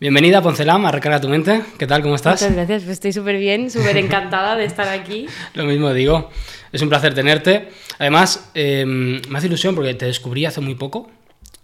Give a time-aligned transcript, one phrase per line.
[0.00, 1.60] Bienvenida a Poncelam, a Recarga tu Mente.
[1.76, 2.02] ¿Qué tal?
[2.02, 2.40] ¿Cómo estás?
[2.40, 5.26] Muchas gracias, pues estoy súper bien, súper encantada de estar aquí.
[5.54, 6.30] Lo mismo digo,
[6.70, 7.70] es un placer tenerte.
[7.98, 11.10] Además, eh, me hace ilusión porque te descubrí hace muy poco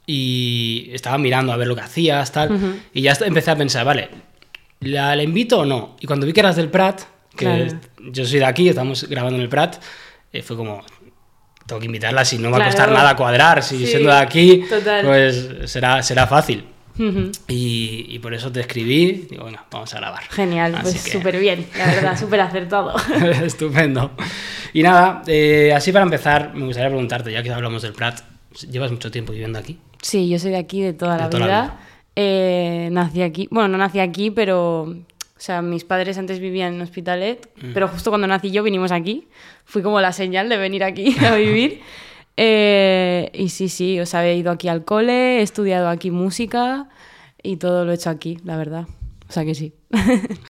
[0.05, 4.11] y estaba mirando a ver lo que hacías, tal, y ya empecé a pensar, vale,
[4.81, 5.97] ¿la, invito o no?
[6.01, 7.03] Y cuando vi que eras del Prat,
[7.37, 9.77] que yo soy de aquí, estamos grabando en el Prat,
[10.33, 10.85] eh, fue como,
[11.67, 14.65] tengo que invitarla, si no va a costar nada cuadrar, si siendo de aquí,
[15.05, 16.74] pues será, será fácil.
[16.97, 20.23] Y, por eso te escribí, digo, bueno, vamos a grabar.
[20.31, 22.95] Genial, pues súper bien, la verdad, súper acertado.
[23.45, 24.13] Estupendo.
[24.73, 28.21] Y nada, eh, así para empezar, me gustaría preguntarte, ya que hablamos del Prat,
[28.71, 29.79] ¿llevas mucho tiempo viviendo aquí?
[30.03, 31.81] Sí, yo soy de aquí de toda, la, vida.
[32.17, 34.95] Eh, nací aquí, bueno, no nací aquí, pero
[35.37, 37.73] o sea, mis padres antes vivían en Hospitalet, mm.
[37.75, 39.29] pero justo cuando nací yo vinimos aquí.
[39.65, 41.83] Fui como la señal de venir aquí a vivir.
[42.37, 46.89] Eh, y sí, sí, o sea, he ido aquí al cole, he estudiado aquí música
[47.43, 48.87] y todo lo he hecho aquí, la verdad.
[49.29, 49.75] O sea que sí.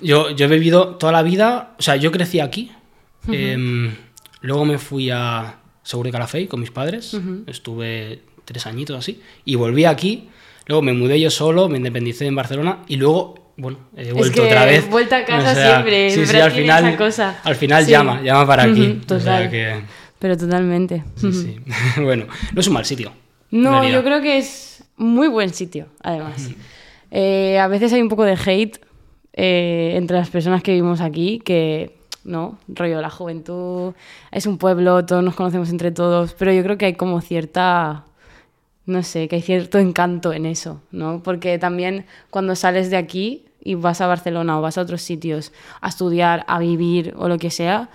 [0.00, 2.70] Yo, yo he vivido toda la vida, o sea, yo crecí aquí.
[3.28, 3.94] Em,
[4.40, 7.16] luego me fui a Seguro de Calafey con mis padres.
[7.46, 9.20] Estuve tres añitos así.
[9.44, 10.28] Y volví aquí.
[10.66, 12.78] Luego me mudé yo solo, me independicé en Barcelona.
[12.88, 14.88] Y luego, bueno, he vuelto otra vez.
[14.88, 16.10] Vuelta a casa siempre.
[16.10, 17.40] Sí, sí, al final, cosa.
[17.44, 19.00] Al final llama, llama para aquí.
[19.06, 19.50] total.
[20.18, 21.04] Pero totalmente.
[21.16, 21.60] Sí.
[22.02, 23.12] bueno, no es un mal sitio.
[23.50, 26.50] No, yo creo que es muy buen sitio, además.
[27.10, 28.80] Eh, a veces hay un poco de hate
[29.34, 33.94] eh, entre las personas que vivimos aquí, que no, rollo la juventud,
[34.32, 38.04] es un pueblo, todos nos conocemos entre todos, pero yo creo que hay como cierta,
[38.86, 41.22] no sé, que hay cierto encanto en eso, ¿no?
[41.22, 45.52] Porque también cuando sales de aquí y vas a Barcelona o vas a otros sitios
[45.80, 47.90] a estudiar, a vivir o lo que sea,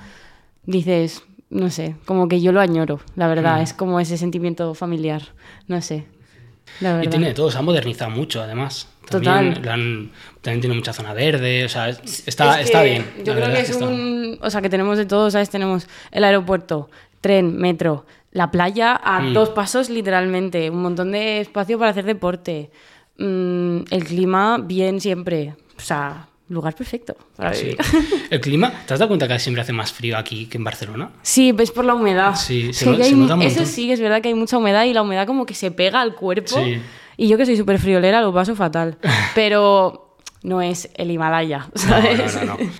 [0.63, 3.63] dices, no sé, como que yo lo añoro, la verdad, mm.
[3.63, 5.23] es como ese sentimiento familiar,
[5.68, 6.06] no sé.
[6.80, 8.88] Y tiene de todo, se ha modernizado mucho además.
[9.09, 10.12] También, Total.
[10.41, 13.06] también tiene mucha zona verde, o sea, está, está bien.
[13.25, 14.38] Yo creo que es un...
[14.41, 15.50] O sea, que tenemos de todo, ¿sabes?
[15.50, 19.34] Tenemos el aeropuerto, tren, metro, la playa a mm.
[19.34, 22.69] dos pasos literalmente, un montón de espacio para hacer deporte,
[23.18, 27.77] mm, el clima bien siempre, o sea, lugar perfecto para vivir.
[28.29, 28.71] ¿El clima?
[28.85, 31.11] ¿Te has dado cuenta que siempre hace más frío aquí que en Barcelona?
[31.21, 32.35] Sí, ves por la humedad.
[32.35, 35.45] Sí, se, nota Eso sí, es verdad que hay mucha humedad y la humedad como
[35.45, 36.55] que se pega al cuerpo.
[36.55, 36.81] Sí.
[37.17, 38.97] Y yo que soy súper friolera lo paso fatal.
[39.35, 42.35] Pero no es el Himalaya, ¿sabes?
[42.35, 42.71] No, no, no,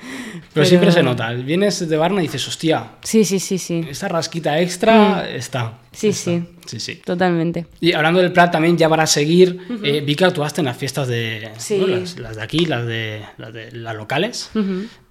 [0.54, 1.32] Pero, siempre se nota.
[1.34, 2.92] Vienes de Varna y dices, hostia.
[3.04, 3.86] Sí, sí, sí, sí.
[3.88, 5.36] Esta rasquita extra mm.
[5.36, 5.80] está.
[5.92, 6.44] Sí, sí.
[6.66, 6.96] Sí, sí.
[7.06, 7.68] Totalmente.
[7.80, 11.08] Y hablando del Prat también, ya para seguir, eh, vi que actuaste en las fiestas
[11.08, 11.50] de.
[11.58, 11.84] Sí.
[12.18, 14.52] Las, de aquí, las de las, de, las locales.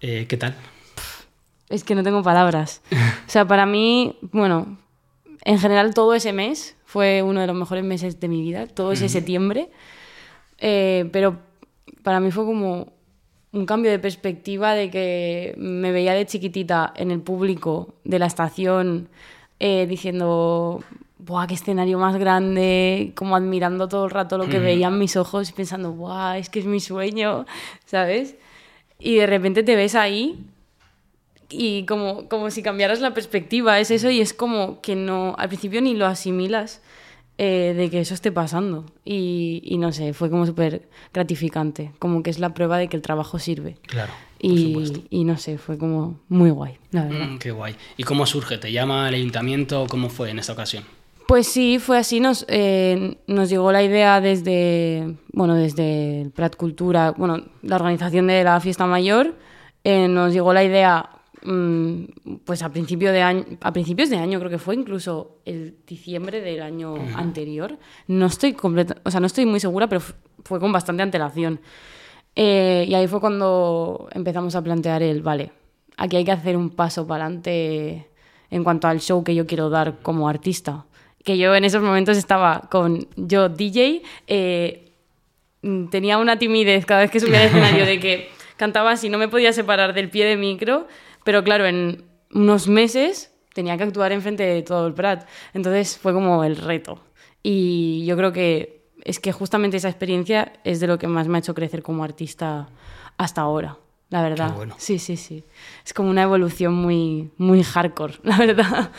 [0.00, 0.54] Eh, ¿Qué tal?
[1.68, 2.82] Es que no tengo palabras.
[2.90, 4.78] o sea, para mí, bueno,
[5.44, 8.92] en general todo ese mes fue uno de los mejores meses de mi vida, todo
[8.92, 9.70] ese septiembre.
[10.58, 11.38] Eh, pero
[12.02, 12.92] para mí fue como
[13.52, 18.26] un cambio de perspectiva de que me veía de chiquitita en el público de la
[18.26, 19.08] estación
[19.58, 20.82] eh, diciendo,
[21.18, 23.12] ¡buah, qué escenario más grande!
[23.14, 26.60] Como admirando todo el rato lo que veían mis ojos y pensando, ¡buah, es que
[26.60, 27.46] es mi sueño!
[27.86, 28.36] ¿Sabes?
[28.98, 30.44] Y de repente te ves ahí
[31.48, 35.48] y como, como si cambiaras la perspectiva, es eso y es como que no, al
[35.48, 36.82] principio ni lo asimilas
[37.38, 38.84] eh, de que eso esté pasando.
[39.04, 42.96] Y, y no sé, fue como súper gratificante, como que es la prueba de que
[42.96, 43.76] el trabajo sirve.
[43.86, 44.12] Claro.
[44.40, 47.26] Y, y, no sé, fue como muy guay, la verdad.
[47.26, 47.74] Mm, qué guay.
[47.96, 48.58] ¿Y cómo surge?
[48.58, 49.86] ¿Te llama el ayuntamiento?
[49.88, 50.84] ¿Cómo fue en esta ocasión?
[51.26, 52.20] Pues sí, fue así.
[52.20, 58.28] Nos, eh, nos llegó la idea desde, bueno, desde el Prat Cultura, bueno, la organización
[58.28, 59.34] de la fiesta mayor.
[59.84, 61.10] Eh, nos llegó la idea
[62.44, 66.40] pues a, principio de año, a principios de año, creo que fue incluso el diciembre
[66.40, 67.78] del año anterior.
[68.06, 70.02] No estoy, completa, o sea, no estoy muy segura, pero
[70.44, 71.60] fue con bastante antelación.
[72.34, 75.52] Eh, y ahí fue cuando empezamos a plantear el, vale,
[75.96, 78.08] aquí hay que hacer un paso para adelante
[78.50, 80.86] en cuanto al show que yo quiero dar como artista.
[81.24, 84.92] Que yo en esos momentos estaba con yo DJ, eh,
[85.90, 89.28] tenía una timidez cada vez que subía al escenario de que cantaba así, no me
[89.28, 90.86] podía separar del pie de micro
[91.28, 95.28] pero claro, en unos meses tenía que actuar enfrente de todo el Prat.
[95.52, 97.04] Entonces fue como el reto.
[97.42, 101.36] Y yo creo que es que justamente esa experiencia es de lo que más me
[101.36, 102.70] ha hecho crecer como artista
[103.18, 103.76] hasta ahora.
[104.08, 104.54] La verdad.
[104.78, 105.44] Sí, sí, sí.
[105.84, 108.90] Es como una evolución muy, muy hardcore, la verdad.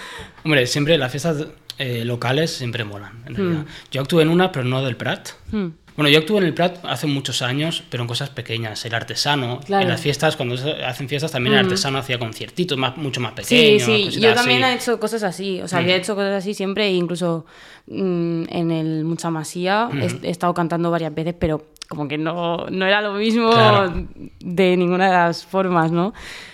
[0.46, 1.48] Hombre, siempre las fiestas
[1.80, 3.66] eh, locales siempre molan, en realidad.
[3.90, 5.30] Yo actué en una, pero no del Prat.
[5.52, 5.70] Hmm.
[6.00, 8.86] Bueno, yo actué en el Prat hace muchos años, pero en cosas pequeñas.
[8.86, 9.84] El artesano, Claro.
[9.84, 10.56] en las fiestas, cuando
[10.88, 13.84] hacen fiestas, también el artesano hacía conciertitos más, mucho más Sí, pequeños.
[13.84, 16.86] sí, cositas yo también he hecho cosas así, o sea, había hecho cosas así siempre,
[16.88, 17.46] e incluso
[17.88, 22.68] mm, en el Mucha Masía he, he estado cantando varias veces, pero como que no,
[22.70, 23.94] no era lo mismo Claro.
[24.40, 26.14] de ninguna de las formas, ¿no?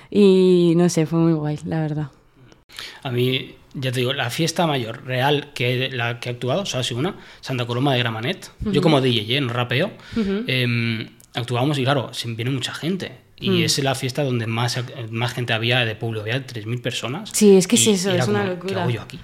[0.10, 2.08] Y no sé, fue muy guay, la verdad.
[3.04, 6.66] A mí, ya te digo, la fiesta mayor real que la que he actuado, o
[6.66, 8.50] sea, ha sido una, Santa Coloma de Gramanet.
[8.62, 9.42] Yo como DJ, ¿eh?
[9.42, 9.92] no rapeo,
[10.48, 13.12] em, actuábamos y claro, viene mucha gente.
[13.38, 13.64] Y Mm.
[13.64, 14.82] es la fiesta donde más,
[15.12, 17.30] más gente había de público, había 3.000 personas.
[17.34, 18.74] Sí, es que es Y- eso, y era es una locura.
[18.74, 19.20] ¿Qué hago yo aquí?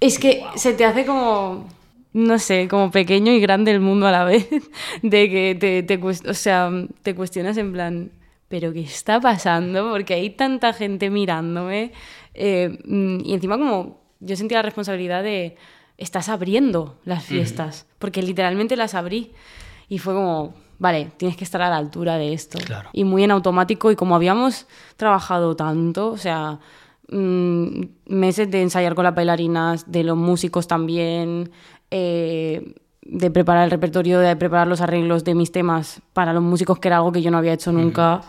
[0.00, 1.68] Es que se te hace como,
[2.14, 4.48] no sé, como pequeño y grande el mundo a la vez,
[5.02, 6.70] de que te, te, o sea,
[7.02, 8.10] te cuestionas en plan,
[8.50, 9.90] ¿pero qué está pasando?
[9.90, 11.92] Porque hay tanta gente mirándome.
[12.34, 15.56] eh, mm, y encima como yo sentía la responsabilidad de,
[15.96, 19.32] estás abriendo las fiestas, porque literalmente las abrí.
[19.88, 22.58] Y fue como, vale, tienes que estar a la altura de esto.
[22.58, 22.90] Claro.
[22.92, 26.58] Y muy en automático, y como habíamos trabajado tanto, o sea,
[27.08, 31.50] mm, meses de ensayar con las bailarinas, de los músicos también,
[31.90, 36.78] eh, de preparar el repertorio, de preparar los arreglos de mis temas para los músicos,
[36.78, 38.20] que era algo que yo no había hecho nunca,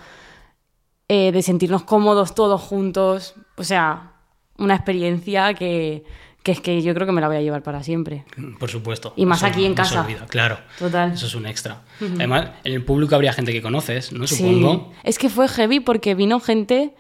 [1.07, 4.13] eh, de sentirnos cómodos todos juntos, o sea,
[4.57, 6.03] una experiencia que,
[6.43, 8.25] que es que yo creo que me la voy a llevar para siempre.
[8.59, 9.13] Por supuesto.
[9.15, 10.01] Y más Eso aquí en casa.
[10.01, 10.57] olvida, claro.
[10.79, 11.11] Total.
[11.11, 11.81] Eso es un extra.
[11.99, 14.25] Además, en el público habría gente que conoces, ¿no?
[14.25, 14.91] Supongo.
[14.93, 14.99] Sí.
[15.03, 16.95] Es que fue heavy porque vino gente.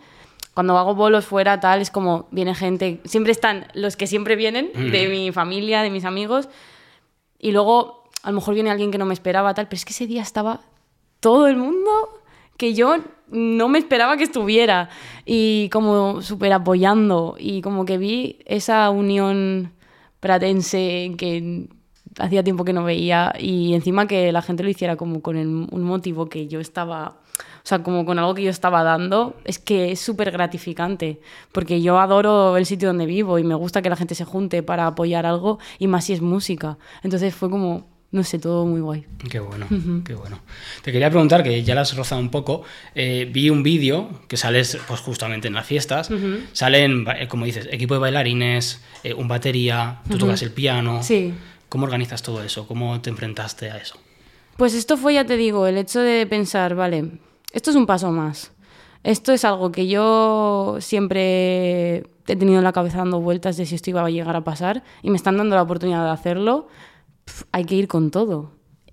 [0.53, 2.99] Cuando hago bolos fuera, tal, es como viene gente.
[3.05, 6.49] Siempre están los que siempre vienen, de mi familia, de mis amigos.
[7.41, 9.67] Y luego, a lo mejor viene alguien que no me esperaba, tal.
[9.67, 10.61] Pero es que ese día estaba
[11.19, 11.89] todo el mundo
[12.57, 12.97] que yo
[13.27, 14.89] no me esperaba que estuviera.
[15.25, 17.35] Y como súper apoyando.
[17.39, 19.73] Y como que vi esa unión
[20.19, 21.67] pratense que
[22.19, 25.83] hacía tiempo que no veía y encima que la gente lo hiciera como con un
[25.83, 27.20] motivo que yo estaba,
[27.63, 31.19] o sea, como con algo que yo estaba dando, es que es súper gratificante,
[31.51, 34.63] porque yo adoro el sitio donde vivo y me gusta que la gente se junte
[34.63, 36.77] para apoyar algo y más si es música.
[37.03, 39.05] Entonces fue como, no sé, todo muy guay.
[39.29, 39.67] Qué bueno,
[40.03, 40.39] qué bueno.
[40.81, 42.63] Te quería preguntar, que ya la has rozado un poco,
[42.95, 46.09] eh, vi un vídeo que sales pues justamente en las fiestas,
[46.51, 51.03] salen, eh, como dices, equipo de bailarines, eh, un batería, tú tocas el piano.
[51.03, 51.33] Sí.
[51.69, 52.67] ¿Cómo organizas todo eso?
[52.67, 53.97] ¿Cómo te enfrentaste a eso?
[54.57, 57.11] Pues esto fue, ya te digo, el hecho de pensar, vale,
[57.51, 58.51] esto es un paso más.
[59.03, 63.75] Esto es algo que yo siempre he tenido en la cabeza dando vueltas de si
[63.75, 66.67] esto iba a llegar a pasar y me están dando la oportunidad de hacerlo.
[67.25, 68.51] Pf, hay que ir con todo.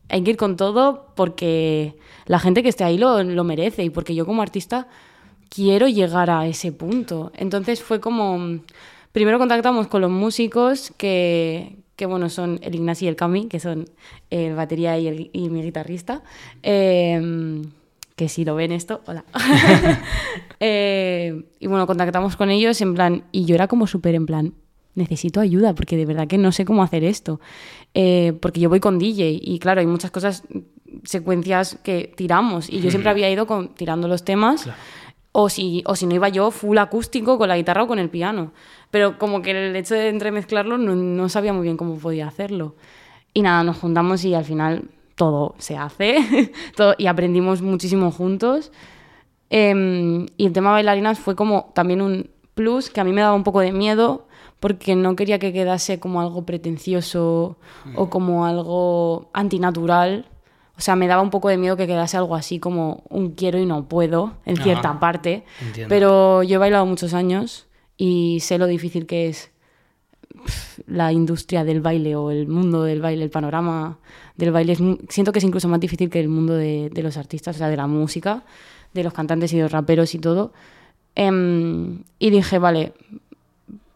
[0.08, 3.90] Hay que ir con todo porque la gente que esté ahí lo, lo merece y
[3.90, 4.88] porque yo como artista
[5.50, 7.30] quiero llegar a ese punto.
[7.34, 8.60] Entonces fue como,
[9.12, 13.60] primero contactamos con los músicos que, que bueno, son el Ignasi y el Cami, que
[13.60, 13.90] son
[14.30, 16.22] el batería y, el- y mi guitarrista.
[16.62, 17.62] Eh,
[18.18, 19.24] que si lo ven esto, hola.
[20.60, 24.54] Eh, y bueno, contactamos con ellos en plan, y yo era como súper en plan,
[24.96, 27.40] necesito ayuda porque de verdad que no sé cómo hacer esto.
[27.94, 30.42] Eh, porque yo voy con DJ y claro, hay muchas cosas,
[31.04, 34.64] secuencias que tiramos y yo siempre había ido con, tirando los temas.
[34.64, 34.78] Claro.
[35.30, 38.10] O si, o si no iba yo full acústico con la guitarra o con el
[38.10, 38.50] piano.
[38.90, 42.74] Pero como que el hecho de entremezclarlo no, no sabía muy bien cómo podía hacerlo.
[43.32, 48.72] Y nada, nos juntamos y al final todo se hace todo, y aprendimos muchísimo juntos.
[49.50, 53.34] Em, y el tema bailarinas fue como también un plus que a mí me daba
[53.34, 54.26] un poco de miedo
[54.60, 57.58] porque no quería que quedase como algo pretencioso
[57.94, 60.26] o como algo antinatural.
[60.76, 63.58] O sea, me daba un poco de miedo que quedase algo así como un quiero
[63.58, 64.64] y no puedo en Ajá.
[64.64, 65.44] cierta parte.
[65.60, 65.88] Entiendo.
[65.88, 67.66] Pero yo he bailado muchos años
[67.96, 69.50] y sé lo difícil que es
[70.86, 73.98] la industria del baile o el mundo del baile, el panorama
[74.36, 74.72] del baile.
[74.72, 77.68] Es siento que es incluso más difícil que el mundo de, los artistas, o sea,
[77.68, 78.44] de la música,
[78.94, 80.52] de los cantantes y de los raperos y todo.
[81.14, 82.92] Em, y dije, vale,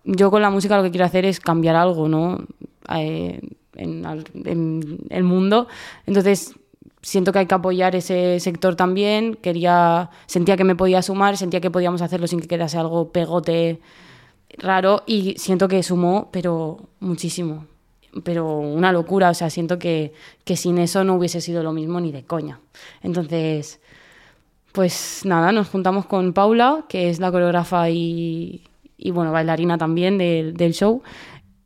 [0.05, 2.45] yo con la música lo que quiero hacer es cambiar algo, ¿no?
[2.95, 3.41] Eh,
[3.77, 4.05] en,
[4.45, 5.69] en el mundo.
[6.07, 6.55] Entonces,
[7.03, 9.35] siento que hay que apoyar ese sector también.
[9.35, 13.81] Quería, sentía que me podía sumar, sentía que podíamos hacerlo sin que quedase algo pegote
[14.59, 17.67] raro y siento que sumó, pero muchísimo.
[18.25, 20.13] Pero una locura, o sea, siento que,
[20.45, 22.61] que sin eso no hubiese sido lo mismo ni de coña.
[23.03, 23.81] Entonces,
[24.73, 28.65] pues nada, nos juntamos con Paula, que es la coreógrafa y,
[28.99, 31.03] y bueno, bailarina también del, del show.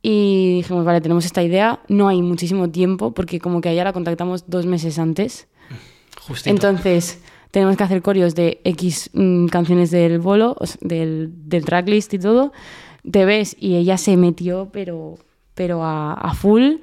[0.01, 3.83] Y dijimos, vale, tenemos esta idea, no hay muchísimo tiempo, porque como que a ella
[3.83, 5.47] la contactamos dos meses antes.
[6.27, 6.49] Justito.
[6.49, 11.65] Entonces, tenemos que hacer coreos de X mm, canciones del bolo, o sea, del, del
[11.65, 12.51] tracklist y todo.
[13.09, 15.17] Te ves y ella se metió, pero
[15.53, 16.75] pero a, a full.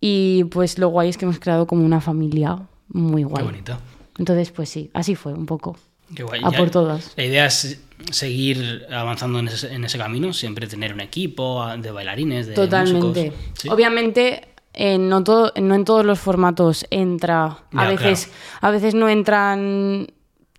[0.00, 3.36] Y pues lo guay es que hemos creado como una familia muy guay.
[3.44, 3.78] Qué bonito.
[4.18, 5.76] Entonces, pues sí, así fue un poco.
[6.14, 6.40] Qué guay.
[6.44, 7.12] A Ya- por todas.
[7.16, 11.90] La idea es seguir avanzando en ese, en ese camino, siempre tener un equipo de
[11.92, 13.06] bailarines, de Totalmente.
[13.30, 13.38] músicos.
[13.54, 13.68] Sí.
[13.68, 17.58] Obviamente, eh, no, todo, no en todos los formatos entra.
[17.74, 20.08] A veces, a veces no entran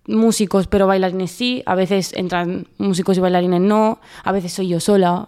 [0.06, 1.62] músicos, pero bailarines sí.
[1.66, 4.00] A veces entran músicos y bailarines no.
[4.22, 5.26] A veces soy yo sola,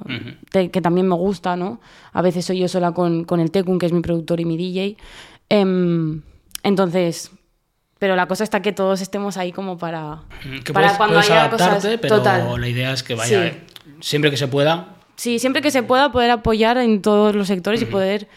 [0.51, 1.81] te- que también me gusta, ¿no?
[2.13, 4.57] A veces soy yo sola con, con el Tekun, que es mi productor y mi
[4.57, 4.97] DJ.
[5.49, 6.23] Em,
[6.63, 7.31] entonces.
[7.99, 10.21] Pero la cosa está que todos estemos ahí como para,
[10.65, 11.83] Que para puedes, cuando puedes haya cosas.
[12.03, 12.61] pero Total.
[12.61, 13.57] la idea es que vaya, Sí.
[14.01, 17.81] siempre que se pueda, Sí, siempre que se pueda poder apoyar en todos los sectores
[17.81, 18.29] y poder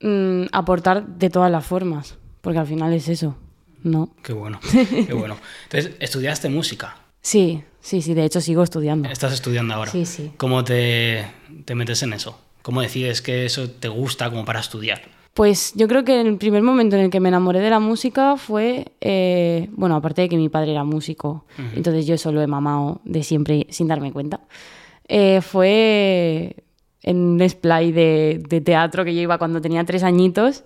[0.00, 2.16] mm, aportar de todas las formas.
[2.40, 3.36] Porque al final es eso,
[3.82, 4.10] ¿no?
[4.22, 4.60] qué bueno,
[5.06, 5.36] qué bueno.
[5.64, 9.08] Entonces, estudiaste música, Sí, sí, sí, de hecho sigo estudiando.
[9.08, 9.90] estás estudiando ahora.
[9.90, 10.30] Sí, sí.
[10.36, 11.26] ¿Cómo te,
[11.64, 12.38] te metes en eso?
[12.62, 15.02] ¿Cómo decides que eso te gusta como para estudiar?
[15.34, 18.36] Pues yo creo que el primer momento en el que me enamoré de la música
[18.36, 21.44] fue, eh, bueno, aparte de que mi padre era músico,
[21.76, 24.40] entonces yo solo he mamado de siempre sin darme cuenta,
[25.06, 26.56] eh, fue
[27.02, 30.64] en un splay de, de teatro que yo iba cuando tenía tres añitos,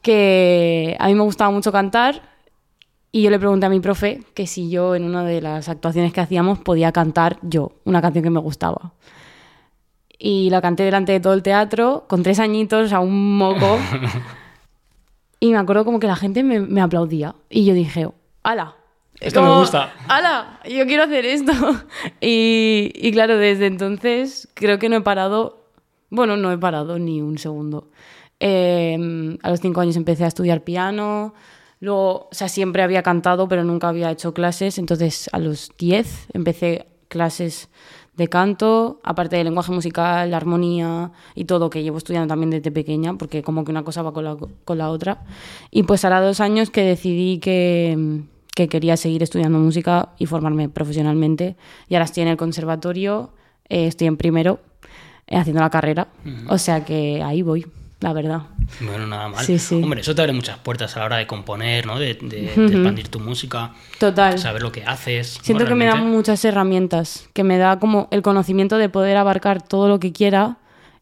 [0.00, 2.32] que a mí me gustaba mucho cantar
[3.14, 6.14] y yo le pregunté a mi profe que si yo en una de las actuaciones
[6.14, 8.94] que hacíamos podía cantar yo una canción que me gustaba.
[10.18, 13.78] Y la canté delante de todo el teatro, con tres añitos, a un moco.
[15.40, 17.34] y me acuerdo como que la gente me, me aplaudía.
[17.50, 18.08] Y yo dije,
[18.42, 18.76] ¡hala!
[19.22, 19.92] Esto me gusta.
[20.08, 20.60] ¡Hala!
[20.68, 21.52] Yo quiero hacer esto.
[22.20, 25.66] y, y claro, desde entonces creo que no he parado.
[26.10, 27.88] Bueno, no he parado ni un segundo.
[28.40, 31.34] Eh, a los cinco años empecé a estudiar piano.
[31.78, 34.78] Luego, o sea, siempre había cantado, pero nunca había hecho clases.
[34.78, 37.68] Entonces, a los 10 empecé clases
[38.16, 42.70] de canto, aparte de lenguaje musical, la armonía y todo que llevo estudiando también desde
[42.70, 45.24] pequeña, porque como que una cosa va con la, con la otra.
[45.70, 48.22] Y pues hará dos años que decidí que,
[48.54, 51.56] que quería seguir estudiando música y formarme profesionalmente.
[51.88, 53.30] Y ahora estoy en el conservatorio,
[53.68, 54.60] eh, estoy en primero,
[55.26, 56.08] eh, haciendo la carrera.
[56.48, 57.66] O sea que ahí voy,
[58.00, 58.42] la verdad.
[58.80, 59.44] Bueno, nada mal.
[59.44, 59.80] Sí, sí.
[59.82, 61.98] Hombre, eso te abre muchas puertas a la hora de componer, ¿no?
[61.98, 64.38] De, de- de expandir tu música, Total.
[64.38, 65.38] saber lo que haces.
[65.38, 65.44] ¿no?
[65.44, 69.62] Siento que me da muchas herramientas, que me da como el conocimiento de poder abarcar
[69.62, 70.58] todo lo que quiera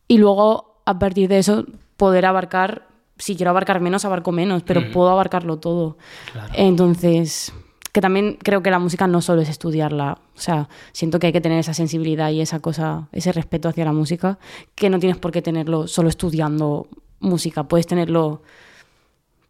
[0.07, 1.65] y luego a partir de eso
[1.97, 2.87] poder abarcar,
[3.21, 5.97] si quiero abarcar menos, abarco menos, pero puedo abarcarlo todo.
[6.33, 6.53] Claro.
[6.57, 7.53] Entonces,
[7.93, 11.33] que también creo que la música no solo es estudiarla, o sea, siento que hay
[11.33, 14.39] que tener esa sensibilidad y esa cosa, ese respeto hacia la música,
[14.75, 16.89] que no tienes por qué tenerlo solo estudiando
[17.21, 18.43] música, puedes tenerlo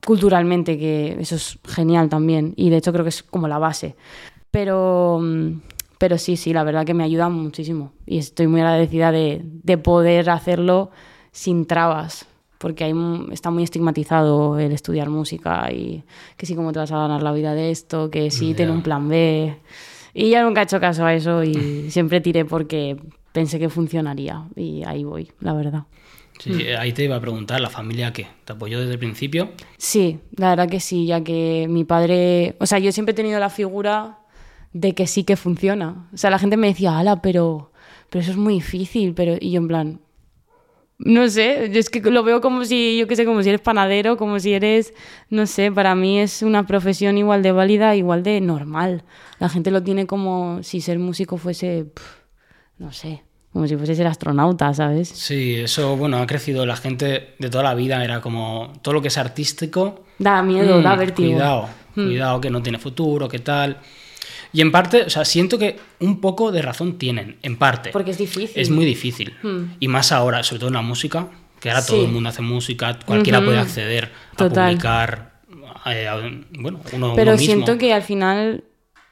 [0.04, 2.54] culturalmente, que eso es genial también.
[2.56, 3.96] Y de hecho creo que es como la base.
[4.50, 5.60] Pero, mm,
[5.98, 7.92] pero sí, sí, la verdad que me ayuda muchísimo.
[8.06, 10.90] Y estoy muy agradecida de, de poder hacerlo
[11.32, 12.26] sin trabas.
[12.60, 12.92] Porque hay,
[13.32, 16.04] está muy estigmatizado el estudiar música y
[16.36, 18.74] que sí, cómo te vas a ganar la vida de esto, que sí, ten Ya.
[18.74, 19.56] un plan B.
[20.12, 21.54] Y ya nunca he hecho caso a eso y
[21.90, 22.98] siempre tiré porque
[23.32, 24.44] pensé que funcionaría.
[24.56, 25.84] Y ahí voy, la verdad.
[26.38, 28.26] Sí, sí, ahí te iba a preguntar, ¿la familia qué?
[28.44, 29.50] ¿Te apoyó desde el principio?
[29.78, 33.38] Sí, la verdad que sí, ya que mi padre, o sea, yo siempre he tenido
[33.40, 34.18] la figura
[34.74, 36.08] de que sí que funciona.
[36.12, 37.72] O sea, la gente me decía, ala, pero,
[38.10, 40.00] pero eso es muy difícil, pero y yo en plan,
[41.02, 43.62] no sé, yo es que lo veo como si, yo qué sé, como si eres
[43.62, 44.92] panadero, como si eres,
[45.30, 49.04] no sé, para mí es una profesión igual de válida, igual de normal.
[49.38, 52.06] La gente lo tiene como si ser músico fuese, pf,
[52.78, 55.08] no sé, como si fuese ser astronauta, ¿sabes?
[55.08, 59.02] Sí, eso, bueno, ha crecido la gente de toda la vida, era como todo lo
[59.02, 60.04] que es artístico.
[60.18, 61.32] Da miedo, mm, da vértigo.
[61.32, 63.78] Cuidado, cuidado, que no tiene futuro, que tal.
[64.52, 67.90] Y en parte, o sea, siento que un poco de razón tienen, en parte.
[67.90, 68.60] Porque es difícil.
[68.60, 69.34] Es muy difícil.
[69.78, 71.28] Y más ahora, sobre todo en la música,
[71.60, 74.64] que ahora todo el mundo hace música, cualquiera puede acceder Total.
[74.64, 75.32] a publicar,
[75.86, 76.16] eh, a-
[76.58, 77.38] bueno, uno, Pero uno mismo.
[77.38, 78.64] siento que al final.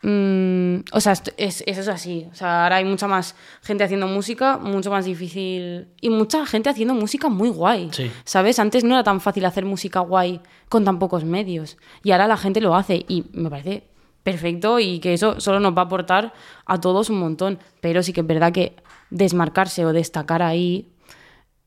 [0.02, 2.26] mm, o sea, es, eso es así.
[2.30, 5.88] O sea, ahora hay mucha más gente haciendo música, mucho más difícil.
[6.00, 7.88] Y mucha gente haciendo música muy guay.
[7.92, 8.10] Sí.
[8.24, 8.58] ¿Sabes?
[8.60, 11.78] Antes no era tan fácil hacer música guay con tan pocos medios.
[12.04, 13.04] Y ahora la gente lo hace.
[13.08, 13.87] Y me parece
[14.22, 16.32] perfecto y que eso solo nos va a aportar
[16.66, 17.58] a todos un montón.
[17.80, 18.76] Pero sí que es verdad que
[19.10, 20.88] desmarcarse o destacar ahí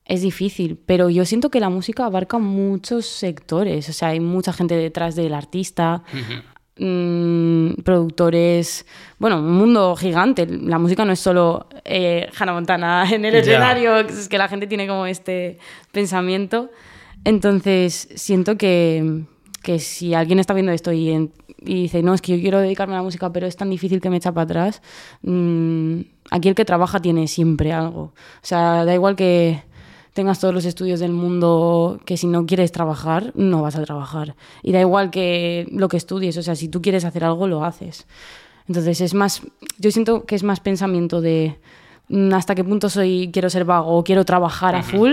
[0.06, 4.52] es difícil, pero yo siento que la música abarca muchos sectores, o sea, hay mucha
[4.52, 6.04] gente detrás del artista,
[6.78, 8.86] mm, productores,
[9.20, 10.46] bueno, un mundo gigante.
[10.48, 14.68] La música no es solo eh, Hannah Montana en el escenario, es que la gente
[14.68, 15.60] tiene como este
[15.92, 16.72] pensamiento.
[17.24, 19.24] Entonces, siento que,
[19.64, 22.60] que si alguien está viendo esto y, en- y dice, no, es que yo quiero
[22.60, 24.82] dedicarme a la música, pero es tan difícil que me echa para atrás,
[25.22, 26.00] mm,
[26.32, 28.02] aquí el que trabaja tiene siempre algo.
[28.02, 29.64] O sea, da igual que,
[30.14, 34.36] tengas todos los estudios del mundo, que si no quieres trabajar, no vas a trabajar.
[34.62, 37.64] Y da igual que lo que estudies, o sea, si tú quieres hacer algo, lo
[37.64, 38.08] haces.
[38.68, 39.42] Entonces es más,
[39.78, 41.58] yo siento que es más pensamiento de
[42.10, 45.12] mm, hasta qué punto soy, quiero ser vago o quiero trabajar a full,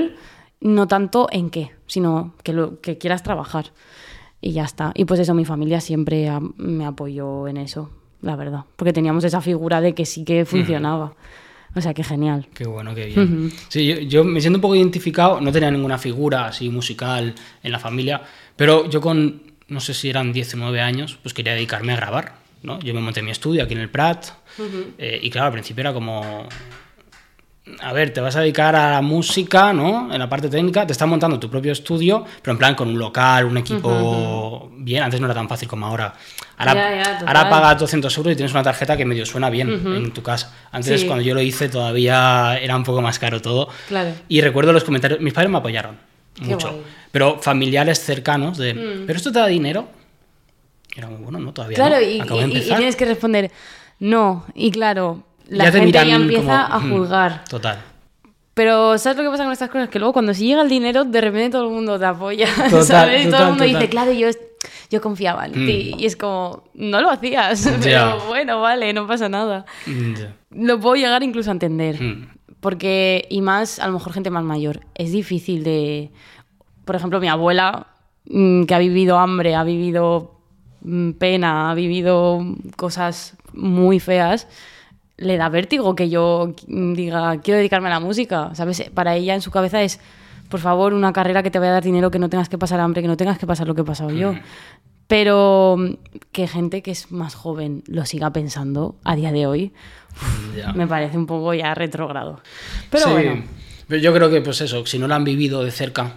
[0.61, 3.73] no tanto en qué, sino que, lo, que quieras trabajar.
[4.40, 4.92] Y ya está.
[4.95, 7.90] Y pues eso, mi familia siempre ha- me apoyó en eso,
[8.23, 8.64] la verdad.
[8.76, 11.14] Porque teníamos esa figura de que sí que funcionaba.
[11.75, 12.47] O sea, que genial.
[12.54, 13.52] Qué bueno, qué bien.
[13.68, 17.73] Sí, yo, yo me siento un poco identificado, no tenía ninguna figura así musical en
[17.73, 18.23] la familia,
[18.57, 22.78] pero yo con, no sé si eran 19 años, pues quería dedicarme a grabar, ¿no?
[22.80, 24.28] Yo me monté mi estudio aquí en el Prat,
[24.99, 26.49] eh, y claro, al principio era como,
[27.81, 30.13] a ver, te vas a dedicar a la música, ¿no?
[30.13, 32.99] En la parte técnica, te estás montando tu propio estudio, pero en plan con un
[32.99, 35.03] local, un equipo bien.
[35.03, 36.15] Antes no era tan fácil como ahora.
[36.57, 39.69] Ahora, Ya, ya, ahora pagas 200 euros y tienes una tarjeta que medio suena bien
[39.71, 40.53] en tu casa.
[40.73, 41.07] Antes, Sí.
[41.07, 43.69] cuando yo lo hice, todavía era un poco más caro todo.
[43.89, 44.11] Claro.
[44.29, 45.97] Y recuerdo los comentarios, mis padres me apoyaron
[46.35, 46.69] Qué mucho.
[46.69, 46.81] guay.
[46.81, 46.85] Mm.
[47.13, 49.89] Pero familiares cercanos de, ¿pero esto te da dinero?
[50.97, 52.03] Era muy bueno, no, todavía Claro, no.
[52.49, 53.51] y, tienes que responder
[54.01, 54.45] no.
[54.55, 57.45] Y claro, la Ya gente ya empieza como, a "Hmm, juzgar.
[57.49, 57.78] Total.
[58.55, 59.88] Pero ¿sabes lo que pasa con estas cosas?
[59.88, 62.47] Que luego cuando sí llega el dinero, de repente todo el mundo te apoya.
[62.71, 63.23] Total, ¿Sabes?
[63.25, 63.69] todo total, el mundo total.
[63.81, 64.28] dice, claro, yo,
[64.90, 65.95] yo confiaba en ti.
[65.97, 67.71] Y es como, no lo hacías.
[67.83, 69.64] Pero bueno, vale, no pasa nada.
[69.87, 70.35] Mm, ya.
[70.50, 72.02] Lo puedo llegar incluso a entender.
[72.02, 72.28] Mm.
[72.61, 76.11] Porque, y más, a lo mejor gente más mayor, es difícil de...
[76.85, 77.87] Por ejemplo, mi abuela,
[78.28, 80.40] mm, que ha vivido hambre, ha vivido
[80.81, 82.40] mm, pena, ha vivido
[82.76, 84.49] cosas muy feas,
[85.19, 88.83] le da vértigo que yo mm, diga, quiero dedicarme a la música, ¿sabes?
[88.95, 90.01] Para ella en su cabeza es,
[90.49, 92.81] por favor, una carrera que te vaya a dar dinero, que no tengas que pasar
[92.81, 94.35] hambre, que no tengas que pasar lo que he pasado yo.
[95.07, 95.95] Pero mm,
[96.33, 99.73] que gente que es más joven lo siga pensando a día de hoy,
[100.57, 100.73] Ya.
[100.73, 102.41] me parece un poco ya retrógrado.
[102.91, 103.43] Pero Sí, bueno,
[104.01, 106.13] yo creo que, pues eso, si no lo han vivido de cerca,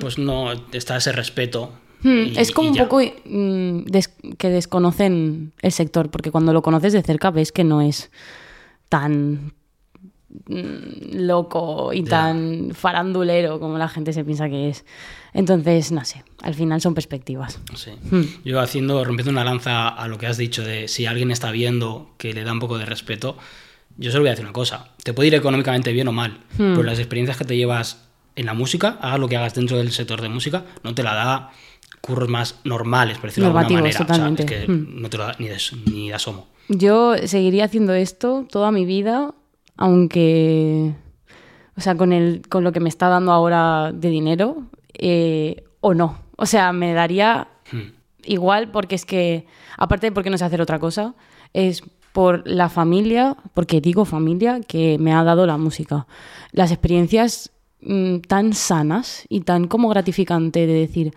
[0.00, 1.72] pues no está ese respeto.
[2.02, 6.60] hmm, y- es como un poco mm, des- que desconocen el sector, porque cuando lo
[6.62, 8.10] conoces de cerca ves que no es
[8.88, 9.52] tan
[10.48, 14.84] mm, loco y tan farandulero como la gente se piensa que es.
[15.32, 17.60] Entonces, no sé, al final son perspectivas.
[17.74, 17.90] Sí.
[18.10, 18.22] Hmm.
[18.44, 22.10] Yo haciendo, rompiendo una lanza a lo que has dicho de si alguien está viendo
[22.18, 23.36] que le da un poco de respeto,
[23.98, 24.90] yo solo voy a decir una cosa.
[25.02, 26.74] Te puede ir económicamente bien o mal, Hmm.
[26.74, 28.02] pero las experiencias que te llevas
[28.34, 31.14] en la música, hagas lo que hagas dentro del sector de música, no te la
[31.14, 31.50] da
[32.02, 33.94] curros más normales, por decirlo de alguna manera.
[33.94, 34.42] O sea, totalmente.
[34.44, 35.00] es que Hmm.
[35.02, 36.48] no te lo da ni de, ni de asomo.
[36.68, 39.34] Yo seguiría haciendo esto toda mi vida,
[39.76, 40.94] aunque,
[41.76, 45.94] o sea, con, el, con lo que me está dando ahora de dinero, eh, o
[45.94, 46.18] no.
[46.36, 47.92] O sea, me daría Hmm.
[48.24, 51.14] igual porque es que, aparte de porque no sé hacer otra cosa,
[51.52, 56.06] es por la familia, porque digo familia, que me ha dado la música.
[56.52, 57.50] Las experiencias
[57.80, 61.14] mm, tan sanas y tan como gratificante de decir,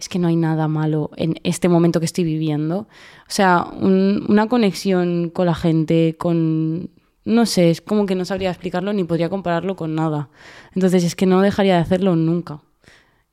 [0.00, 2.80] es que no hay nada malo en este momento que estoy viviendo.
[2.80, 2.86] O
[3.28, 6.90] sea, un- una conexión con la gente, con...
[7.24, 10.30] No sé, es como que no sabría explicarlo ni podría compararlo con nada.
[10.74, 12.60] Entonces es que no dejaría de hacerlo nunca.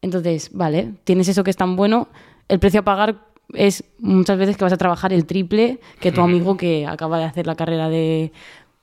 [0.01, 2.10] Entonces, vale, tienes eso que es tan bueno,
[2.49, 6.19] el precio a pagar es muchas veces que vas a trabajar el triple que tu
[6.21, 8.34] amigo que acaba de hacer la carrera de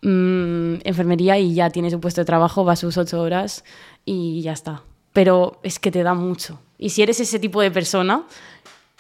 [0.03, 3.63] mm, enfermería y ya tiene su puesto de trabajo, va a sus ocho horas
[4.07, 4.83] y ya está.
[5.15, 6.61] Pero es que te da mucho.
[6.77, 8.25] Y si eres ese tipo de persona,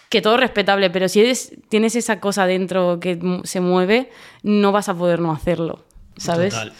[0.09, 4.11] que todo es respetable, pero si eres, tienes esa cosa dentro que se mueve,
[4.43, 5.85] no vas a poder no hacerlo,
[6.17, 6.55] ¿sabes?
[6.55, 6.73] Total.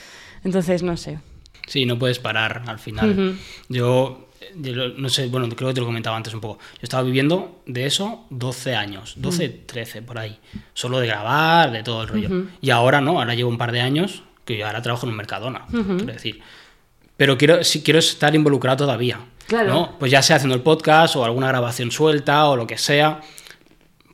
[0.45, 1.19] Entonces, no sé.
[1.67, 3.37] Sí, no puedes parar al final.
[3.69, 6.59] Yo, no sé, bueno, creo que te lo comentaba antes un poco.
[6.75, 10.39] Yo estaba viviendo de eso 12 años, 12, 13 por ahí.
[10.75, 12.47] Solo de grabar, de todo el rollo.
[12.61, 15.17] Y ahora no, ahora llevo un par de años que yo ahora trabajo en un
[15.17, 16.41] Mercadona, quiero decir.
[17.17, 19.21] Pero quiero, si quiero estar involucrado todavía.
[19.47, 19.69] Claro.
[19.73, 19.99] ¿no?
[19.99, 23.21] Pues ya sea haciendo el podcast o alguna grabación suelta o lo que sea.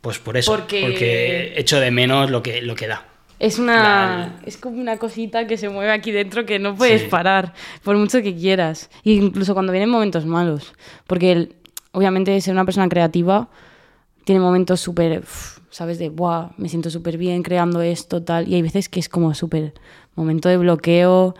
[0.01, 0.53] Pues por eso.
[0.53, 3.07] Porque- Porque echo de menos lo que, lo que da.
[3.39, 3.75] Es una.
[3.83, 7.07] La- Es como una cosita que se mueve aquí dentro que no puedes Sí.
[7.09, 8.91] parar, por mucho que quieras.
[9.05, 10.75] E incluso cuando vienen momentos malos.
[11.07, 11.55] Porque el-
[11.93, 13.49] obviamente ser una persona creativa
[14.25, 15.23] tiene momentos súper.
[15.71, 15.99] ¿Sabes?
[16.01, 18.49] De, Buah, me siento súper bien creando esto, tal.
[18.49, 19.73] Y hay veces que es como súper.
[20.17, 21.35] Momento de bloqueo,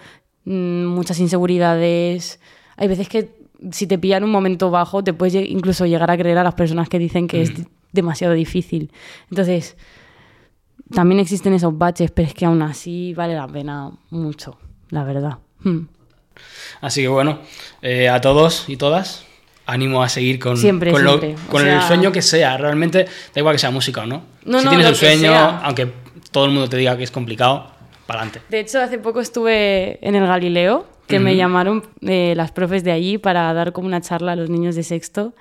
[0.45, 2.41] muchas inseguridades.
[2.77, 3.31] Hay veces que
[3.73, 6.89] si te pillan un momento bajo, te puedes incluso llegar a creer a las personas
[6.89, 7.53] que dicen que es
[7.93, 8.93] demasiado difícil.
[9.31, 9.77] Entonces
[10.93, 14.59] también existen esos baches, pero es que aún así vale la pena mucho,
[14.91, 15.39] la verdad.
[15.63, 15.87] Hmm.
[16.81, 17.41] Así que bueno,
[17.83, 19.25] eh, a todos y todas,
[19.67, 21.37] ánimo a seguir con, Siempre, con, siempre.
[21.73, 22.57] El sueño que sea.
[22.57, 24.23] Realmente da igual que sea música o no.
[24.45, 25.93] No, si no, tienes un sueño, aunque
[26.31, 27.71] todo el mundo te diga que es complicado,
[28.11, 28.43] para adelante.
[28.49, 32.91] De hecho, hace poco estuve en el Galileo, que me llamaron eh, las profes de
[32.91, 35.33] allí para dar como una charla a los niños de sexto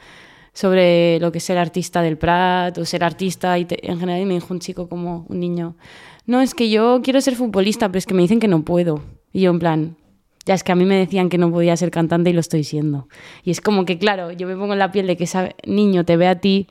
[0.53, 4.25] sobre lo que es ser artista del Prat o ser artista y en general y
[4.25, 5.77] me dijo un chico como un niño,
[6.27, 9.01] no, es que yo quiero ser futbolista, pero es que me dicen que no puedo.
[9.33, 9.97] Y yo en plan,
[10.45, 12.63] ya es que a mí me decían que no podía ser cantante y lo estoy
[12.63, 13.07] siendo.
[13.43, 16.05] Y es como que, claro, yo me pongo en la piel de que ese niño
[16.05, 16.67] te ve a ti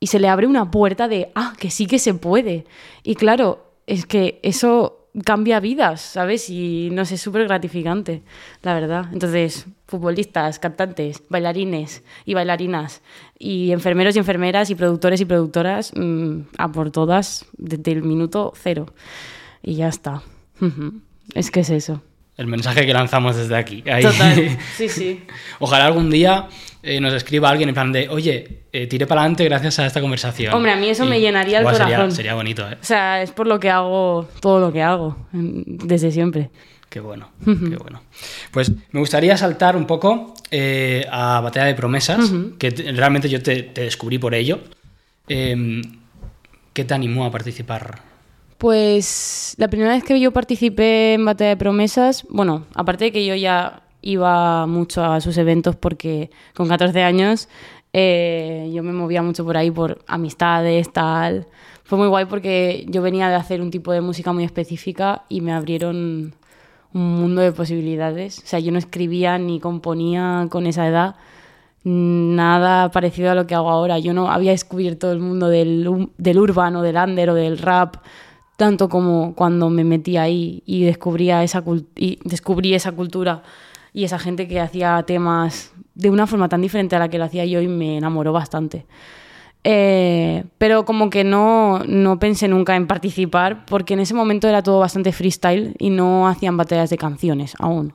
[0.00, 2.64] y se le abre una puerta de, ah, que sí que se puede.
[3.02, 6.50] Y claro, es que eso cambia vidas, ¿sabes?
[6.50, 8.22] Y no sé, es súper gratificante,
[8.62, 9.06] la verdad.
[9.12, 13.02] Entonces, futbolistas, cantantes, bailarines y bailarinas,
[13.38, 18.52] y enfermeros y enfermeras, y productores y productoras, mm, a por todas desde el minuto
[18.60, 18.86] cero.
[19.62, 20.22] Y ya está.
[21.34, 22.00] Es que es eso
[22.36, 23.82] el mensaje que lanzamos desde aquí.
[23.82, 25.22] Total, sí, sí.
[25.58, 26.48] Ojalá algún día
[26.86, 30.00] eh, nos escriba alguien en plan de, oye, eh, tiré para adelante gracias a esta
[30.00, 30.54] conversación.
[30.54, 32.12] Hombre, a mí eso me llenaría el corazón.
[32.12, 32.78] Sería, bonito, ¿eh?
[32.80, 36.50] O sea, es por lo que hago todo lo que hago, desde siempre.
[36.88, 38.02] Qué bueno, qué bueno.
[38.52, 43.64] Pues me gustaría saltar un poco eh, a Batalla de Promesas, que realmente yo te,
[43.64, 44.60] te descubrí por ello.
[45.28, 45.82] Em,
[46.72, 48.00] ¿Qué te animó a participar
[48.58, 53.26] pues la primera vez que yo participé en Batalla de Promesas, bueno, aparte de que
[53.26, 57.48] yo ya iba mucho a sus eventos porque con 14 años
[57.92, 61.46] eh, yo me movía mucho por ahí por amistades, tal.
[61.84, 65.40] Fue muy guay porque yo venía de hacer un tipo de música muy específica y
[65.40, 66.34] me abrieron
[66.92, 68.38] un mundo de posibilidades.
[68.38, 71.16] O sea, yo no escribía ni componía con esa edad
[71.84, 73.98] nada parecido a lo que hago ahora.
[73.98, 77.96] Yo no había descubierto el mundo del, del urbano, del under o del rap
[78.56, 81.62] tanto como cuando me metí ahí y, descubría esa
[81.94, 83.42] y descubrí esa cultura
[83.96, 87.24] y esa gente que hacía temas de una forma tan diferente a la que lo
[87.24, 88.84] hacía yo y me enamoró bastante.
[89.64, 94.62] Eh, pero como que no, no pensé nunca en participar porque en ese momento era
[94.62, 97.94] todo bastante freestyle y no hacían batallas de canciones aún.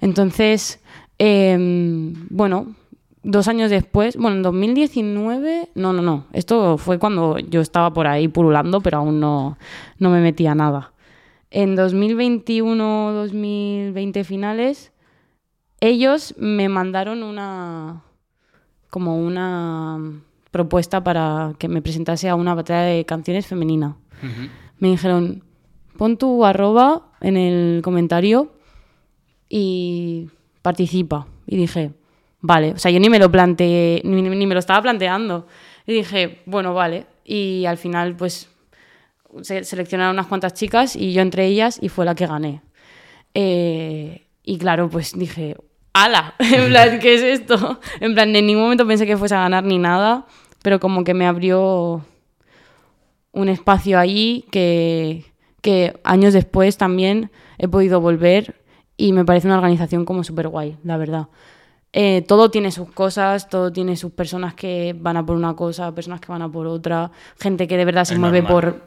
[0.00, 0.80] Entonces,
[1.18, 2.74] em, bueno,
[3.22, 8.06] dos años después, bueno, en 2019, no, no, no, esto fue cuando yo estaba por
[8.06, 9.58] ahí pululando, pero aún no,
[9.98, 10.92] no me metía nada.
[11.50, 14.91] En 2021, 2020 finales,
[15.82, 18.04] ellos me mandaron una,
[18.88, 19.98] como una
[20.52, 23.96] propuesta para que me presentase a una batalla de canciones femenina.
[24.78, 25.42] Me dijeron,
[25.98, 28.52] pon tu arroba en el comentario
[29.48, 30.28] y
[30.62, 31.26] participa.
[31.48, 31.90] Y dije,
[32.40, 35.48] vale, o sea, yo ni me lo planteé, ni, me lo estaba planteando.
[35.84, 37.06] Y dije, bueno, vale.
[37.24, 38.48] Y al final, pues,
[39.40, 42.62] se seleccionaron unas cuantas chicas y yo entre ellas y fue la que gané.
[43.34, 45.56] Eh, y claro, pues dije,
[45.92, 46.34] ¡ala!
[46.38, 47.80] en plan, ¿qué es esto?
[48.00, 50.26] En plan, en ningún momento pensé que fuese a ganar ni nada,
[50.62, 52.04] pero como que me abrió
[53.32, 55.24] un espacio ahí que,
[55.60, 58.56] que años después también he podido volver
[58.96, 61.28] y me parece una organización como súper guay, la verdad.
[61.94, 65.94] Eh, todo tiene sus cosas, todo tiene sus personas que van a por una cosa,
[65.94, 68.82] personas que van a por otra, gente que de verdad se mueve por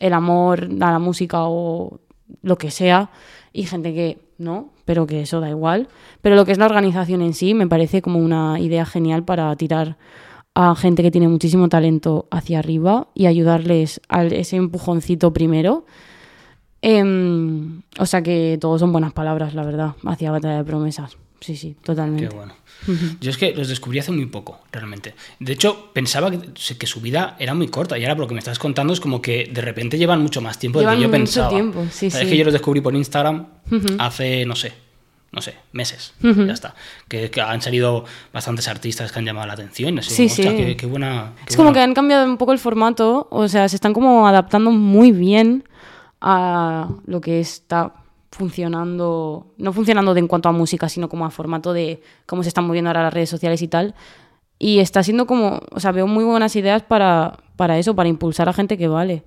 [0.00, 2.00] el amor a la música o
[2.42, 3.10] lo que sea,
[3.58, 5.88] y gente que no, pero que eso da igual.
[6.22, 9.54] Pero lo que es la organización en sí me parece como una idea genial para
[9.56, 9.96] tirar
[10.54, 15.86] a gente que tiene muchísimo talento hacia arriba y ayudarles a ese empujoncito primero.
[16.82, 21.56] Em, o sea que todos son buenas palabras, la verdad, hacia Batalla de Promesas sí,
[21.56, 22.28] sí, totalmente.
[22.28, 22.52] Qué bueno.
[23.20, 25.14] Yo es que los descubrí hace muy poco, realmente.
[25.40, 26.38] De hecho, pensaba que,
[26.78, 29.00] que, su vida era muy corta y ahora por lo que me estás contando es
[29.00, 31.50] como que de repente llevan mucho más tiempo de lo que yo pensaba.
[31.50, 32.18] tiempo, sí, sí.
[32.18, 33.46] Es que yo los descubrí por Instagram
[33.98, 34.72] hace, no sé,
[35.32, 36.14] no sé, meses.
[36.20, 36.74] Ya está.
[37.08, 40.02] Que, han salido bastantes artistas que han llamado la atención.
[40.02, 40.42] sí, sí.
[40.76, 41.32] Qué, buena.
[41.46, 44.70] es como que han cambiado un poco el formato, o sea, se están como adaptando
[44.70, 45.64] muy bien
[46.20, 47.92] a lo que está
[48.30, 52.48] funcionando, no funcionando de en cuanto a música, sino como a formato de cómo se
[52.48, 53.94] están moviendo ahora las redes sociales y tal.
[54.58, 58.48] Y está siendo como, o sea, veo muy buenas ideas para, para eso, para impulsar
[58.48, 59.24] a gente que vale.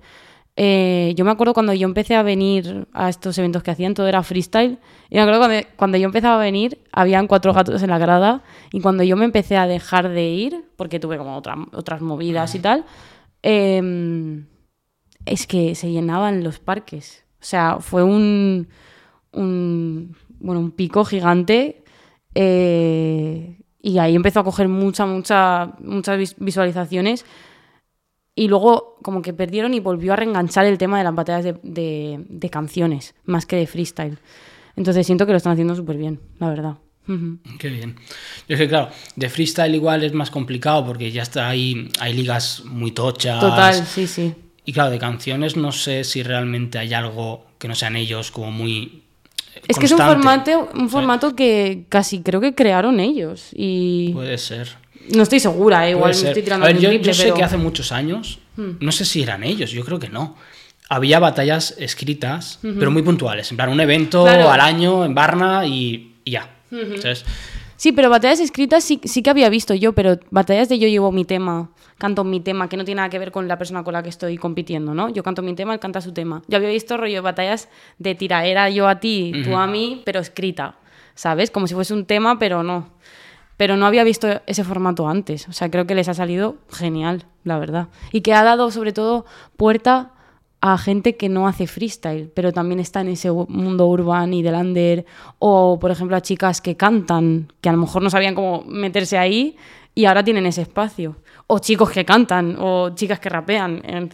[0.54, 4.06] Eh, yo me acuerdo cuando yo empecé a venir a estos eventos que hacían, todo
[4.08, 4.78] era freestyle.
[5.08, 8.42] Y me acuerdo cuando, cuando yo empezaba a venir, habían cuatro gatos en la grada.
[8.72, 12.60] Y cuando yo me empecé a dejar de ir, porque tuve como otras movidas y
[12.60, 12.84] tal,
[13.42, 14.46] em,
[15.24, 17.24] es que se llenaban los parques.
[17.40, 18.68] O sea, fue un,
[19.32, 21.84] un, bueno, un pico gigante
[22.34, 27.24] eh, y ahí empezó a coger mucha, mucha, muchas visualizaciones
[28.34, 32.24] y luego como que perdieron y volvió a reenganchar el tema de las batallas de,
[32.28, 34.18] de, canciones más que de freestyle.
[34.76, 36.76] Entonces siento que lo están haciendo súper bien, la verdad.
[37.58, 37.96] Qué bien.
[38.48, 42.14] Yo es que, claro, de freestyle igual es más complicado porque ya está ahí, hay
[42.14, 43.40] ligas muy tochas.
[43.40, 44.34] Total, sí, sí.
[44.64, 48.52] Y claro, de canciones no sé si realmente hay algo que no sean ellos como
[48.52, 49.02] muy
[49.68, 53.48] Es que es un formato, un formato que casi creo que crearon ellos.
[53.52, 54.68] Y Puede ser.
[55.14, 57.34] no estoy segura, eh, igual me estoy tirando A ver, yo, triple, yo sé pero-
[57.34, 57.38] Hmm.
[57.38, 60.36] que hace muchos años, no sé si eran ellos, yo creo que no.
[60.88, 63.50] Había batallas escritas, pero muy puntuales.
[63.50, 64.50] En plan, un evento Claro.
[64.50, 66.50] al año en Varna y, y ya.
[67.00, 67.24] ¿Sabes?
[67.82, 71.10] Sí, pero batallas escritas sí, sí que había visto yo, pero batallas de yo llevo
[71.10, 73.92] mi tema, canto mi tema, que no tiene nada que ver con la persona con
[73.92, 75.08] la que estoy compitiendo, ¿no?
[75.08, 76.44] Yo canto mi tema, él canta su tema.
[76.46, 77.68] Yo había visto rollo batallas
[77.98, 80.76] de tiraera yo a ti, tú a mí, pero escrita,
[81.16, 81.50] ¿sabes?
[81.50, 82.86] Como si fuese un tema, pero no.
[83.56, 85.48] Pero no había visto ese formato antes.
[85.48, 87.88] O sea, creo que les ha salido genial, la verdad.
[88.12, 90.12] Y que ha dado sobre todo puerta
[90.64, 94.54] a gente que no hace freestyle, pero también está en ese mundo urban y del
[94.54, 95.04] under,
[95.40, 99.18] o por ejemplo a chicas que cantan, que a lo mejor no sabían cómo meterse
[99.18, 99.56] ahí
[99.94, 101.16] y ahora tienen ese espacio,
[101.48, 104.08] o chicos que cantan, o chicas que rapean en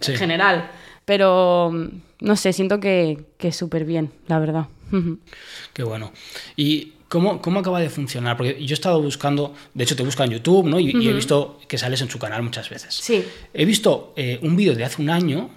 [0.00, 0.14] Sí.
[0.16, 0.70] general,
[1.04, 1.72] pero
[2.20, 4.66] no sé, siento que, que es súper bien, la verdad.
[5.72, 6.10] Qué bueno.
[6.56, 8.36] ¿Y cómo, cómo acaba de funcionar?
[8.36, 10.78] Porque yo he estado buscando, de hecho te busco en YouTube, ¿no?
[10.78, 12.94] Y, y he visto que sales en su canal muchas veces.
[12.94, 13.24] Sí.
[13.52, 15.50] He visto eh, un vídeo de hace un año,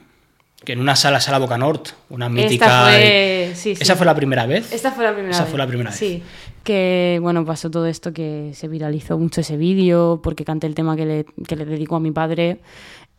[0.63, 2.65] que en una sala, Sala Boca Nort, una mítica...
[2.65, 3.81] Esta fue, sí, sí.
[3.81, 4.71] ¿Esa fue la primera vez?
[4.71, 5.49] Esta fue la primera Esa vez.
[5.49, 5.99] fue la primera vez.
[5.99, 6.21] Sí.
[6.63, 10.95] Que, bueno, pasó todo esto que se viralizó mucho ese vídeo porque canté el tema
[10.95, 12.59] que le, que le dedico a mi padre.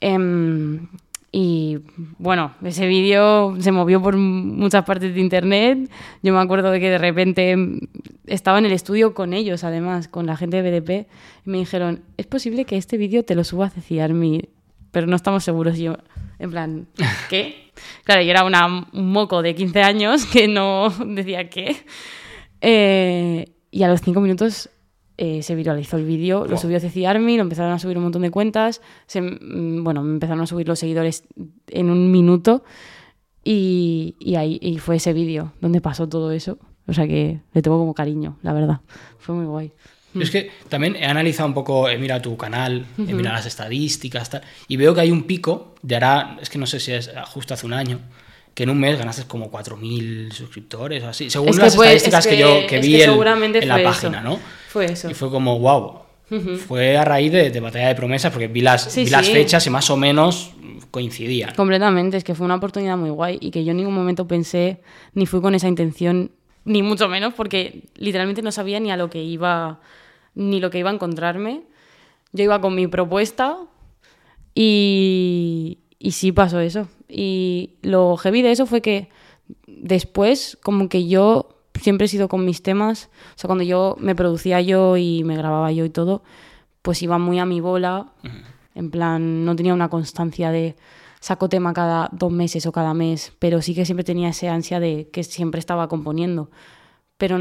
[0.00, 0.86] Em,
[1.34, 1.78] y,
[2.18, 5.90] bueno, ese vídeo se movió por muchas partes de internet.
[6.22, 7.56] Yo me acuerdo de que de repente
[8.26, 11.08] estaba en el estudio con ellos, además, con la gente de BDP,
[11.46, 14.50] y me dijeron, es posible que este vídeo te lo subas a Ciarmi,
[14.90, 15.78] pero no estamos seguros.
[15.78, 15.96] Y yo,
[16.38, 16.86] en plan,
[17.30, 17.72] ¿qué?
[18.04, 21.76] Claro, yo era una, un moco de 15 años que no decía qué.
[22.60, 24.68] Eh, y a los 5 minutos
[25.18, 28.22] eh, se viralizó el vídeo, lo subió Ceci Army, lo empezaron a subir un montón
[28.22, 31.24] de cuentas, se, mm, bueno, me empezaron a subir los seguidores
[31.68, 32.64] en un minuto
[33.44, 36.58] y, y ahí y fue ese vídeo donde pasó todo eso.
[36.86, 38.80] O sea que le tengo como cariño, la verdad.
[39.18, 39.72] Fue muy guay.
[40.14, 43.46] Yo es que también he analizado un poco, he mirado tu canal, he mirado las
[43.46, 46.92] estadísticas, tal, y veo que hay un pico de ahora, es que no sé si
[46.92, 47.98] es justo hace un año,
[48.54, 51.86] que en un mes ganaste como 4.000 suscriptores o así, según Es que las fue-
[51.86, 54.20] estadísticas es que, que- yo que vi que en- la página.
[54.20, 54.38] ¿no?
[54.68, 55.10] Fue eso.
[55.10, 56.00] Y fue como, wow.
[56.66, 59.66] Fue a raíz de, de Batalla de Promesas, porque vi las, Sí, vi las fechas
[59.66, 60.52] y más o menos
[60.90, 61.54] coincidían.
[61.54, 64.80] Completamente, es que fue una oportunidad muy guay y que yo en ningún momento pensé
[65.12, 66.30] ni fui con esa intención,
[66.64, 69.80] ni mucho menos, porque literalmente no sabía ni a lo que iba,
[70.34, 71.64] ni lo que iba a encontrarme.
[72.32, 73.58] Yo iba con mi propuesta
[74.54, 76.88] y, y sí pasó eso.
[77.14, 79.10] Y lo heavy de eso fue que
[79.66, 84.14] después, como que yo siempre he sido con mis temas, o sea, cuando yo me
[84.14, 86.22] producía yo y me grababa yo y todo,
[86.80, 88.12] pues iba muy a mi bola,
[88.74, 90.74] en plan, no tenía una constancia de
[91.20, 94.80] saco tema cada dos meses o cada mes, pero sí que siempre tenía esa ansia
[94.80, 96.50] de que siempre estaba componiendo.
[97.18, 97.38] Pero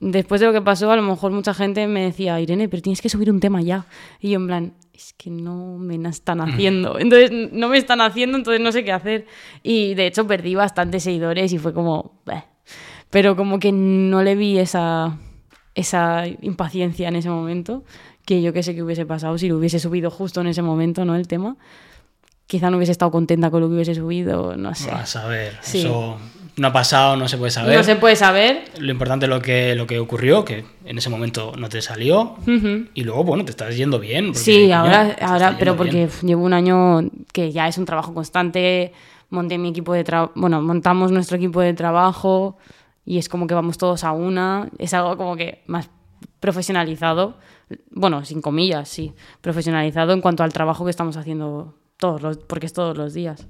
[0.00, 3.00] después de lo que pasó, a lo mejor mucha gente me decía, Irene, pero tienes
[3.00, 3.86] que subir un tema ya.
[4.20, 6.98] Y yo en plan, es que no me están haciendo.
[6.98, 9.26] Entonces, no me están haciendo, entonces no sé qué hacer.
[9.62, 12.20] Y de hecho perdí bastantes seguidores y fue como...
[12.24, 12.44] "Beh".
[13.10, 15.18] Pero como que no le vi esa,
[15.74, 17.84] esa impaciencia en ese momento,
[18.24, 21.04] que yo que sé que hubiese pasado si lo hubiese subido justo en ese momento,
[21.04, 21.16] ¿no?
[21.16, 21.56] El tema.
[22.46, 24.90] Quizá no hubiese estado contenta con lo que hubiese subido, no sé.
[24.90, 25.80] A saber, Sí.
[25.80, 26.16] eso
[26.56, 27.76] no ha pasado, no se puede saber.
[27.76, 28.64] No se puede saber.
[28.78, 32.36] Lo importante es lo que, lo que ocurrió, que en ese momento no te salió.
[32.94, 34.26] Y luego, bueno, te estás yendo bien.
[34.26, 36.10] porque, Sí, coño, ahora, ahora pero porque bien.
[36.22, 37.00] llevo un año
[37.32, 38.92] que ya es un trabajo constante,
[39.30, 42.58] monté mi equipo de trabajo, bueno, montamos nuestro equipo de trabajo
[43.04, 45.88] y es como que vamos todos a una, es algo como que más
[46.38, 47.36] profesionalizado,
[47.90, 52.66] bueno, sin comillas, sí, profesionalizado en cuanto al trabajo que estamos haciendo todos los, porque
[52.66, 53.46] es todos los días.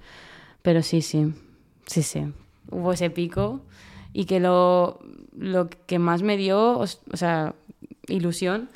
[0.62, 1.33] Pero sí, sí,
[1.87, 2.27] sí, sí,
[2.70, 3.61] hubo ese pico
[4.12, 5.01] y que lo,
[5.37, 7.55] lo que más me dio, o sea,
[8.09, 8.68] ilusión,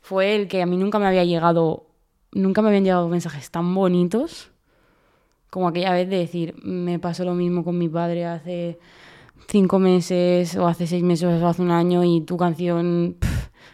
[0.00, 1.86] fue el que a mí nunca me había llegado,
[2.32, 4.52] nunca me habían llegado mensajes tan bonitos
[5.52, 8.78] como aquella vez de decir, me pasó lo mismo con mi padre hace
[9.48, 13.18] cinco meses o hace seis meses o hace un año y tu canción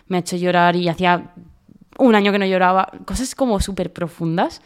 [0.08, 1.34] me ha hecho llorar y hacía
[1.96, 4.60] un año que no lloraba, cosas como súper profundas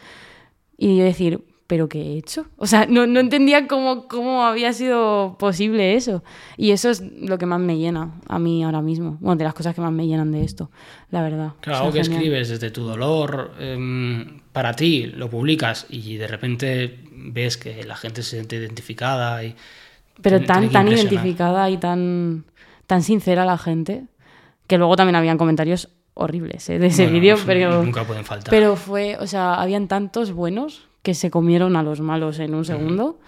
[0.75, 2.45] y yo decir, ¿pero qué he hecho?
[2.57, 6.23] O sea, no, no entendía cómo, cómo había sido posible eso.
[6.57, 9.17] Y eso es lo que más me llena a mí ahora mismo.
[9.21, 10.69] Bueno, de las cosas que más me llenan de esto,
[11.09, 11.53] la verdad.
[11.61, 12.21] Claro, O sea, algo que genial.
[12.21, 17.95] escribes desde tu dolor, em, para ti, lo publicas y de repente ves que la
[17.95, 19.55] gente se siente identificada y...
[20.21, 22.43] Pero tan, tan identificada y tan,
[22.85, 24.03] tan sincera la gente,
[24.67, 26.77] que luego también habían comentarios horribles ¿eh?
[26.77, 28.51] de ese Bueno, vídeo, pero, Nunca pueden faltar.
[28.51, 32.65] pero fue, o sea, habían tantos buenos que se comieron a los malos en un
[32.65, 33.19] segundo,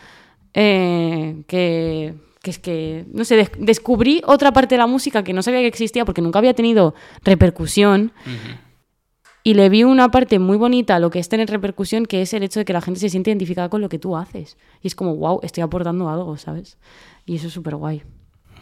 [0.53, 5.33] eh, que, que es que, no sé, des- descubrí otra parte de la música que
[5.33, 8.11] no sabía que existía porque nunca había tenido repercusión.
[9.43, 12.33] Y le vi una parte muy bonita a lo que es tener repercusión, que es
[12.33, 14.57] el hecho de que la gente se siente identificada con lo que tú haces.
[14.81, 16.79] Y es como, wow, estoy aportando algo, ¿sabes?
[17.27, 18.01] Y eso es súper guay.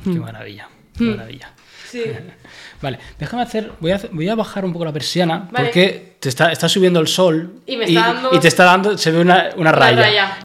[0.03, 1.53] Qué maravilla, qué maravilla.
[2.81, 5.65] Vale, déjame hacer voy, a, voy a bajar un poco la persiana Vale.
[5.65, 8.97] porque te está, está subiendo el sol Y me está dando- y te está dando,
[8.97, 10.42] se ve una, una raya.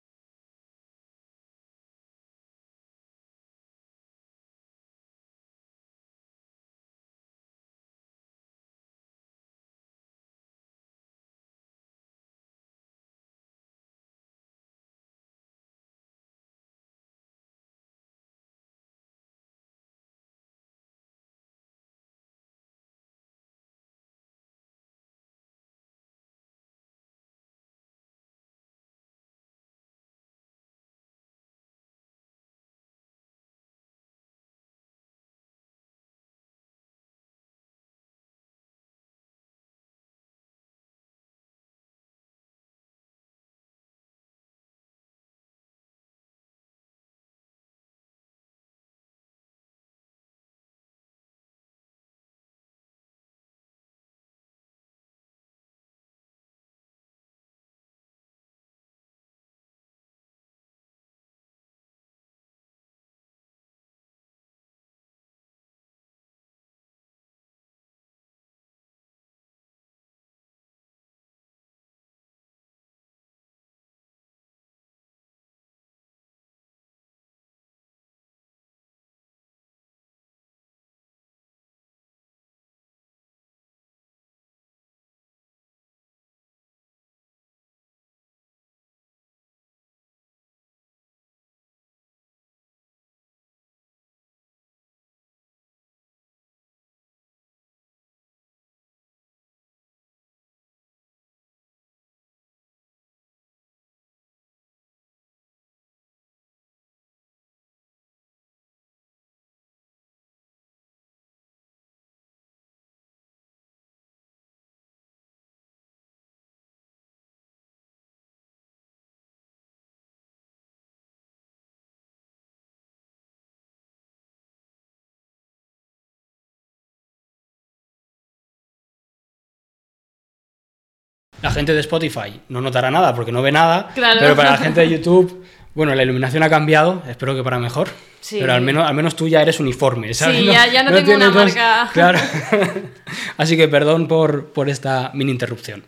[131.43, 134.19] La gente de Spotify no notará nada porque no ve nada, Claro.
[134.21, 137.89] pero para la gente de YouTube, bueno, la iluminación ha cambiado, espero que para mejor,
[138.21, 138.39] Sí.
[138.41, 140.39] pero al menos, al menos tú ya eres uniforme, ¿sabes?
[140.41, 141.89] Sí, ya- ya no tengo una marca.
[141.93, 142.19] Claro.
[143.37, 145.85] Así que perdón por, por esta mini interrupción.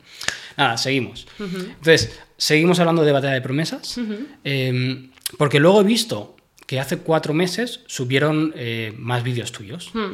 [0.57, 1.27] Nada, seguimos.
[1.39, 3.99] Entonces, seguimos hablando de Batalla de Promesas,
[4.45, 5.09] eh,
[5.39, 6.37] porque luego he visto
[6.67, 9.91] que hace cuatro meses subieron eh, más vídeos tuyos.
[9.95, 10.13] Hmm.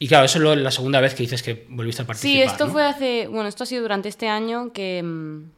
[0.00, 2.32] Y claro, eso es lo- la segunda vez que dices que volviste a participar.
[2.32, 2.72] Sí, esto ¿no?
[2.72, 3.28] fue hace.
[3.28, 5.02] Bueno, esto ha sido durante este año que.
[5.04, 5.50] mm,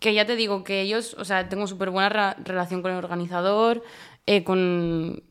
[0.00, 1.14] Que ya te digo que ellos.
[1.18, 3.82] O sea, tengo súper buena relación con el organizador,
[4.24, 5.22] eh, con,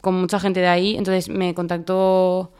[0.00, 0.96] con mucha gente de ahí.
[0.96, 2.52] Entonces me contactó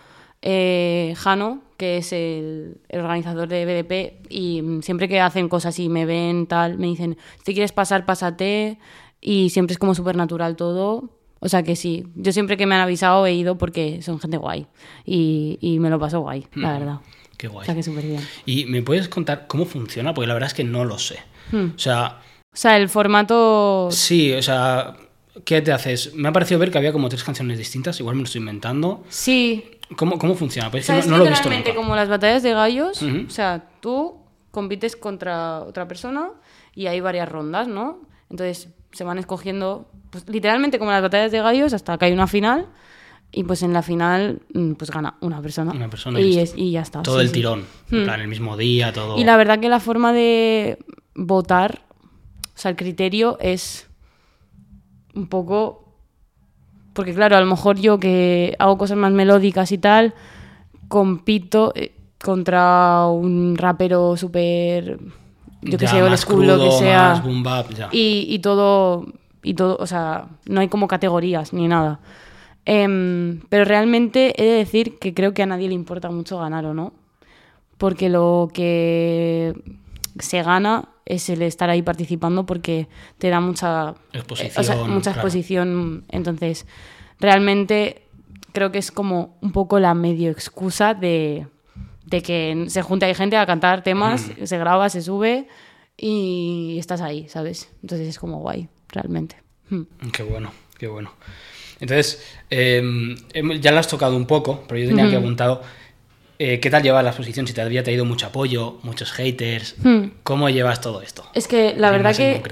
[0.43, 5.77] eh, Jano, que es el, el organizador de BDP, y mm, siempre que hacen cosas
[5.81, 8.79] y me ven tal, me dicen: si quieres pasar, pásate.
[9.21, 11.11] Y siempre es como súper natural todo.
[11.41, 14.37] O sea que sí, yo siempre que me han avisado he ido porque son gente
[14.37, 14.67] guay.
[15.05, 17.01] Y, y me lo paso guay, la verdad.
[17.39, 17.63] Qué guay.
[17.63, 18.21] O sea que súper bien.
[18.45, 20.13] ¿Y me puedes contar cómo funciona?
[20.13, 21.19] Porque la verdad es que no lo sé.
[21.51, 21.71] Hmm.
[21.75, 22.21] O sea,
[22.53, 23.89] O sea, el formato.
[23.91, 24.97] sí, o sea,
[25.45, 26.15] ¿qué te haces?
[26.15, 29.05] Me ha parecido ver que había como tres canciones distintas, igual me lo estoy inventando.
[29.09, 29.65] Sí.
[29.97, 30.71] ¿Cómo, cómo funciona?
[30.71, 31.75] Pues O sea, es es que no, lo he visto nunca.
[31.75, 33.03] como las batallas de gallos.
[33.03, 34.19] O sea, tú
[34.51, 36.31] compites contra otra persona
[36.75, 38.01] y hay varias rondas, ¿no?
[38.29, 42.27] Entonces se van escogiendo, pues literalmente como las batallas de gallos, hasta que hay una
[42.27, 42.67] final.
[43.33, 45.71] Y pues en la final, mm, pues gana una persona.
[45.73, 46.43] Una persona y y, listo.
[46.43, 47.03] es- y ya está.
[47.03, 47.35] Todo sí, el sí.
[47.35, 47.65] tirón.
[47.93, 48.05] En Hmm.
[48.05, 49.17] plan, el mismo día, todo.
[49.17, 50.79] Y la verdad que la forma de
[51.15, 51.83] votar,
[52.43, 53.89] o sea, el criterio es
[55.15, 55.85] un poco...
[56.93, 60.13] Porque claro, a lo mejor yo que hago cosas más melódicas y tal,
[60.89, 64.99] compito eh, contra un rapero súper...
[65.63, 67.21] Yo que Ya, sé, o el school, lo que sea.
[67.25, 67.67] boom bap.
[67.93, 69.07] Y, y todo,
[69.43, 72.01] y todo, o sea, no hay como categorías ni nada.
[72.65, 76.67] Em, pero realmente he de decir que creo que a nadie le importa mucho ganar
[76.67, 76.93] o no.
[77.79, 79.55] Porque lo que
[80.19, 82.89] se gana es el estar ahí participando porque
[83.19, 85.27] te da mucha Exposición, o sea, mucha claro.
[85.27, 86.05] exposición.
[86.11, 86.67] Entonces,
[87.19, 88.03] realmente
[88.53, 91.47] creo que es como un poco la medio excusa de,
[92.07, 95.49] de que se junta ahí gente a cantar temas, se graba, se sube
[95.97, 97.71] y estás ahí, ¿sabes?
[97.83, 99.37] Entonces es como guay, realmente.
[99.69, 99.83] Mm.
[100.13, 101.13] Qué bueno, Qué bueno.
[101.79, 103.17] Entonces, em,
[103.61, 105.63] ya lo has tocado un poco, pero yo tenía que preguntado
[106.43, 107.47] eh, ¿qué tal llevas la exposición?
[107.47, 110.05] Si te había traído mucho apoyo, muchos haters, hmm.
[110.23, 111.23] ¿cómo llevas todo esto?
[111.35, 112.43] Es que la verdad que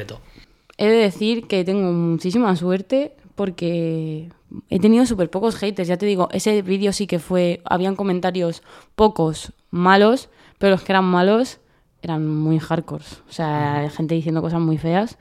[0.77, 4.29] he de decir que tengo muchísima suerte porque
[4.69, 8.63] he tenido súper pocos haters, ya te digo, ese vídeo sí que fue, habían comentarios
[8.95, 10.29] pocos malos,
[10.59, 11.59] pero los que eran malos
[12.03, 15.17] eran muy hardcore, o sea, gente diciendo cosas muy feas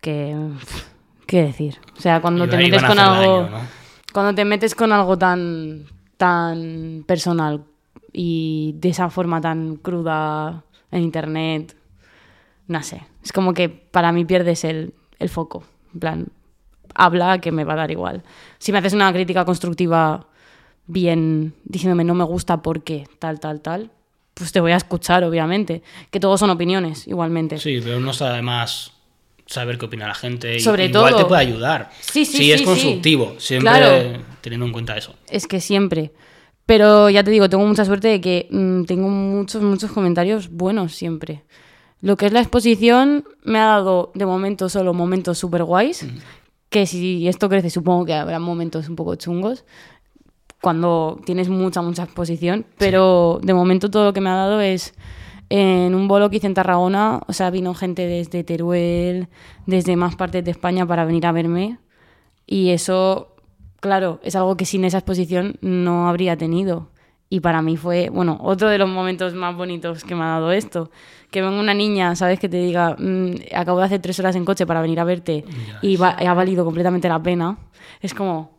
[0.00, 0.36] que...
[1.26, 1.78] ¿Qué decir?
[1.96, 3.48] O sea, cuando te metes con algo...
[4.12, 5.86] Cuando te metes con algo tan
[6.20, 7.64] tan personal
[8.12, 11.74] y de esa forma tan cruda en internet,
[12.66, 14.92] no sé, es como que para mí pierdes el,
[15.28, 16.26] foco, en plan,
[16.94, 18.22] habla que me va a dar igual.
[18.58, 20.26] Si me haces una crítica constructiva
[20.86, 23.90] bien diciéndome no me gusta porque tal, tal, tal,
[24.34, 25.82] pues te voy a escuchar, obviamente.
[26.10, 27.56] Que todos son opiniones, igualmente.
[27.56, 28.92] Sí, pero no está además
[29.50, 30.58] saber qué opina la gente.
[30.60, 31.90] Sobre igual te puede ayudar.
[32.00, 32.52] Sí, sí, sí.
[32.52, 35.14] es constructivo, siempre teniendo en cuenta eso.
[35.28, 36.12] Es que siempre.
[36.66, 40.94] Pero ya te digo, tengo mucha suerte de que mm, tengo muchos, muchos comentarios buenos
[40.94, 41.42] siempre.
[42.00, 46.06] Lo que es la exposición me ha dado de momento solo momentos súper guays.
[46.68, 49.64] Que si esto crece, supongo que habrá momentos un poco chungos
[50.60, 52.64] cuando tienes mucha, mucha exposición.
[52.78, 54.94] Pero de momento todo lo que me ha dado es
[55.50, 59.28] en un bolo que hice en Tarragona, o sea, vino gente desde Teruel,
[59.66, 61.78] desde más partes de España para venir a verme.
[62.46, 63.34] Y eso,
[63.80, 66.88] claro, es algo que sin esa exposición no habría tenido.
[67.28, 70.52] Y para mí fue, bueno, otro de los momentos más bonitos que me ha dado
[70.52, 70.90] esto.
[71.30, 72.38] Que venga una niña, ¿sabes?
[72.38, 75.44] Que te diga, mm, acabo de hacer tres horas en coche para venir a verte
[75.82, 77.58] y ha valido completamente la pena.
[78.00, 78.52] Es como,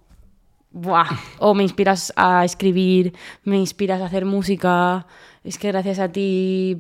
[0.72, 1.08] ¡buah!
[1.40, 3.14] O me inspiras a escribir,
[3.44, 5.06] me inspiras a hacer música,
[5.44, 6.78] es que gracias a ti,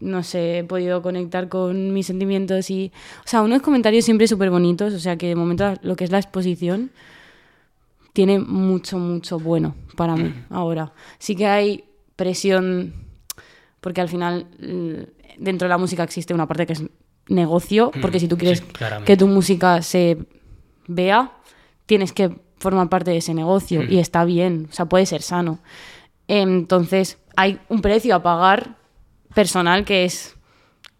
[0.00, 2.92] no sé, he podido conectar con mis sentimientos y,
[3.24, 6.10] o sea, unos comentarios siempre súper bonitos, o sea, que de momento lo que es
[6.10, 6.90] la exposición
[8.12, 10.92] tiene mucho, mucho bueno para mí ahora.
[11.18, 11.84] Sí que hay
[12.16, 12.94] presión,
[13.80, 14.46] porque al final
[15.38, 16.82] dentro de la música existe una parte que es
[17.28, 18.62] negocio, porque si tú quieres
[19.04, 20.18] que tu música se
[20.88, 21.32] vea,
[21.86, 25.60] tienes que formar parte de ese negocio y está bien, o sea, puede ser sano.
[26.28, 28.76] Entonces, hay un precio a pagar
[29.34, 30.36] personal que es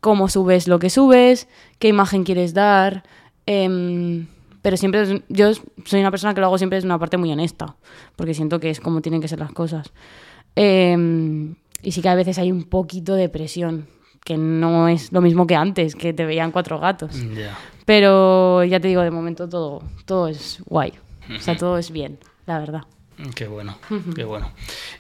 [0.01, 3.05] cómo subes lo que subes, qué imagen quieres dar.
[3.45, 4.27] Em,
[4.63, 5.53] pero siempre, yo
[5.85, 7.77] soy una persona que lo hago siempre desde una parte muy honesta,
[8.17, 9.93] porque siento que es como tienen que ser las cosas.
[10.57, 13.89] Em, y sí que a veces hay un poquito de presión,
[14.25, 17.17] que no es lo mismo que antes, que te veían cuatro gatos.
[17.85, 20.95] Pero ya te digo, de momento todo, todo es guay.
[21.37, 22.83] O sea, todo es bien, la verdad.
[23.35, 23.77] Qué bueno,
[24.15, 24.51] qué bueno.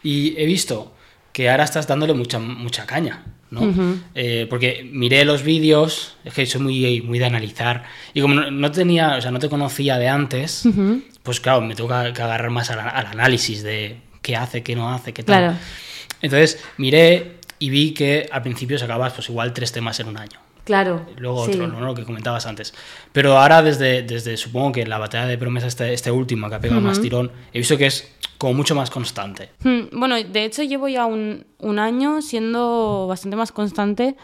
[0.02, 0.92] Y he visto
[1.32, 3.62] que ahora estás dándole mucha, mucha caña, ¿no?
[4.14, 8.70] Eh, porque miré los vídeos, es que soy muy, muy de analizar, y como no,
[8.70, 10.64] tenía, o sea, no te conocía de antes,
[11.22, 15.12] pues claro, me tengo que, agarrar más al, análisis de qué hace, qué no hace,
[15.12, 15.58] qué tal.
[16.22, 20.40] Entonces miré y vi que al principio sacabas pues igual tres temas en un año.
[20.64, 21.06] Claro.
[21.16, 21.80] Luego otro, ¿no?
[21.80, 22.74] Lo que comentabas antes.
[23.12, 26.60] Pero ahora, desde, desde supongo que la batalla de promesas, este, este último que ha
[26.60, 29.50] pegado más tirón, he visto que es como mucho más constante.
[29.62, 31.44] Hmm, bueno, de hecho llevo ya un,
[31.78, 34.16] año siendo bastante más constante.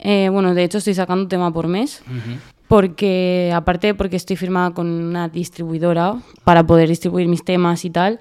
[0.00, 2.02] Eh, bueno, de hecho estoy sacando tema por mes.
[2.66, 8.18] Porque, aparte, porque estoy firmada con una distribuidora para poder distribuir mis temas y tal.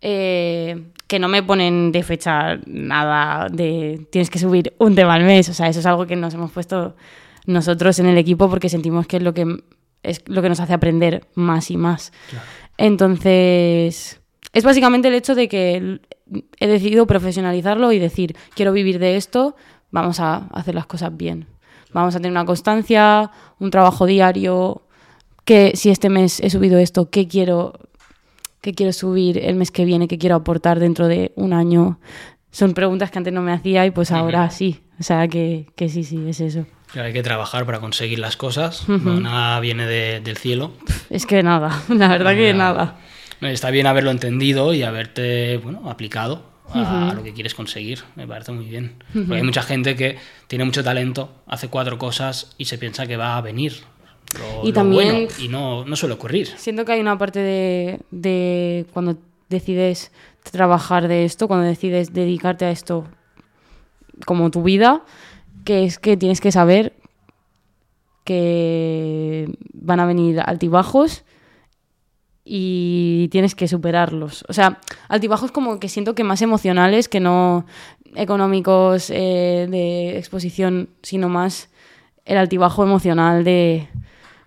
[0.00, 5.22] Eh, que no me ponen de fecha nada de tienes que subir un tema al
[5.22, 5.48] mes.
[5.50, 6.96] O sea, eso es algo que nos hemos puesto
[7.46, 9.62] nosotros en el equipo porque sentimos que es lo que,
[10.02, 12.12] es lo que nos hace aprender más y más.
[12.76, 14.19] Entonces,
[14.52, 16.00] es básicamente el hecho de que
[16.58, 19.56] he decidido profesionalizarlo y decir, quiero vivir de esto,
[19.90, 21.46] vamos a hacer las cosas bien.
[21.92, 24.82] Vamos a tener una constancia, un trabajo diario,
[25.44, 27.90] que si este mes he subido esto, ¿qué quiero
[28.60, 31.98] qué quiero subir el mes que viene, qué quiero aportar dentro de un año.
[32.50, 34.82] Son preguntas que antes no me hacía y pues ahora sí.
[34.98, 36.66] O sea que, sí, sí, es eso.
[36.94, 38.88] hay que trabajar para conseguir las cosas.
[38.88, 40.72] nada viene del cielo.
[41.08, 42.98] Es que nada, la verdad que nada.
[43.40, 48.00] Está bien haberlo entendido y haberte bueno, aplicado a lo que quieres conseguir.
[48.16, 49.02] Me parece muy bien.
[49.12, 53.16] Porque hay mucha gente que tiene mucho talento, hace cuatro cosas y se piensa que
[53.16, 53.82] va a venir
[54.62, 56.48] y también y no, no, suele ocurrir.
[56.56, 59.16] Siento que hay una parte de, de, cuando
[59.48, 60.12] decides
[60.42, 63.06] trabajar de esto, cuando decides dedicarte a esto
[64.26, 65.02] como tu vida,
[65.64, 66.94] que es que tienes que saber
[68.24, 71.24] que van a venir altibajos
[72.52, 74.44] y tienes que superarlos.
[74.48, 77.64] O sea, altibajos como que siento que más emocionales que no
[78.16, 81.68] económicos eh, de exposición, sino más
[82.24, 83.86] el altibajo emocional de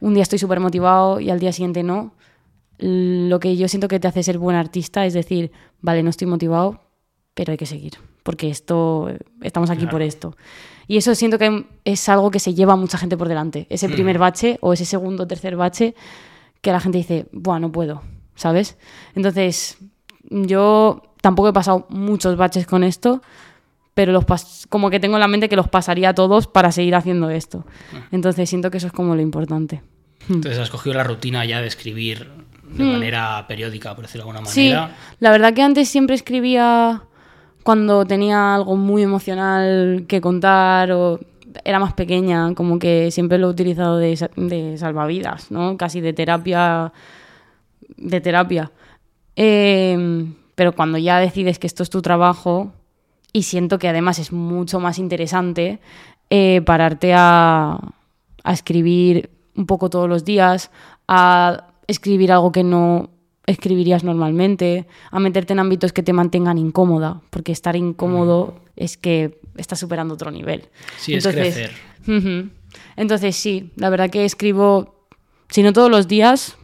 [0.01, 2.14] un día estoy súper motivado y al día siguiente no.
[2.78, 6.28] Lo que yo siento que te hace ser buen artista es decir, vale, no estoy
[6.28, 6.82] motivado,
[7.34, 7.93] pero hay que seguir,
[8.24, 9.10] porque esto,
[9.41, 10.36] estamos aquí por esto.
[10.89, 13.66] Y eso siento que es algo que se lleva a mucha gente por delante.
[13.70, 13.91] Ese Mm.
[13.93, 15.95] primer bache o ese segundo o tercer bache
[16.64, 18.01] que la gente dice, Buah, no puedo,
[18.36, 18.78] ¿sabes?
[19.14, 19.78] Entonces,
[20.32, 23.22] yo tampoco he pasado muchos baches con esto,
[23.93, 26.72] pero los pas- como que tengo en la mente que los pasaría a todos para
[26.72, 27.66] seguir haciendo esto.
[27.93, 28.07] Ah.
[28.11, 29.84] Entonces, siento que eso es como lo importante.
[30.30, 32.32] Entonces has cogido la rutina ya de escribir
[32.64, 34.51] de manera periódica, por decirlo de alguna Hmm.
[34.51, 34.95] Sí, manera.
[35.20, 37.03] la verdad que antes siempre escribía
[37.61, 41.20] cuando tenía algo muy emocional que contar o
[41.64, 45.78] era más pequeña, como que siempre lo he utilizado de, de salvavidas, ¿no?
[45.78, 46.93] Casi de terapia,
[47.97, 48.72] de terapia.
[49.36, 50.26] Eh,
[50.56, 52.72] pero cuando ya decides que esto es tu trabajo
[53.32, 55.80] y siento que además es mucho más interesante
[56.30, 57.80] eh, pararte a,
[58.43, 60.72] a escribir un poco todos los días,
[61.08, 63.10] a escribir algo que no
[63.45, 69.41] escribirías normalmente, a meterte en ámbitos que te mantengan incómoda, porque estar incómodo es que
[69.56, 70.70] estás superando otro nivel.
[70.97, 71.72] Sí, es crecer.
[72.95, 75.08] Entonces sí, la verdad que escribo,
[75.49, 76.58] si no todos los días,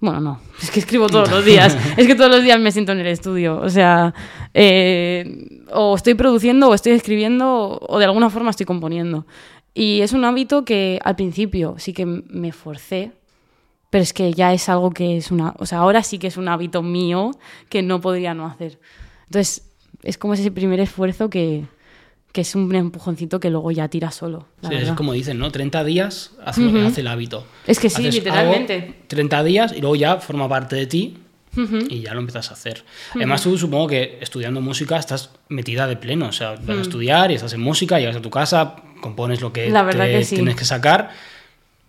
[0.00, 2.92] bueno, no, es que escribo todos los días, es que todos los días me siento
[2.92, 4.14] en el estudio, o sea,
[4.52, 9.26] eh, o estoy produciendo o estoy escribiendo o de alguna forma estoy componiendo.
[9.76, 13.10] Y es un hábito que al principio sí que me forcé,
[13.90, 16.36] pero es que ya es algo que es una, o sea, ahora sí que es
[16.36, 17.32] un hábito mío
[17.68, 18.78] que no podría no hacer.
[19.26, 19.68] Entonces,
[20.02, 21.64] es como ese primer esfuerzo que,
[22.34, 24.48] que es un empujoncito que luego ya tira solo.
[24.68, 25.52] Sí, es como dicen, ¿no?
[25.52, 27.46] 30 días hace, hace el hábito.
[27.64, 28.74] Es que sí, Haces literalmente.
[28.74, 31.16] algo 30 días y luego ya forma parte de ti
[31.88, 32.82] y ya lo empiezas a hacer.
[33.14, 36.26] Además, tú supongo que estudiando música estás metida de pleno.
[36.26, 39.52] O sea, vas a estudiar y estás en música, llegas a tu casa, compones lo
[39.52, 40.34] que, La verdad te que sí.
[40.34, 41.12] tienes que sacar.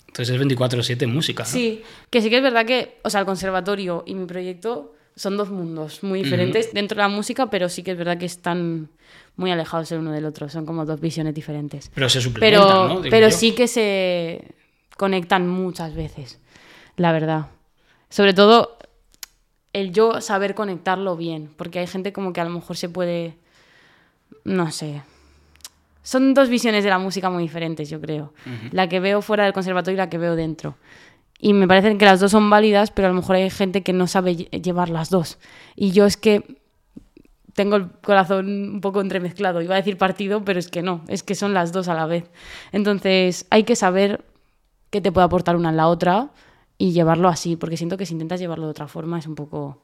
[0.06, 1.42] Entonces es 24-7 música.
[1.42, 1.50] ¿no?
[1.50, 1.82] Sí,
[2.12, 5.50] que sí que es verdad que, o sea, el conservatorio y mi proyecto son dos
[5.50, 8.90] mundos muy diferentes dentro de la música, pero sí que es verdad que están
[9.38, 11.92] muy alejados el uno del otro, son como dos visiones diferentes.
[11.94, 13.02] Pero se suplementan, Pero, ¿no?
[13.02, 13.36] Digo pero yo.
[13.36, 14.56] sí que se
[14.98, 16.40] conectan muchas veces,
[16.96, 17.48] la verdad.
[18.10, 18.78] Sobre todo
[19.74, 23.36] el yo saber conectarlo bien, porque hay gente como que a lo mejor se puede,
[24.46, 25.02] no sé.
[26.02, 28.32] Son dos visiones de la música muy diferentes, yo creo.
[28.72, 30.76] La que veo fuera del conservatorio y la que veo dentro.
[31.40, 33.92] Y me parecen que las dos son válidas, pero a lo mejor hay gente que
[33.92, 35.38] no sabe lle- llevar las dos.
[35.76, 36.62] Y yo es que
[37.56, 39.62] tengo el corazón un poco entremezclado.
[39.62, 42.06] Iba a decir partido, pero es que no, es que son las dos a la
[42.06, 42.30] vez.
[42.74, 44.26] Entonces hay que saber
[44.90, 46.32] qué te puede aportar una en la otra
[46.78, 49.82] y llevarlo así, porque siento que si intentas llevarlo de otra forma es un poco...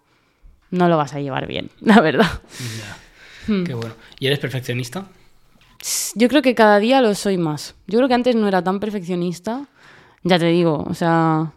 [0.70, 2.30] No lo vas a llevar bien, la verdad.
[2.78, 3.54] Ya.
[3.54, 3.64] Hmm.
[3.64, 3.96] Qué bueno.
[4.20, 5.08] ¿Y eres perfeccionista?
[6.14, 7.76] Yo creo que cada día lo soy más.
[7.88, 9.68] Yo creo que antes no era tan perfeccionista.
[10.24, 11.54] Ya te digo, o sea,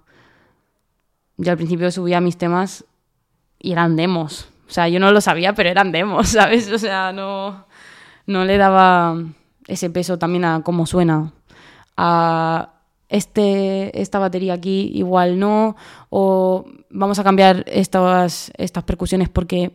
[1.37, 2.85] yo al principio subía mis temas
[3.59, 4.49] y eran demos.
[4.69, 6.71] O sea, yo no lo sabía, pero eran demos, ¿sabes?
[6.71, 7.67] O sea, no,
[8.27, 9.17] no le daba
[9.67, 11.33] ese peso también a cómo suena.
[11.97, 12.71] A
[13.09, 15.77] este, esta batería aquí igual no,
[16.11, 19.73] o vamos a cambiar estas, estas percusiones porque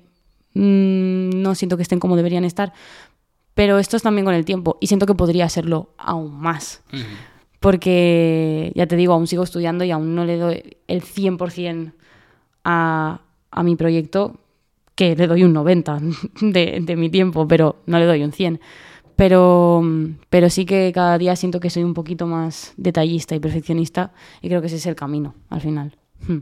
[0.54, 2.74] mm, no siento que estén como deberían estar.
[3.54, 6.82] Pero esto es también con el tiempo y siento que podría serlo aún más.
[7.60, 11.92] Porque, ya te digo, aún sigo estudiando y aún no le doy el 100%
[12.64, 13.20] a,
[13.52, 14.40] a mi proyecto,
[15.00, 18.60] que le doy un 90% de, de mi tiempo, pero no le doy un 100%.
[19.16, 19.84] Pero,
[20.30, 24.48] pero sí que cada día siento que soy un poquito más detallista y perfeccionista y
[24.48, 25.98] creo que ese es el camino al final.
[26.26, 26.40] Hmm.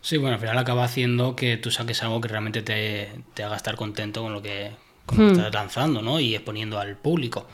[0.00, 3.56] Sí, bueno, al final acaba haciendo que tú saques algo que realmente te, te haga
[3.56, 4.70] estar contento con lo que,
[5.06, 5.30] con Hmm.
[5.32, 6.20] estás lanzando, ¿no?
[6.20, 7.46] Y exponiendo al público.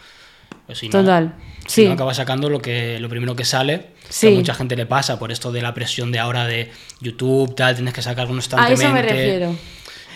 [0.66, 1.34] Pues si no- Total.
[1.66, 1.86] Si Sí.
[1.88, 3.86] no, acabas sacando lo que lo primero que sale.
[4.10, 4.26] Sí.
[4.28, 6.70] Que a mucha gente le pasa por esto de la presión de ahora de
[7.00, 8.84] YouTube, tal, tienes que sacar A constantemente.
[8.84, 9.54] eso me refiero.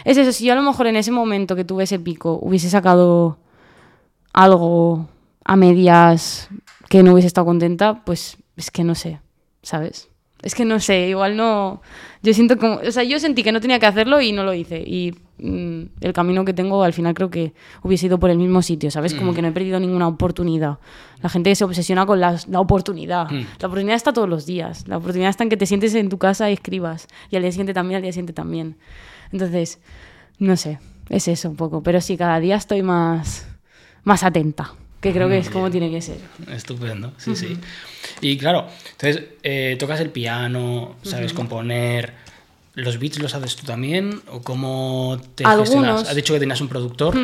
[0.04, 2.68] Es eso, si yo a lo mejor en ese momento que tuve ese pico hubiese
[2.70, 3.38] sacado
[4.32, 5.08] algo
[5.44, 6.48] a medias
[6.88, 9.20] que no hubiese estado contenta, pues es que no sé,
[9.62, 10.08] ¿sabes?
[10.42, 11.82] Es que no sé, igual no...
[12.24, 12.74] Yo siento como...
[12.76, 14.78] O sea, yo sentí que no tenía que hacerlo y no lo hice.
[14.84, 17.52] Y mm, el camino que tengo al final creo que
[17.84, 19.14] hubiese ido por el mismo sitio, ¿sabes?
[19.14, 20.78] Como que no he perdido ninguna oportunidad.
[21.22, 23.30] La gente se obsesiona con las- la oportunidad.
[23.30, 23.44] Mm.
[23.60, 24.88] La oportunidad está todos los días.
[24.88, 27.06] La oportunidad está en que te sientes en tu casa y escribas.
[27.30, 28.76] Y al día siguiente también, al día siguiente también.
[29.32, 29.78] Entonces,
[30.38, 30.78] no sé,
[31.08, 31.82] es eso un poco.
[31.82, 33.46] Pero sí, cada día estoy más,
[34.04, 36.18] más atenta, que creo que es como tiene que ser.
[36.50, 37.56] Estupendo, sí, sí.
[38.20, 42.14] Y claro, entonces eh, tocas el piano, sabes componer.
[42.74, 44.22] ¿Los beats los haces tú también?
[44.30, 45.68] ¿O cómo te Algunos.
[45.68, 46.08] gestionas?
[46.08, 47.14] Has dicho que tenías un productor.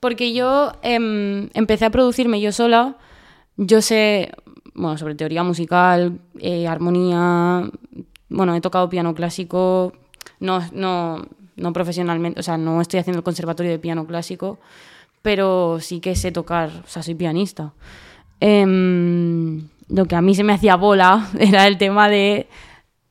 [0.00, 2.96] Porque yo em, empecé a producirme yo sola.
[3.56, 4.32] Yo sé,
[4.74, 7.70] bueno, sobre teoría musical, eh, armonía.
[8.30, 9.92] Bueno, he tocado piano clásico,
[10.40, 11.26] no, no,
[11.60, 14.58] no profesionalmente, o sea, no estoy haciendo el conservatorio de piano clásico,
[15.22, 17.72] pero sí que sé tocar, o sea, soy pianista.
[18.40, 22.48] Em, lo que a mí se me hacía bola era el tema de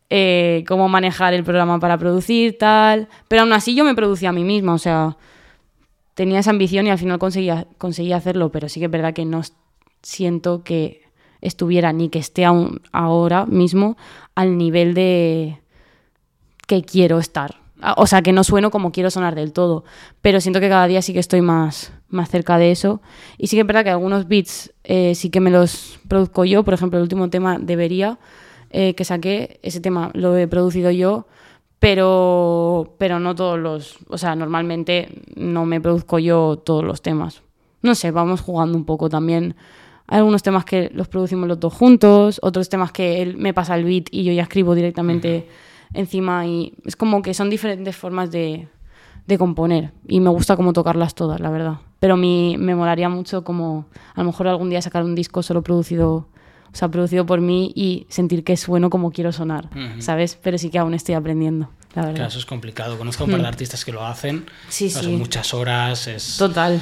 [0.10, 3.08] eh, cómo manejar el programa para producir, tal.
[3.28, 5.18] Pero aún así yo me producía a mí misma, o sea,
[6.16, 7.68] tenía esa ambición y al final conseguía,
[8.16, 9.42] hacerlo, pero sí que es verdad que no
[10.02, 11.04] siento que
[11.42, 13.96] estuviera ni que esté aún ahora mismo
[14.36, 15.62] al nivel de
[16.68, 17.56] que quiero estar.
[17.96, 19.86] O sea, que no sueno como quiero sonar del todo,
[20.22, 23.02] pero siento que cada día sí que estoy más, más cerca de eso.
[23.38, 26.64] Y sí que es verdad que algunos beats eh, sí que me los produzco yo,
[26.64, 28.20] por ejemplo, el último tema debería
[28.72, 31.28] eh, que saqué, ese tema lo he producido yo,
[31.80, 37.42] pero, pero no todos los, o sea, normalmente no me produzco yo todos los temas.
[37.82, 39.56] No sé, vamos jugando un poco también.
[40.08, 43.76] Hay algunos temas que los producimos los dos juntos, otros temas que él me pasa
[43.76, 45.48] el beat y yo ya escribo directamente
[45.94, 48.68] encima y es como que son diferentes formas de,
[49.28, 51.78] de componer y me gusta como tocarlas todas, la verdad.
[52.00, 53.86] Pero mi, me molaría mucho como
[54.16, 56.28] a lo mejor algún día sacar un disco solo producido, o
[56.76, 59.70] sea, producido por mí y sentir que sueno como quiero sonar,
[60.00, 60.38] ¿sabes?
[60.42, 62.16] Pero sí que aún estoy aprendiendo, la verdad.
[62.16, 62.98] Claro, eso es complicado.
[62.98, 64.46] Conozco un par de artistas que lo hacen.
[64.70, 65.10] Sí, Son sí.
[65.12, 66.38] muchas horas, es...
[66.38, 66.80] Total.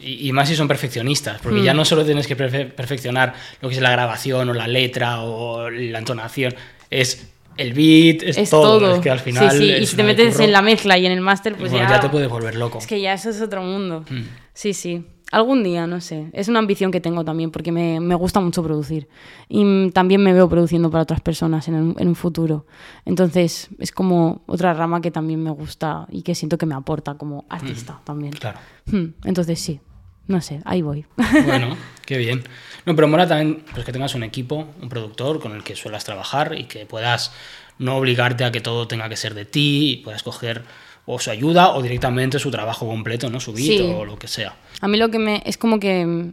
[0.00, 3.68] Y, y más si son perfeccionistas, porque ya no solo tienes que perfe- perfeccionar lo
[3.68, 6.54] que es la grabación o la letra o la entonación,
[6.90, 8.78] es el beat, es, Es todo.
[8.78, 8.94] todo.
[8.96, 9.50] Es que al final.
[9.50, 9.72] sí, sí.
[9.82, 11.88] Y si te metes en la mezcla y en el máster, pues ya...
[11.88, 12.78] ya te puedes volver loco.
[12.78, 14.04] Es que ya eso es otro mundo.
[14.10, 14.22] Mm.
[14.54, 15.04] Sí, sí.
[15.32, 16.28] Algún día, no sé.
[16.32, 19.08] Es una ambición que tengo también porque me, me gusta mucho producir.
[19.48, 22.64] Y también me veo produciendo para otras personas en, el- en un futuro.
[23.04, 27.14] Entonces es como otra rama que también me gusta y que siento que me aporta
[27.14, 28.32] como artista también.
[28.34, 28.58] Claro.
[28.86, 29.80] Hmm, Entonces sí.
[30.28, 31.06] No sé, ahí voy.
[31.44, 32.42] Bueno, qué bien.
[32.86, 36.04] No, pero mola también pues, que tengas un equipo, un productor con el que suelas
[36.04, 37.32] trabajar y que puedas
[37.78, 40.62] no obligarte a que todo tenga que ser de ti y puedas coger
[41.04, 43.38] o su ayuda o directamente su trabajo completo, ¿no?
[43.40, 43.92] Su beat Sí.
[43.94, 44.56] o lo que sea.
[44.80, 45.42] A mí lo que me.
[45.44, 46.30] es como que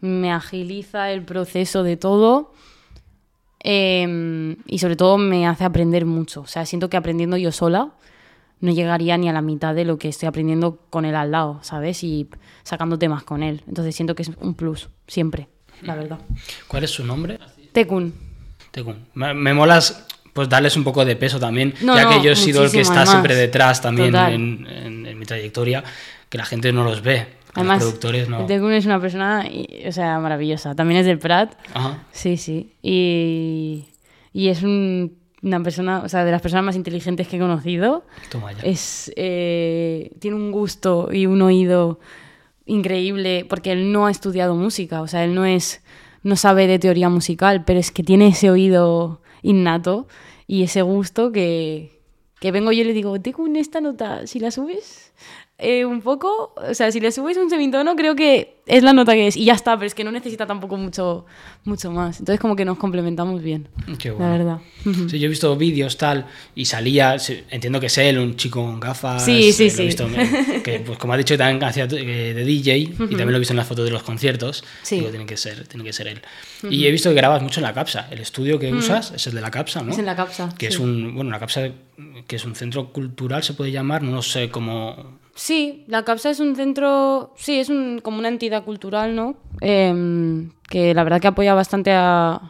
[0.00, 2.52] me agiliza el proceso de todo.
[3.64, 6.42] eh, y sobre todo me hace aprender mucho.
[6.42, 7.90] O sea, siento que aprendiendo yo sola
[8.60, 11.58] no llegaría ni a la mitad de lo que estoy aprendiendo con él al lado,
[11.62, 12.02] ¿sabes?
[12.04, 12.28] Y
[12.62, 13.62] sacando temas con él.
[13.66, 15.48] Entonces siento que es un plus, siempre,
[15.82, 16.18] la verdad.
[16.68, 17.38] ¿Cuál es su nombre?
[17.72, 18.12] Tekun.
[18.70, 18.96] Tekun.
[19.14, 22.32] Me, me molas pues darles un poco de peso también, No, ya no, que yo
[22.32, 23.10] he sido el que está además.
[23.10, 25.82] siempre detrás también en, en- en mi trayectoria,
[26.28, 27.26] que la gente no los ve.
[27.54, 28.44] Además, los productores no.
[28.44, 29.46] Tekun es una persona,
[29.88, 30.74] o sea, maravillosa.
[30.74, 31.54] También es del Prat.
[31.72, 32.02] Ajá.
[32.12, 32.74] Sí, sí.
[32.82, 33.86] Y,
[34.34, 38.04] y es un- una persona, o sea, de las personas más inteligentes que he conocido.
[38.30, 38.60] Toma ya.
[38.62, 41.98] Es, eh, tiene un gusto y un oído
[42.66, 45.82] increíble porque él no ha estudiado música, o sea, él no es,
[46.22, 50.08] no sabe de teoría musical, pero es que tiene ese oído innato
[50.46, 52.00] y ese gusto que,
[52.40, 55.12] que vengo yo y le digo, tengo esta nota, si la subes
[55.58, 59.14] eh, un poco, o sea, si le subes un semitono creo que es la nota
[59.14, 61.24] que es y ya está, pero es que no necesita tampoco mucho,
[61.64, 62.18] mucho más.
[62.18, 64.32] Entonces como que nos complementamos bien, Qué la bueno.
[64.32, 64.58] verdad.
[65.08, 68.62] Sí, yo he visto vídeos tal y salía, sí, entiendo que es él, un chico
[68.62, 69.24] con gafas.
[69.24, 69.86] Sí, sí, eh, lo he sí.
[69.86, 70.08] visto,
[70.62, 73.54] que, pues, como ha dicho, también hacía eh, de DJ y también lo he visto
[73.54, 74.62] en las fotos de los conciertos.
[74.82, 74.96] Sí.
[74.96, 76.20] Digo, tiene que ser, tiene que ser él.
[76.68, 78.08] Y he visto que grabas mucho en la Capsa.
[78.10, 79.92] El estudio que usas es el de la Capsa, ¿no?
[79.92, 80.82] Es en la Capsa, Que es sí.
[80.82, 81.70] un, bueno, la Capsa
[82.26, 85.18] que es un centro cultural, se puede llamar, no sé cómo.
[85.38, 89.36] Sí, la CAPSA es un centro, sí, es un, como una entidad cultural, ¿no?
[89.60, 92.40] Em, que la verdad que apoya bastante a-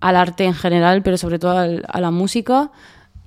[0.00, 2.70] al arte en general, pero sobre todo al- a la música.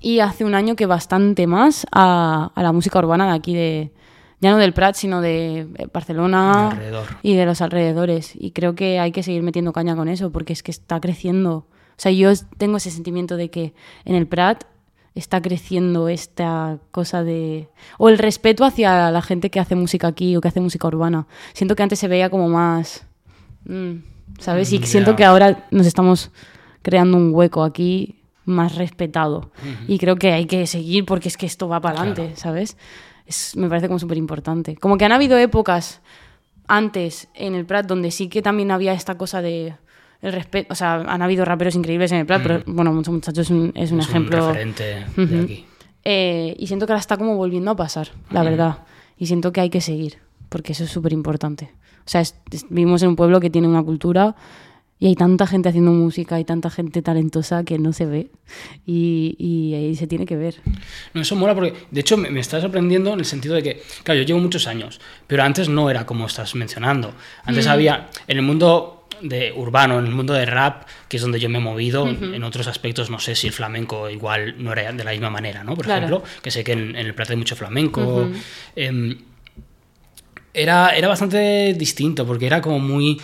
[0.00, 3.92] Y hace un año que bastante más a, a la música urbana de aquí, de
[4.40, 7.04] ya no del Prat, sino de eh, Barcelona alrededor.
[7.22, 8.32] y de los alrededores.
[8.34, 11.66] Y creo que hay que seguir metiendo caña con eso, porque es que está creciendo.
[11.96, 13.74] O sea, yo tengo ese sentimiento de que
[14.06, 14.64] en el Prat
[15.14, 17.68] está creciendo esta cosa de...
[17.98, 21.26] O el respeto hacia la gente que hace música aquí o que hace música urbana.
[21.52, 23.06] Siento que antes se veía como más...
[23.64, 23.92] mm,
[24.40, 24.72] ¿Sabes?
[24.72, 26.32] Y Mm, siento que ahora nos estamos
[26.82, 29.50] creando un hueco aquí más respetado.
[29.88, 32.76] Y creo que hay que seguir porque es que esto va para adelante, ¿sabes?
[33.24, 34.76] Es, me parece como súper importante.
[34.76, 36.02] Como que han habido épocas
[36.66, 39.76] antes en el Prat donde sí que también había esta cosa de
[40.24, 43.46] el respeto, o sea, han habido raperos increíbles en el Prat, pero bueno, muchos muchachos
[43.46, 44.38] es un, es un es ejemplo.
[44.42, 45.66] un referente de aquí.
[46.04, 48.78] Eh, y siento que ahora está como volviendo a pasar, la verdad.
[49.16, 50.18] Y siento que hay que seguir,
[50.48, 51.70] porque eso es súper importante.
[52.00, 54.34] O sea, es- es- vivimos en un pueblo que tiene una cultura
[54.98, 58.30] y hay tanta gente haciendo música, hay tanta gente talentosa que no se ve
[58.86, 60.56] y, y ahí se tiene que ver.
[61.14, 63.82] No, eso mola porque, de hecho, me, me está sorprendiendo en el sentido de que,
[64.02, 67.08] claro, yo llevo muchos años, pero antes no era como estás mencionando.
[67.08, 67.12] Mm.
[67.48, 71.40] Antes había, en el mundo de urbano, en el mundo de rap, que es donde
[71.40, 74.92] yo me he movido, en otros aspectos no sé si el flamenco igual no era
[74.92, 75.74] de la misma manera, ¿no?
[75.74, 78.28] Por ejemplo, que sé que en, el Prat hay mucho flamenco.
[78.76, 79.18] Em,
[80.52, 83.18] era, era bastante distinto, porque era como muy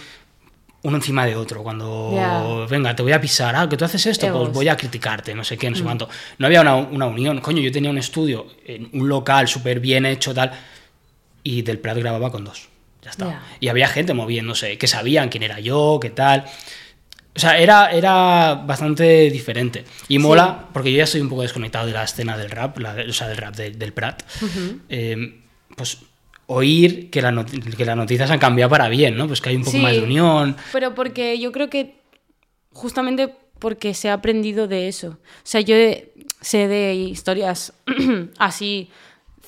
[0.83, 1.63] uno encima de otro.
[1.63, 5.35] Cuando, venga, te voy a pisar, ah, que tú haces esto, pues voy a criticarte,
[5.35, 6.09] no sé qué, no sé cuánto.
[6.39, 7.41] No había una, una, unión.
[7.43, 10.51] Coño, yo tenía un estudio, en un local súper bien hecho, tal,
[11.43, 12.70] y del Prat grababa con dos.
[13.03, 13.43] Ya está.
[13.61, 16.45] Y había gente moviéndose, que sabían quién era yo, qué tal.
[17.35, 19.85] O sea, era, era bastante diferente.
[20.09, 23.13] Y mola, porque yo ya estoy un poco desconectado de la escena del rap, o
[23.13, 24.23] sea, del rap del Prat.
[24.89, 25.41] Eh,
[25.77, 25.99] pues
[26.47, 27.47] oír que, la
[27.77, 29.29] que las noticias han cambiado para bien, ¿no?
[29.29, 30.57] Pues que hay un poco más de unión.
[30.73, 31.95] Pero porque yo creo que
[32.73, 35.11] justamente porque se ha aprendido de eso.
[35.11, 35.77] O sea, yo
[36.41, 37.73] sé de historias
[38.39, 38.91] así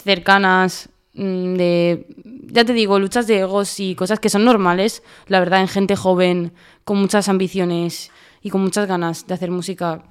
[0.05, 2.07] cercanas de,
[2.47, 5.97] ya te digo, luchas de egos y cosas que son normales, la verdad, en gente
[5.97, 6.53] joven,
[6.85, 8.11] con muchas ambiciones
[8.43, 10.05] y con muchas ganas de hacer música,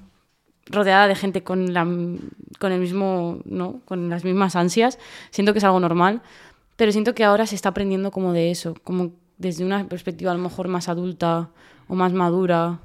[0.67, 3.81] rodeada de gente con, la, con el mismo, ¿no?
[3.85, 4.99] Con las mismas ansias,
[5.31, 6.21] siento que es algo normal,
[6.75, 10.35] pero siento que ahora se está aprendiendo como de eso, como desde una perspectiva a
[10.35, 11.49] lo mejor más adulta
[11.87, 12.79] o más madura,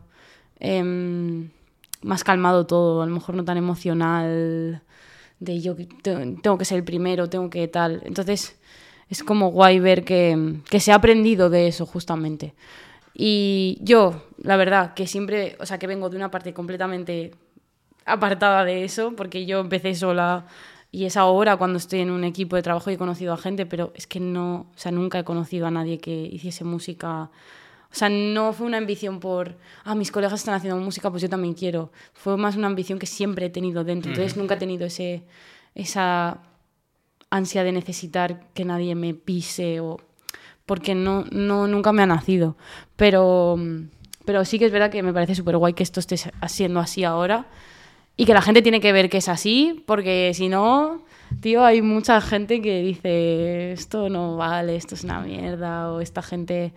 [0.58, 1.50] em,
[2.02, 4.82] más calmado todo, a lo mejor no tan emocional
[5.38, 8.02] de yo tengo que ser el primero, tengo que tal.
[8.04, 8.56] Entonces
[9.08, 12.54] es como guay ver que, se ha aprendido de eso justamente.
[13.14, 17.32] Y yo, la verdad, que siempre, o sea, que vengo de una parte completamente
[18.04, 20.46] apartada de eso, porque yo empecé sola
[20.92, 23.66] y es ahora cuando estoy en un equipo de trabajo y he conocido a gente,
[23.66, 27.30] pero es que no, o sea, nunca he conocido a nadie que hiciese música
[27.96, 31.30] o sea, no fue una ambición por, ah, mis colegas están haciendo música, pues yo
[31.30, 31.90] también quiero.
[32.12, 34.10] Fue más una ambición que siempre he tenido dentro.
[34.10, 35.22] Entonces nunca he tenido ese,
[35.74, 36.42] esa
[37.30, 39.96] ansia de necesitar que nadie me pise o
[40.66, 42.58] porque no, no nunca me ha nacido.
[42.96, 43.58] Pero,
[44.26, 46.18] pero sí que es verdad que me parece súper guay que esto esté
[46.48, 47.46] siendo así ahora
[48.14, 51.02] y que la gente tiene que ver que es así, porque si no,
[51.40, 56.20] tío, hay mucha gente que dice, esto no vale, esto es una mierda, o esta
[56.20, 56.74] gente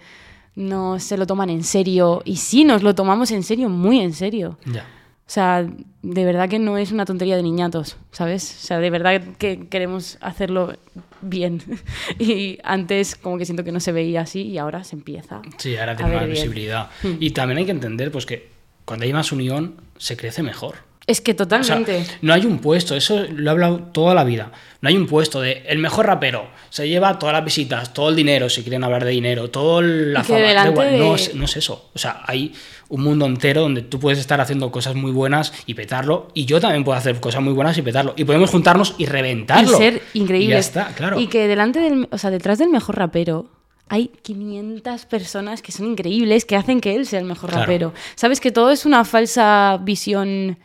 [0.55, 2.21] no se lo toman en serio.
[2.25, 4.57] Y sí, nos lo tomamos en serio, muy en serio.
[4.65, 4.85] Ya.
[5.29, 5.67] O sea,
[6.01, 8.57] de verdad que no es una tontería de niñatos, ¿sabes?
[8.63, 10.75] O sea, de verdad que queremos hacerlo
[11.21, 11.61] bien.
[12.17, 15.43] y antes como que siento que no se veía así y ahora se empieza.
[15.57, 16.89] Sí, ahora tiene más visibilidad.
[17.03, 17.17] Hmm.
[17.19, 18.49] Y también hay que entender pues que
[18.85, 20.88] cuando hay más unión se crece mejor.
[21.09, 22.05] Es que totalmente.
[22.21, 24.51] no hay un puesto, eso lo he hablado toda la vida.
[24.79, 26.51] No hay un puesto de el mejor rapero.
[26.69, 30.23] Se lleva todas las visitas, todo el dinero, si quieren hablar de dinero, todo la
[30.23, 30.65] fama.
[30.65, 31.89] no, es, no, es, eso.
[31.95, 32.53] O sea, hay
[32.89, 36.27] un mundo entero donde tú puedes estar haciendo cosas muy buenas y petarlo.
[36.35, 38.13] Y yo también puedo hacer cosas muy buenas y petarlo.
[38.15, 39.73] Y podemos juntarnos y reventarlo.
[39.73, 40.53] Y ser increíbles.
[40.53, 41.19] ya está, claro.
[41.19, 43.49] Y que delante del, o sea, detrás del mejor rapero
[43.87, 47.93] hay 500 personas que son increíbles, que hacen que él sea el mejor rapero.
[48.13, 50.59] Sabes que todo es una falsa visión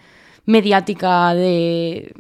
[0.47, 2.15] mediática de,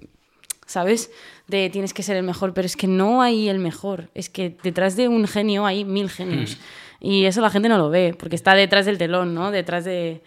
[0.67, 1.11] ¿sabes?
[1.47, 4.57] De tienes que ser el mejor, pero es que no hay el mejor, es que
[4.63, 6.57] detrás de un genio hay mil genios.
[6.57, 7.07] Hmm.
[7.07, 9.51] Y eso la gente no lo ve, porque está detrás del telón, ¿no?
[9.51, 10.23] Detrás de,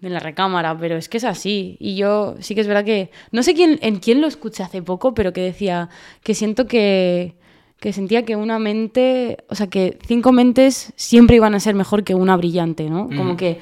[0.00, 1.76] de la recámara, pero es que es así.
[1.80, 4.82] Y yo sí que es verdad que, no sé quién, en quién lo escuché hace
[4.82, 5.90] poco, pero que decía
[6.22, 7.34] que siento que,
[7.78, 12.04] que sentía que una mente, o sea, que cinco mentes siempre iban a ser mejor
[12.04, 13.08] que una brillante, ¿no?
[13.08, 13.36] Como hmm.
[13.36, 13.60] que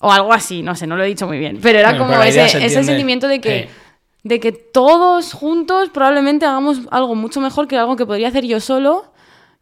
[0.00, 1.58] o algo así, no sé, no lo he dicho muy bien.
[1.60, 3.68] Pero era como ese, sentimiento de que,
[4.22, 8.60] de que todos juntos probablemente hagamos algo mucho mejor que algo que podría hacer yo
[8.60, 9.12] solo.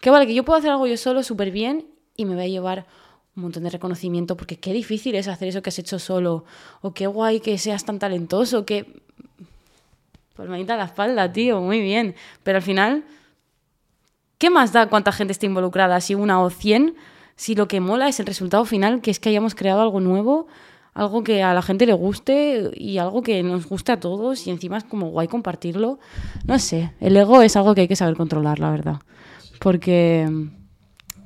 [0.00, 2.48] Que vale, que yo puedo hacer algo yo solo súper bien y me voy a
[2.48, 2.86] llevar
[3.34, 6.44] un montón de reconocimiento porque qué difícil es hacer eso que has hecho solo.
[6.82, 9.02] O qué guay que seas tan talentoso, que...
[10.34, 12.14] Pues me la espalda, tío, muy bien.
[12.42, 13.04] Pero al final,
[14.36, 15.98] ¿qué más da cuánta gente está involucrada?
[16.02, 16.94] Si una o cien
[17.36, 20.46] si lo que mola es el resultado final, que es que hayamos creado algo nuevo,
[20.94, 24.50] algo que a la gente le guste y algo que nos guste a todos y
[24.50, 25.98] encima es como guay compartirlo.
[26.46, 28.96] No sé, el ego es algo que hay que saber controlar, la verdad.
[29.60, 30.26] Porque,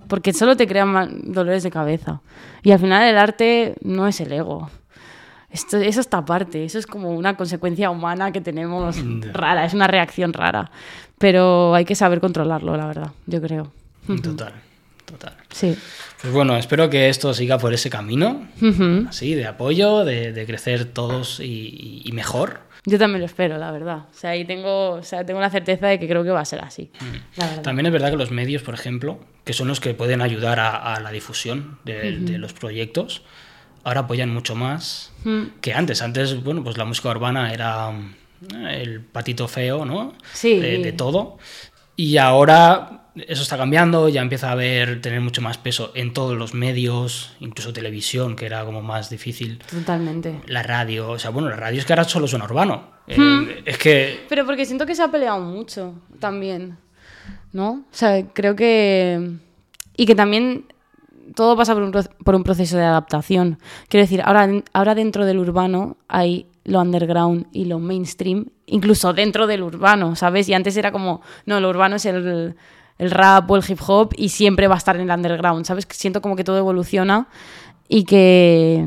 [0.08, 2.20] porque solo te crean dolores de cabeza.
[2.64, 4.68] Y al final el arte no es el ego.
[5.50, 8.96] Esto, eso está aparte, eso es como una consecuencia humana que tenemos
[9.32, 10.72] rara, es una reacción rara.
[11.18, 13.70] Pero hay que saber controlarlo, la verdad, yo creo.
[14.22, 14.69] Total
[15.11, 15.34] total.
[15.50, 15.76] Sí.
[16.20, 18.48] Pues bueno, espero que esto siga por ese camino,
[19.08, 22.61] así, de apoyo, de, crecer todos y, mejor.
[22.86, 24.04] Yo también lo espero, la verdad.
[24.11, 26.44] O sea, ahí tengo, o sea, tengo la certeza de que creo que va a
[26.44, 26.90] ser así.
[27.00, 27.62] Mm.
[27.62, 30.98] También es verdad que los medios, por ejemplo, que son los que pueden ayudar a,
[31.00, 33.22] la difusión de, los proyectos,
[33.84, 35.12] ahora apoyan mucho más
[35.61, 36.00] que antes.
[36.02, 37.90] Antes, bueno, pues la música urbana era
[38.54, 40.14] eh, el patito feo, ¿no?
[40.32, 40.58] Sí.
[40.58, 41.38] de todo.
[41.96, 46.36] Y ahora eso está cambiando, ya empieza a haber, tener mucho más peso en todos
[46.36, 49.62] los medios, incluso televisión, que era como más difícil.
[49.70, 50.40] Totalmente.
[50.46, 52.90] La radio, o sea, bueno, la radio es que ahora solo suena urbano.
[53.06, 53.48] Eh, Hmm.
[53.64, 56.78] es que Pero porque siento que se ha peleado mucho también,
[57.52, 57.70] ¿no?
[57.70, 59.38] O sea, creo que...
[59.96, 60.66] Y que también
[61.34, 61.92] todo pasa por un,
[62.24, 63.58] por un proceso de adaptación.
[63.88, 69.46] Quiero decir, ahora, ahora dentro del urbano hay lo underground y lo mainstream, incluso dentro
[69.46, 70.48] del urbano, ¿sabes?
[70.48, 72.54] Y antes era como, no, lo urbano es el,
[73.01, 75.86] el rap o el hip hop y siempre va a estar en el underground, ¿sabes?
[75.86, 77.28] Que Siento como que todo evoluciona
[77.88, 78.86] y que,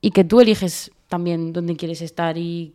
[0.00, 2.72] y que tú eliges también dónde quieres estar y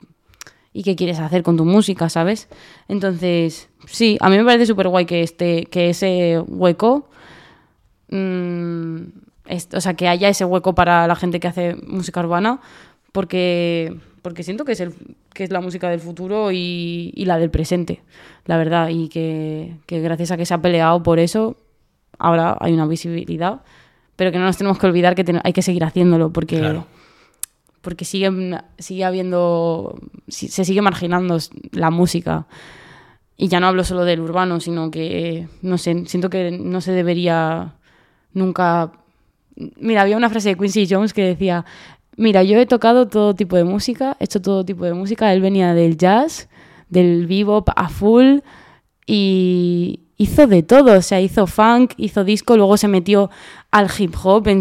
[0.72, 2.48] y qué quieres hacer con tu música, ¿sabes?
[2.88, 7.10] Entonces, sí, a mí me parece súper guay que, este, que ese hueco,
[8.10, 8.98] mm,
[9.48, 12.62] es- o sea, que haya ese hueco para la gente que hace música urbana,
[13.12, 14.94] porque, porque siento que es, el,
[15.34, 18.02] que es la música del futuro y, y la del presente,
[18.50, 21.56] la verdad, y que, que gracias a que se ha peleado por eso,
[22.18, 23.62] ahora hay una visibilidad,
[24.16, 26.88] pero que no nos tenemos que olvidar que hay que seguir haciéndolo, porque Claro.
[27.82, 28.32] porque sigue,
[28.80, 31.38] sigue habiendo, se sigue marginando
[31.74, 32.48] la música.
[33.38, 36.92] Y ya no hablo solo del urbano, sino que, no sé, siento que no se
[36.92, 37.76] debería
[38.34, 38.94] nunca...
[39.80, 41.66] Mira, había una frase de Quincy Jones que decía,
[42.18, 45.40] mira, yo he tocado todo tipo de música, he hecho todo tipo de música, él
[45.40, 46.50] venía del jazz,
[46.90, 48.40] del bebop a full
[49.06, 53.30] y hizo de todo, o sea, hizo funk, hizo disco, luego se metió
[53.72, 54.60] al hip hop en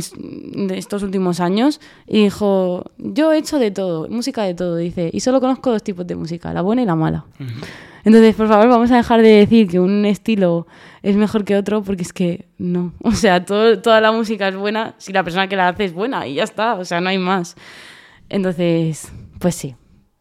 [0.71, 5.21] estos últimos años y dijo, yo he hecho de todo, música de todo, dice, y
[5.21, 7.25] solo conozco dos tipos de música, la buena y la mala.
[8.05, 10.67] Entonces, por favor, vamos a dejar de decir que un estilo
[11.03, 12.93] es mejor que otro, porque es que no.
[13.03, 15.93] O sea, todo- toda la música es buena si la persona que la hace es
[15.93, 17.57] buena y ya está, o sea, no hay más.
[18.29, 19.11] Entonces,
[19.41, 19.75] pues sí,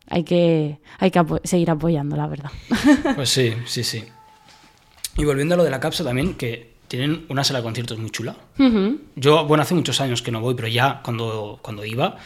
[0.09, 2.51] hay que, hay que apo- seguir apoyando, la verdad.
[3.15, 4.03] Pues sí, sí, sí.
[5.17, 8.09] Y volviendo a lo de la capsa también, que tienen una sala de conciertos muy
[8.11, 8.35] chula.
[8.59, 8.99] Ujú.
[9.15, 12.17] Yo, bueno, hace muchos años que no voy, pero ya cuando, cuando iba,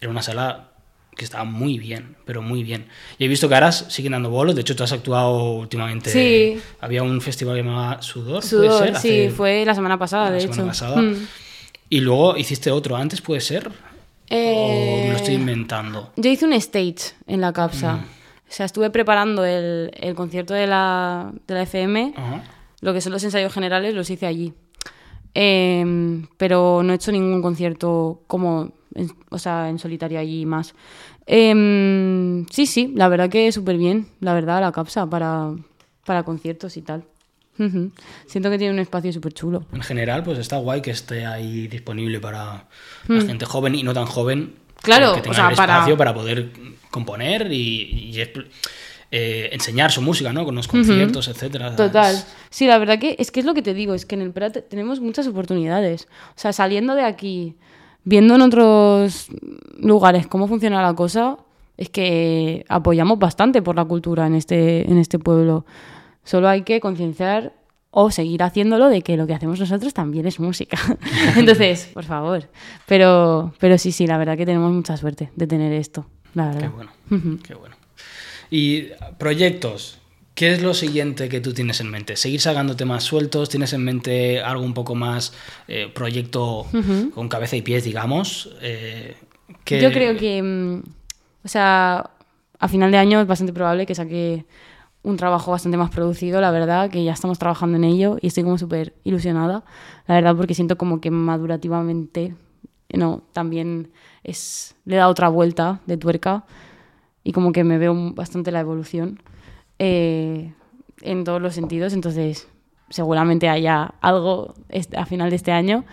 [0.00, 0.68] era una sala
[1.14, 2.86] que estaba muy bien, pero muy bien.
[3.18, 6.08] Y he visto que ahora siguen dando bolos, de hecho tú has actuado últimamente.
[6.10, 6.58] Sí.
[6.80, 8.96] Había un festival que llamaba Sudor, ¿puede Sudor, ser?
[8.96, 10.66] sí, Hace- fue la semana pasada, la de semana hecho.
[10.68, 11.02] pasada.
[11.02, 11.26] Mm.
[11.90, 13.70] Y luego hiciste otro antes, ¿puede ser?
[14.34, 16.10] ¿O me lo estoy Eh, inventando?
[16.16, 17.54] Yo hice un stage en la Mm.
[17.54, 18.04] capsa.
[18.48, 22.14] O sea, estuve preparando el, el concierto de la, de la FM.
[22.16, 22.42] Ajá.
[22.80, 24.52] Lo que son los ensayos generales los hice allí.
[25.34, 30.74] Em, pero no he hecho ningún concierto como, en- o sea, en solitario allí más.
[31.26, 35.50] Em, sí, sí, la verdad que súper bien, la verdad, la capsa para,
[36.04, 37.04] para conciertos y tal.
[37.56, 39.64] Siento que tiene un espacio súper chulo.
[39.72, 42.66] En general, pues está guay que esté ahí disponible para
[43.08, 44.54] la gente joven y no tan joven.
[44.82, 46.50] Claro, que tenga o sea, el espacio para poder
[46.90, 48.20] componer y,
[49.14, 50.44] eh, enseñar su música, ¿no?
[50.44, 51.76] Con los conciertos, etcétera.
[51.76, 52.16] Total.
[52.50, 54.32] Sí, la verdad que es que es lo que te digo, es que en el
[54.32, 56.08] Prat tenemos muchas oportunidades.
[56.30, 57.54] O sea, saliendo de aquí,
[58.04, 59.28] viendo en otros
[59.78, 61.36] lugares cómo funciona la cosa,
[61.76, 65.66] es que apoyamos bastante por la cultura en este, en este pueblo.
[66.24, 67.52] Solo hay que concienciar
[67.90, 70.78] o seguir haciéndolo de que lo que hacemos nosotros también es música.
[71.36, 72.48] Entonces, por favor.
[72.86, 76.06] Pero, pero sí, sí, la verdad que tenemos mucha suerte de tener esto.
[76.34, 76.70] La Qué verdad.
[76.74, 77.76] bueno, qué bueno.
[78.50, 79.98] Y proyectos,
[80.34, 82.16] ¿qué es lo siguiente que tú tienes en mente?
[82.16, 83.48] ¿Seguir sacando temas sueltos?
[83.50, 85.34] ¿Tienes en mente algo un poco más
[85.68, 86.66] eh, proyecto
[87.14, 88.50] con cabeza y pies, digamos?
[88.62, 89.16] Eh,
[89.64, 90.82] ¿qué- Yo creo que, mm,
[91.44, 92.10] o sea,
[92.58, 94.44] a final de año es bastante probable que saque
[95.02, 98.44] un trabajo bastante más producido, la verdad, que ya estamos trabajando en ello y estoy
[98.44, 99.64] como súper ilusionada,
[100.06, 102.34] la verdad, porque siento como que madurativamente,
[102.94, 103.90] no, también
[104.22, 106.44] es, le da otra vuelta de tuerca
[107.24, 109.20] y como que me veo bastante la evolución
[109.78, 110.52] eh,
[111.00, 112.48] en todos los sentidos, entonces
[112.88, 115.84] seguramente haya algo este- a final de este año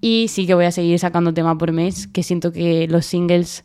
[0.00, 3.64] y sí que voy a seguir sacando tema por mes, que siento que los singles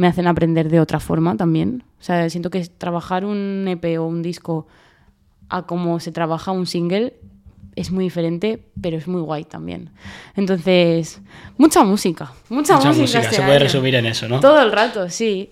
[0.00, 1.84] me hacen aprender de otra forma también.
[2.00, 4.66] O sea, siento que trabajar un EP o un disco
[5.50, 7.12] a cómo se trabaja un single
[7.76, 9.90] es muy diferente, pero es muy guay también.
[10.36, 11.20] Entonces,
[11.58, 13.02] mucha música, mucha, Mucha música.
[13.02, 13.64] música, este se puede año.
[13.64, 14.40] resumir en eso, ¿no?
[14.40, 15.50] Todo el rato, sí.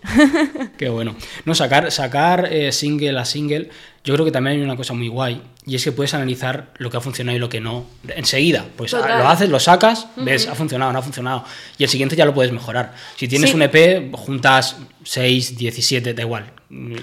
[0.78, 1.14] Qué bueno.
[1.44, 3.68] No, sacar, sacar eh, single a single,
[4.02, 6.90] yo creo que también hay una cosa muy guay, y es que puedes analizar lo
[6.90, 7.84] que ha funcionado y lo que no
[8.16, 8.64] enseguida.
[8.76, 9.18] Pues ah, Total.
[9.18, 11.44] lo haces, lo sacas, ves, ha funcionado, no ha funcionado,
[11.76, 12.94] y el siguiente ya lo puedes mejorar.
[13.16, 13.56] Si tienes Sí.
[13.56, 16.50] un EP, juntas 6, 17, da igual,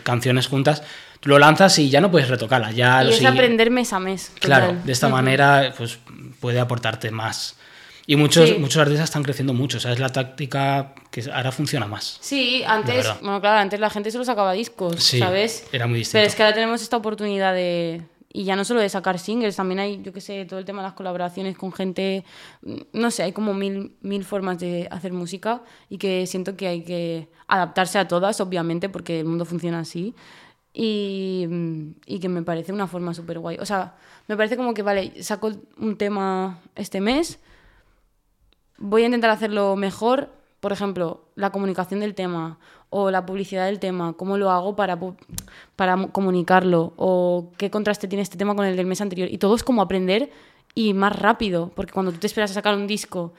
[0.03, 0.83] canciones juntas,
[1.23, 2.75] lo lanzas y ya no puedes retocarlas.
[2.75, 4.31] Ya y lo es siguiente- aprender mes a mes.
[4.39, 4.85] Claro, total.
[4.85, 5.97] de esta manera pues
[6.39, 7.55] puede aportarte más.
[8.07, 8.55] Y muchos, Sí.
[8.59, 12.19] muchos artistas están creciendo mucho, o sea, es la táctica que ahora funciona más.
[12.21, 15.65] Sí, antes, bueno, claro, antes la gente solo sacaba discos, Sí, ¿sabes?
[15.71, 16.17] era muy distinto.
[16.19, 18.03] Pero es que ahora tenemos esta oportunidad de
[18.35, 20.81] y ya no solo de sacar singles, también hay, yo qué sé, todo el tema
[20.81, 22.25] de las colaboraciones con gente,
[22.63, 26.67] mm, no sé, hay como mil, mil formas de hacer música y que siento que
[26.67, 30.15] hay que adaptarse a todas, obviamente, porque el mundo funciona así.
[30.73, 33.57] Y, mm, y que me parece una forma súper guay.
[33.61, 33.95] O sea,
[34.27, 37.39] me parece como que, vale, saco un tema este mes,
[38.77, 40.29] voy a intentar hacerlo mejor,
[40.65, 42.57] por ejemplo, la comunicación del tema
[42.89, 44.97] o la publicidad del tema, cómo lo hago para,
[45.75, 49.29] para comunicarlo o qué contraste tiene este tema con el del mes anterior.
[49.31, 50.31] Y todo es como aprender
[50.73, 53.35] y más rápido, porque cuando tú te esperas a sacar un disco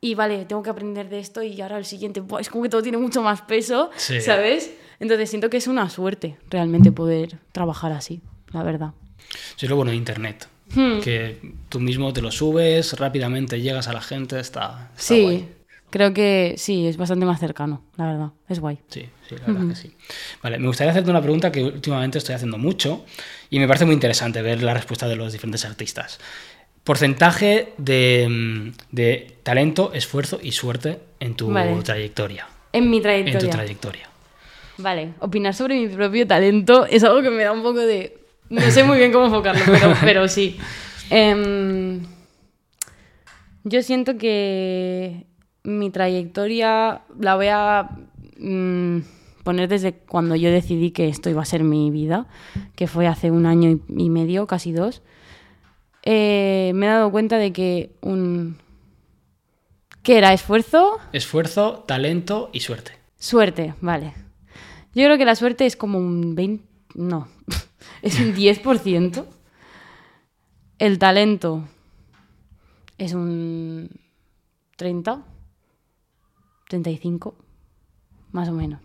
[0.00, 2.80] y vale, tengo que aprender de esto y ahora el siguiente, es como que todo
[2.80, 4.72] tiene mucho más peso, ¿sabes?
[5.00, 8.20] Entonces siento que es una suerte realmente poder trabajar así,
[8.52, 8.92] la verdad.
[9.56, 10.46] Sí, lo bueno de Internet.
[10.72, 11.00] Hmm.
[11.00, 15.48] Que tú mismo te lo subes, rápidamente llegas a la gente, está, sí.
[15.92, 18.30] Creo que sí, es bastante más cercano, la verdad.
[18.48, 18.78] Es guay.
[18.88, 19.94] Sí, sí, la verdad que sí.
[20.42, 23.04] Vale, me gustaría hacerte una pregunta que últimamente estoy haciendo mucho
[23.50, 26.18] y me parece muy interesante ver la respuesta de los diferentes artistas.
[26.82, 32.48] Porcentaje de, de talento, esfuerzo y suerte en tu trayectoria.
[32.72, 33.38] En mi trayectoria.
[33.38, 34.08] En tu trayectoria.
[34.78, 38.16] Vale, opinar sobre mi propio talento es algo que me da un poco de...
[38.48, 40.56] No sé muy bien cómo enfocarlo, pero, pero sí.
[41.10, 42.00] Em,
[43.64, 45.26] yo siento que
[45.64, 47.90] mi trayectoria la voy a
[48.38, 48.98] mm,
[49.42, 52.26] poner desde cuando yo decidí que esto iba a ser mi vida,
[52.74, 55.02] que fue hace un año y, medio, casi dos.
[56.02, 58.56] Eh, me he dado cuenta de que un...
[60.02, 60.32] ¿Qué era?
[60.32, 60.98] ¿Esfuerzo?
[61.12, 62.92] Esfuerzo, talento y suerte.
[63.18, 64.14] Suerte, vale.
[64.94, 66.64] Yo creo que la suerte es como un 20...
[66.94, 67.28] No,
[68.02, 69.24] es un 10%.
[70.78, 71.62] El talento
[72.98, 73.90] es un
[74.76, 75.22] 30.
[76.72, 77.34] 35,
[78.32, 78.80] más o menos.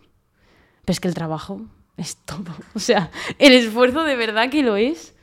[0.84, 1.62] Pero es que el trabajo
[1.96, 2.54] es todo.
[2.74, 5.14] O sea, el esfuerzo de verdad que lo es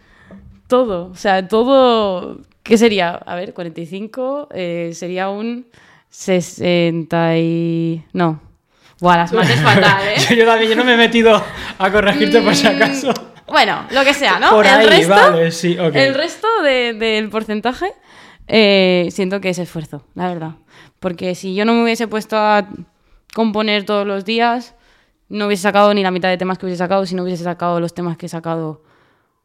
[0.67, 1.09] todo.
[1.11, 2.41] O sea, todo.
[2.63, 3.11] ¿Qué sería?
[3.11, 5.67] A ver, 45 eh, sería un
[6.09, 8.03] 60 y.
[8.13, 8.41] No.
[8.99, 10.35] Buah, las mates fatal, ¿eh?
[10.35, 11.43] yo, también, yo no me he metido
[11.77, 13.13] a corregirte por si mm, acaso.
[13.45, 14.49] Bueno, lo que sea, ¿no?
[14.51, 17.91] Por el resto, vale, sí, El resto del porcentaje
[18.47, 20.51] eh, siento que es esfuerzo, la verdad.
[21.05, 22.67] Porque si yo no me hubiese puesto a
[23.35, 24.73] componer todos los días,
[25.29, 27.05] no hubiese sacado ni la mitad de temas que hubiese sacado.
[27.05, 28.81] Si no hubiese sacado los temas que he sacado,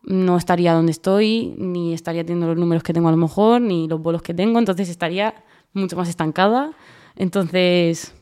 [0.02, 3.88] no estaría donde estoy, ni estaría teniendo los números que tengo a lo mejor, ni
[3.88, 4.58] los bolos que tengo.
[4.58, 5.34] Entonces estaría
[5.74, 6.70] mucho más estancada.
[7.14, 8.14] Entonces,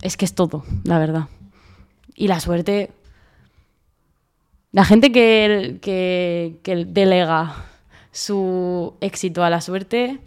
[0.00, 1.28] es que es todo, la verdad.
[2.14, 2.90] Y la suerte.
[4.72, 7.66] La gente que, que, que delega
[8.12, 10.20] su éxito a la suerte,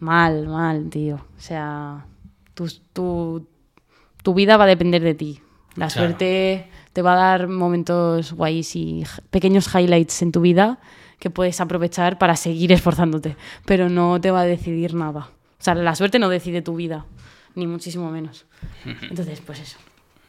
[0.00, 1.16] mal, mal, tío.
[1.16, 2.06] O sea,
[2.54, 3.46] tu,
[4.22, 5.40] tu, vida va a depender de ti.
[5.76, 10.80] La suerte te va a dar momentos guays y pequeños highlights en tu vida
[11.18, 15.30] que puedes aprovechar para seguir esforzándote, pero no te va a decidir nada.
[15.60, 17.06] O sea, la suerte no decide tu vida,
[17.54, 18.46] ni muchísimo menos.
[18.84, 19.78] Entonces, pues eso.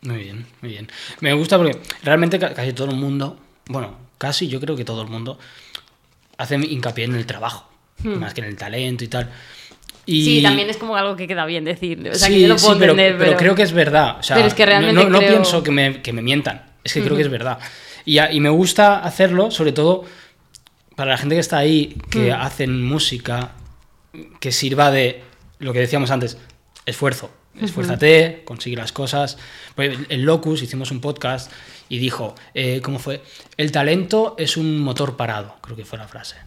[0.01, 0.88] Muy bien, muy bien.
[1.20, 5.09] Me gusta porque realmente casi todo el mundo, bueno, casi yo creo que todo el
[5.09, 5.38] mundo
[6.38, 7.70] hacen hincapié en el trabajo,
[8.03, 8.15] hmm.
[8.15, 9.30] más que en el talento y tal.
[10.10, 10.26] Y...
[10.26, 12.10] Sí, también es como algo que queda bien decir.
[12.12, 14.18] O sea, que yo lo puedo entender, pero, creo que es verdad.
[14.20, 16.64] O sea, pero es que realmente no, pienso que me, que me, mientan.
[16.84, 17.60] Es que creo que es verdad.
[18.05, 20.05] Y, y, me gusta hacerlo, sobre todo
[20.95, 22.41] para la gente que está ahí, que hmm.
[22.41, 23.51] hacen música
[24.39, 25.22] que sirva de
[25.60, 26.39] lo que decíamos antes,
[26.88, 27.30] esfuerzo.
[27.62, 29.38] Esfuérzate, consigue las cosas.
[29.78, 31.51] En Locus hicimos un podcast
[31.88, 33.22] y dijo, eh, ¿cómo fue?
[33.57, 36.38] El talento es un motor parado, creo que fue la frase.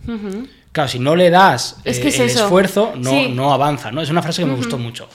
[0.73, 4.01] Claro, si no le das eh, el esfuerzo, no, no avanza, ¿no?
[4.01, 5.09] Es una frase que me gustó mucho.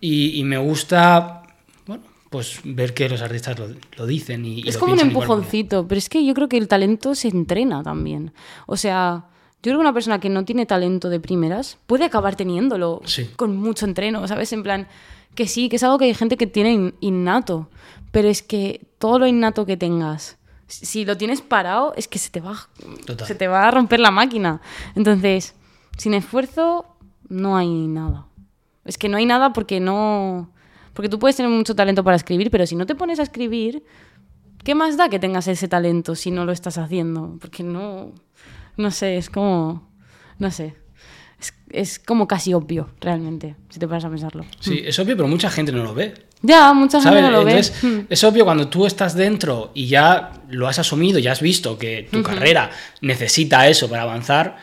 [0.00, 1.42] y, me gusta,
[1.86, 3.56] bueno, pues ver que los artistas
[3.96, 4.68] lo, dicen y...
[4.68, 8.32] Es como un empujoncito, pero es que yo creo que el talento se entrena también.
[8.66, 9.24] O sea...
[9.60, 13.02] Yo creo que una persona que no tiene talento de primeras puede acabar teniéndolo
[13.34, 14.52] con mucho entreno, ¿sabes?
[14.52, 14.86] En plan,
[15.34, 17.68] que sí, que es algo que hay gente que tiene innato,
[18.12, 20.37] pero es que todo lo innato que tengas,
[20.68, 22.68] si lo tienes parado, es que se te va,
[23.26, 24.60] se te va a romper la máquina.
[24.94, 25.54] Entonces,
[25.96, 26.86] sin esfuerzo,
[27.28, 28.26] no hay nada.
[28.84, 30.52] Es que no hay nada porque no.
[30.94, 33.84] Porque tú puedes tener mucho talento para escribir, pero si no te pones a escribir,
[34.64, 37.36] ¿qué más da que tengas ese talento si no lo estás haciendo?
[37.40, 38.12] Porque no.
[38.76, 39.88] No sé, es como.
[40.38, 40.76] No sé
[41.70, 44.44] es, como casi obvio, realmente, si te pones a pensarlo.
[44.60, 46.14] Sí, es obvio, pero mucha gente no lo ve.
[46.42, 47.60] Ya, mucha gente no lo ve.
[47.82, 48.00] Hmm.
[48.08, 52.08] Es obvio cuando tú estás dentro y ya lo has asumido, ya has visto que
[52.10, 52.70] tu carrera
[53.00, 54.56] necesita eso para avanzar,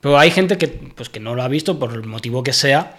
[0.00, 2.96] pero hay gente que, pues, que no lo ha visto por el motivo que sea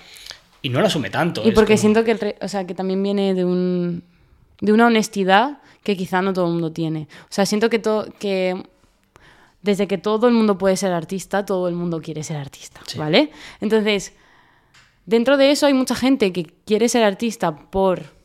[0.62, 1.46] y no lo asume tanto.
[1.46, 4.04] Y porque siento que, o sea, que también viene de, un,
[4.62, 7.08] de una honestidad que quizá no todo el mundo tiene.
[7.24, 8.64] O sea, siento que, to, que
[9.62, 12.98] desde que todo el mundo puede ser artista, todo el mundo quiere ser artista, Sí.
[12.98, 13.32] ¿vale?
[13.60, 14.14] Entonces,
[15.06, 18.21] dentro de eso hay mucha gente que quiere ser artista por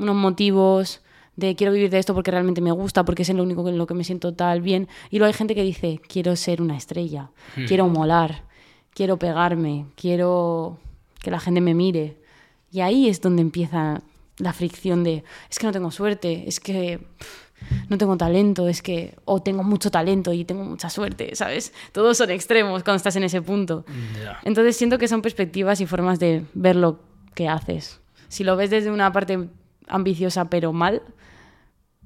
[0.00, 1.02] unos motivos
[1.36, 3.78] de quiero vivir de esto porque realmente me gusta, porque es en lo único en
[3.78, 4.88] lo que me siento tal bien.
[5.10, 7.30] Y luego hay gente que dice, quiero ser una estrella,
[7.66, 8.44] quiero molar,
[8.94, 10.78] quiero pegarme, quiero
[11.20, 12.18] que la gente me mire.
[12.70, 14.02] Y ahí es donde empieza
[14.38, 17.00] la fricción de, es que no tengo suerte, es que
[17.88, 21.72] no tengo talento, es que, o tengo mucho talento y tengo mucha suerte, ¿sabes?
[21.92, 23.84] Todos son extremos cuando estás en ese punto.
[24.22, 24.38] Ya.
[24.44, 27.00] Entonces siento que son perspectivas y formas de ver lo
[27.34, 28.00] que haces.
[28.28, 29.48] Si lo ves desde una parte
[29.90, 31.02] ambiciosa pero mal,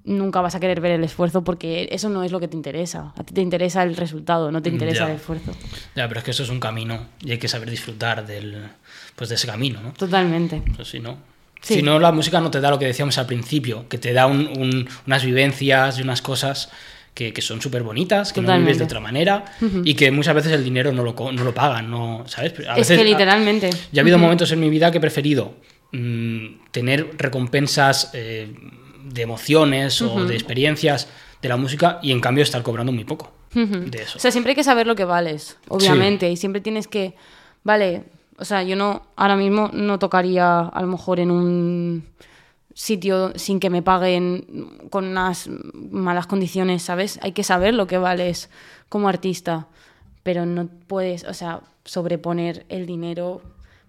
[0.04, 3.12] nunca vas a querer ver el esfuerzo porque eso no es lo que te interesa.
[3.16, 5.10] A ti te interesa el resultado, no te interesa Ya.
[5.10, 5.52] el esfuerzo.
[5.96, 8.64] Ya, pero es que eso es un camino y hay que saber disfrutar del,
[9.16, 9.92] pues de ese camino, ¿no?
[9.92, 10.62] Totalmente.
[10.76, 11.16] Pues si no,
[11.62, 11.76] Sí.
[11.76, 14.26] si no, la música no te da lo que decíamos al principio, que te da
[14.26, 16.70] un- un- unas vivencias y unas cosas
[17.14, 18.78] que, que son súper bonitas, que no vives Totalmente.
[18.80, 19.44] de otra manera
[19.84, 22.52] y que muchas veces el dinero no lo, no lo pagan, no, ¿sabes?
[22.76, 23.70] Es que literalmente.
[23.92, 25.54] Ya ha habido momentos en mi vida que he preferido
[25.94, 28.52] mm, tener recompensas eh,
[29.04, 31.08] de emociones o de experiencias
[31.40, 34.18] de la música y en cambio estar cobrando muy poco de eso.
[34.18, 37.14] O sea, siempre hay que saber lo que vales, obviamente, y siempre tienes que,
[37.62, 38.04] vale,
[38.38, 42.04] o sea, yo no, ahora mismo no tocaría a lo mejor en un
[42.74, 47.20] sitio sin que me paguen con unas malas condiciones, ¿sabes?
[47.22, 48.50] Hay que saber lo que vales
[48.88, 49.68] como artista,
[50.24, 53.42] pero no puedes, o sea, sobreponer el dinero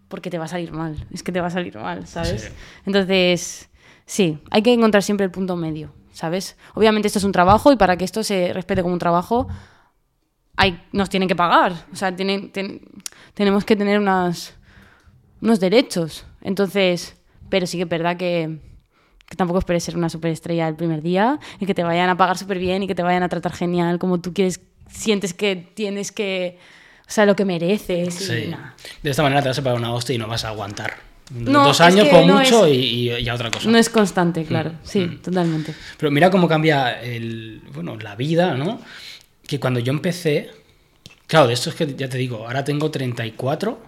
[0.08, 2.41] porque te va a salir mal, es que te va a salir mal, ¿sabes?
[2.41, 2.47] Sí.
[2.86, 3.70] Entonces,
[4.06, 6.58] sí, hay que encontrar siempre el punto medio, ¿sabes?
[6.76, 9.47] Obviamente esto es un trabajo y para que esto se respete como un trabajo,
[10.58, 11.74] hay, nos tienen que pagar.
[11.91, 12.82] O sea, tienen, ten-
[13.34, 14.53] tenemos que tener unas,
[15.41, 16.26] unos derechos.
[16.41, 17.16] Entonces,
[17.49, 18.60] pero sí que es verdad que,
[19.28, 22.38] que tampoco esperes ser una superestrella el primer día y que te vayan a pagar
[22.38, 26.12] súper bien y que te vayan a tratar genial como tú quieres, sientes que tienes
[26.12, 26.58] que,
[27.08, 28.20] o sea, lo que mereces.
[28.22, 28.47] y Sí.
[28.49, 28.76] nada.
[29.03, 30.97] De esta manera te vas a pagar una hostia y no vas a aguantar.
[31.32, 33.68] No, Dos años como no mucho es- y, y- y a otra cosa.
[33.70, 34.72] No es constante, claro.
[34.72, 35.74] Mm, Sí, totalmente.
[35.97, 38.80] Pero mira cómo cambia el, bueno, la vida, ¿no?
[39.47, 40.51] Que cuando yo empecé,
[41.26, 43.82] claro, de esto es que ya te digo, ahora tengo 34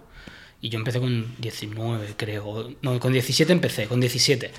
[0.60, 2.72] y yo empecé con 19, creo.
[2.82, 4.50] No, con 17 empecé, con 17.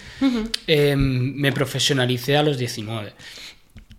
[0.67, 3.11] Eh, me profesionalicé a los 19.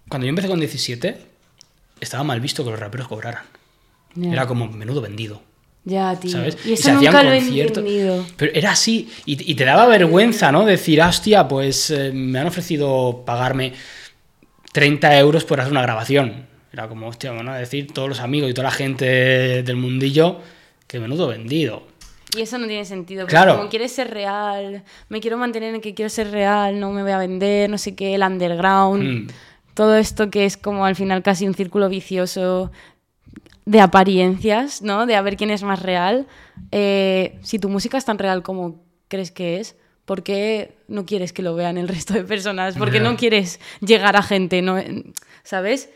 [0.08, 1.18] Cuando yo empecé con 17,
[2.00, 3.44] estaba mal visto que los raperos cobraran.
[4.20, 5.42] Era como menudo vendido.
[5.84, 6.30] Ya, tío.
[6.30, 6.58] ¿sabes?
[6.64, 8.22] Y eso se hacían nunca lo he.
[8.36, 9.08] Pero era así.
[9.24, 10.64] Y, y te daba vergüenza, ¿no?
[10.64, 13.72] Decir, hostia, pues eh, me han ofrecido pagarme
[14.72, 16.46] 30 euros por hacer una grabación.
[16.72, 20.40] Era como, hostia, a decir todos los amigos y toda la gente del mundillo
[20.86, 21.84] que menudo vendido.
[22.36, 23.22] Y eso no tiene sentido.
[23.22, 23.56] Porque Claro.
[23.56, 27.12] como quieres ser real, me quiero mantener en que quiero ser real, no me voy
[27.12, 29.02] a vender, no sé qué, el underground.
[29.02, 29.26] Mm.
[29.74, 32.70] Todo esto que es como al final casi un círculo vicioso
[33.70, 35.06] de apariencias, ¿no?
[35.06, 36.26] De a ver quién es más real.
[36.72, 41.32] Eh, si tu música es tan real como crees que es, ¿por qué no quieres
[41.32, 42.76] que lo vean el resto de personas?
[42.76, 44.60] ¿Por qué no quieres llegar a gente?
[44.60, 44.76] ¿no?
[45.44, 45.88] ¿Sabes?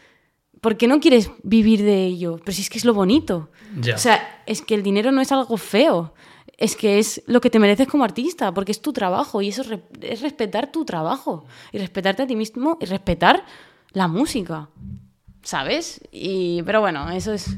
[0.61, 2.39] ¿Por qué no quieres vivir de ello?
[2.45, 3.51] Pero si es que es lo bonito.
[3.81, 3.97] Ya.
[3.97, 6.15] O sea, es que el dinero no es algo feo.
[6.57, 9.63] Es que es lo que te mereces como artista, porque es tu trabajo y eso
[9.63, 13.45] es, re- es respetar tu trabajo y respetarte a ti mismo y respetar
[13.91, 14.69] la música.
[15.45, 16.01] ¿Sabes?
[16.11, 17.51] Y, pero bueno, eso es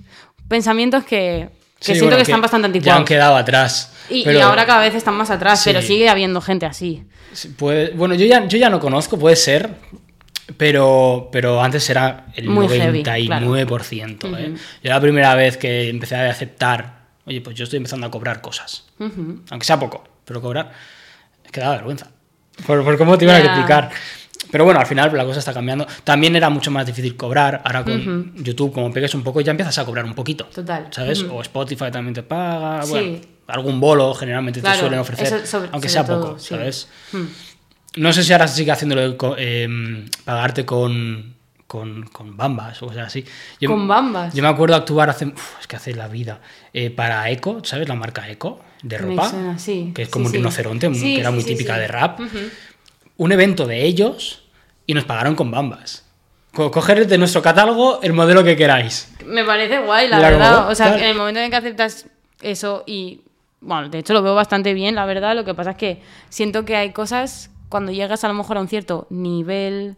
[0.49, 3.05] pensamientos que, que Sí, siento bueno, que están bastante Ya han anticuados.
[3.09, 3.93] quedado atrás.
[4.11, 5.70] Y, ahora cada vez están más atrás, Sí.
[5.70, 7.05] pero sigue habiendo gente así.
[7.32, 9.70] sí, puede- bueno, yo ya, yo ya no conozco, puede ser.
[10.56, 14.39] Pero, pero antes era el Muy heavy, 99%.
[14.39, 14.55] ¿eh?
[14.82, 18.40] Yo la primera vez que empecé a aceptar, oye, pues yo estoy empezando a cobrar
[18.40, 18.85] cosas.
[19.01, 20.70] Aunque sea poco, pero cobrar,
[21.44, 22.11] es que da vergüenza.
[22.65, 23.90] Por, por cómo te iban a explicar.
[24.51, 25.86] Pero bueno, al final la cosa está cambiando.
[26.05, 27.62] También era mucho más difícil cobrar.
[27.64, 30.44] Ahora con YouTube, como pegues un poco, ya empiezas a cobrar un poquito.
[30.47, 30.86] Total.
[30.90, 31.23] ¿Sabes?
[31.23, 31.36] Ujú.
[31.36, 32.82] O Spotify también te paga.
[32.82, 32.90] Sí.
[32.90, 33.18] Bueno,
[33.48, 35.47] algún bolo generalmente Claro, te suelen ofrecer.
[35.47, 36.48] sobre- aunque sobre sea todo, poco, sí.
[36.48, 36.89] ¿sabes?
[37.12, 37.24] Mm.
[38.02, 41.35] No sé si ahora sigue haciéndolo co- em, pagarte con,
[41.66, 43.24] con, con bambas o cosas así.
[43.60, 44.35] Yo- ¿Con bambas?
[44.35, 45.27] Yo me acuerdo actuar hace.
[45.27, 46.40] uf, es que hace la vida.
[46.73, 47.89] eh, para Eco, ¿sabes?
[47.89, 49.31] La marca Eco de ropa.
[49.31, 49.93] suena, sí.
[49.94, 52.20] Que es Sí, como un rinoceronte, que era muy típica de rap.
[52.20, 52.39] Ujú.
[53.16, 54.43] Un evento de ellos
[54.86, 56.05] y nos pagaron con bambas.
[56.52, 59.12] Co- Coger de nuestro catálogo el modelo que queráis.
[59.24, 60.70] Me parece guay, la Claro, verdad.
[60.70, 61.02] O sea, claro.
[61.02, 62.06] en el momento en que aceptas
[62.43, 63.20] eso y.
[63.60, 65.34] Bueno, de hecho lo veo bastante bien, la verdad.
[65.34, 68.60] Lo que pasa es que siento que hay cosas cuando llegas a lo mejor a
[68.60, 69.97] un cierto nivel,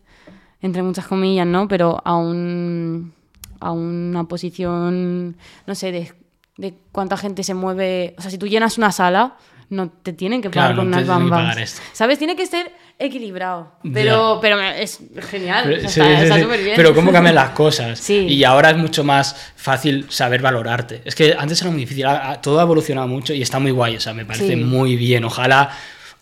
[0.62, 1.68] entre muchas comillas, ¿no?
[1.68, 3.12] Pero a un.
[3.60, 5.36] a una posición.
[5.66, 6.12] no sé, de,
[6.56, 8.14] de cuánta gente se mueve.
[8.16, 9.36] O sea, si tú llenas una sala,
[9.70, 11.38] no te tienen que Claro, pagar con no unas bambas.
[11.40, 11.82] pagar esto.
[11.92, 12.18] ¿Sabes?
[12.18, 13.72] Tiene que ser equilibrado.
[13.94, 14.98] Pero, pero es
[15.30, 15.64] genial.
[15.66, 16.42] Pero, o sea, sí, está sí, está sí.
[16.42, 16.76] súper bien.
[16.76, 17.98] Pero cómo cambian las cosas.
[18.08, 18.26] Sí.
[18.26, 21.02] Y ahora es mucho más fácil saber valorarte.
[21.04, 22.06] Es que antes era muy difícil.
[22.06, 23.96] a- a- Todo ha evolucionado mucho y está muy guay.
[23.96, 25.24] O sea, me parece muy bien.
[25.24, 25.70] Ojalá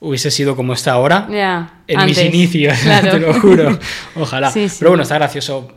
[0.00, 1.26] hubiese sido como está ahora.
[1.30, 2.16] Ya, En antes.
[2.18, 3.10] mis inicios, Claro.
[3.12, 3.78] te lo juro.
[4.16, 4.52] Ojalá.
[4.52, 5.72] Pero bueno, está gracioso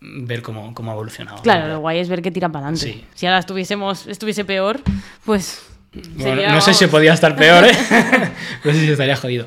[0.00, 1.40] ver cómo, cómo ha evolucionado.
[1.42, 2.86] Claro, lo guay es ver que tira para adelante.
[2.92, 3.04] Sí.
[3.14, 4.80] Si ahora estuviésemos, estuviese peor,
[5.24, 5.62] pues.
[5.94, 7.72] Bueno, sería, no sé si podía estar peor, ¿eh?
[8.64, 9.46] no sé si estaría jodido.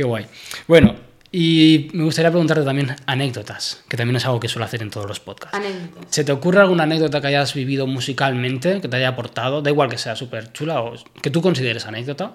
[0.00, 0.24] Qué guay.
[0.66, 0.94] Bueno,
[1.30, 5.06] y me gustaría preguntarte también anécdotas, que también es algo que suelo hacer en todos
[5.06, 5.54] los podcasts.
[5.54, 6.06] Anécdotas.
[6.08, 9.60] ¿Se te ocurre alguna anécdota que hayas vivido musicalmente, que te haya aportado?
[9.60, 12.34] Da igual que sea súper chula o que tú consideres anécdota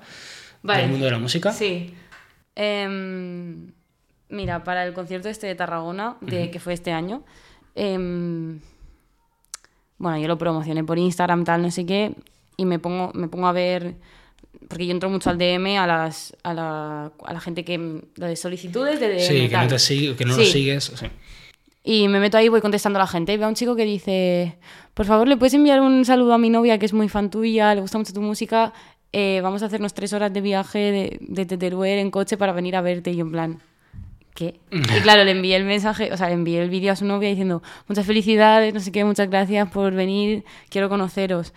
[0.62, 0.84] Vale.
[0.84, 1.52] del mundo de la música.
[1.54, 1.96] Sí.
[2.54, 3.72] Em,
[4.30, 7.24] mira, para el concierto este de Tarragona, de, que fue este año,
[7.74, 8.60] em,
[9.98, 12.14] bueno, yo lo promocioné por Instagram, tal, no sé qué,
[12.58, 13.96] y me pongo, me pongo a ver,
[14.68, 18.26] porque yo entro mucho al DM a, las, a, la, a la gente que, lo
[18.26, 19.20] de solicitudes de DM.
[19.20, 20.52] Sí, que no, te sigue, que no lo Sí.
[20.52, 20.92] sigues.
[20.96, 21.06] sí.
[21.88, 23.32] Y me meto ahí y voy contestando a la gente.
[23.34, 24.58] Y veo a un chico que dice,
[24.96, 27.76] por favor, ¿le puedes enviar un saludo a mi novia que es muy fan tuya,
[27.76, 28.74] le gusta mucho tu música?
[29.14, 32.76] Eh, vamos a hacernos tres horas de viaje de, de Teteruel en coche para venir
[32.76, 33.12] a verte.
[33.12, 33.60] Y yo en plan,
[34.34, 34.60] ¿qué?
[34.72, 37.30] Y claro, le envié el mensaje, o sea, le envié el vídeo a su novia
[37.30, 41.54] diciendo, muchas felicidades, no sé qué, muchas gracias por venir, quiero conoceros.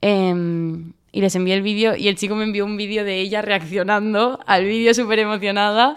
[0.00, 3.40] Em, y les envié el vídeo y el chico me envió un vídeo de ella
[3.40, 5.96] reaccionando al vídeo súper emocionada.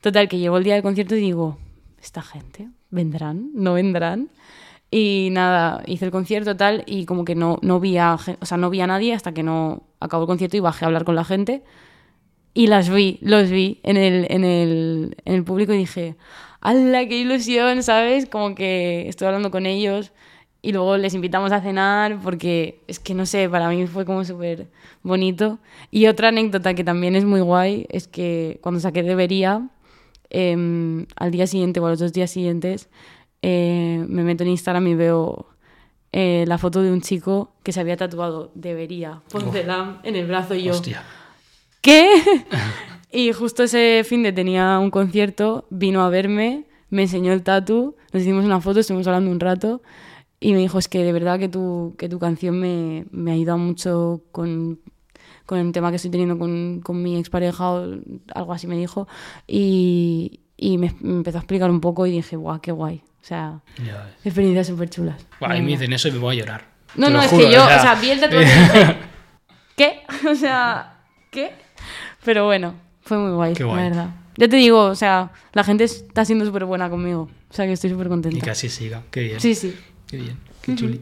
[0.00, 1.58] Total, que llegó el día del concierto y digo,
[2.00, 3.50] ¿esta gente vendrán?
[3.54, 4.28] ¿No vendrán?
[4.88, 8.56] Y nada, hice el concierto tal y como que no, no, vi a, o sea,
[8.56, 11.16] no vi a nadie hasta que no acabó el concierto y bajé a hablar con
[11.16, 11.64] la gente.
[12.54, 16.14] Y las vi, los vi en el, en el, en el público y dije,
[16.60, 17.82] ¡hala, qué ilusión!
[17.82, 18.26] ¿Sabes?
[18.26, 20.12] Como que estoy hablando con ellos
[20.64, 24.24] y luego les invitamos a cenar porque es que no sé, para mí fue como
[24.24, 24.68] súper
[25.02, 25.58] bonito.
[25.90, 29.68] Y otra anécdota que también es muy guay es que cuando saqué Debería,
[30.30, 32.88] em, al día siguiente o a los dos días siguientes,
[33.42, 35.46] eh, me meto en Instagram y veo
[36.12, 40.54] eh, la foto de un chico que se había tatuado Debería, Poncelam, en el brazo
[40.54, 40.74] y yo.
[40.74, 41.02] Hostia.
[41.80, 42.08] ¿Qué?
[43.10, 47.96] y justo ese fin de tenía un concierto, vino a verme, me enseñó el tatu,
[48.12, 49.82] nos hicimos una foto, estuvimos hablando un rato
[50.42, 53.34] y me dijo, es que de verdad que tu, que tu canción me, me ha
[53.34, 54.80] ayudado mucho con,
[55.46, 57.86] con el tema que estoy teniendo con, con mi expareja o
[58.34, 59.06] algo así me dijo.
[59.46, 63.02] Y, y me, me empezó a explicar un poco y dije, guau, qué guay.
[63.20, 63.60] O sea,
[64.24, 65.24] experiencias súper chulas.
[65.38, 66.64] Buah, y me dicen eso y me voy a llorar.
[66.96, 68.48] No, Te no, es juro, que yo, o sea, vi el tatuaje y
[68.78, 68.96] dije,
[69.76, 70.00] ¿qué?
[70.30, 71.52] O sea, ¿qué?
[72.24, 73.76] Pero bueno, fue muy guay, guay.
[73.76, 74.10] la verdad.
[74.38, 77.28] Ya te digo, o sea, la gente está siendo súper buena conmigo.
[77.50, 78.44] O sea, que estoy súper Y contenta.
[78.44, 79.02] que así siga.
[79.10, 79.40] Qué bien.
[79.40, 79.74] Sí, sí.
[80.12, 81.00] Qué bien, qué chuli.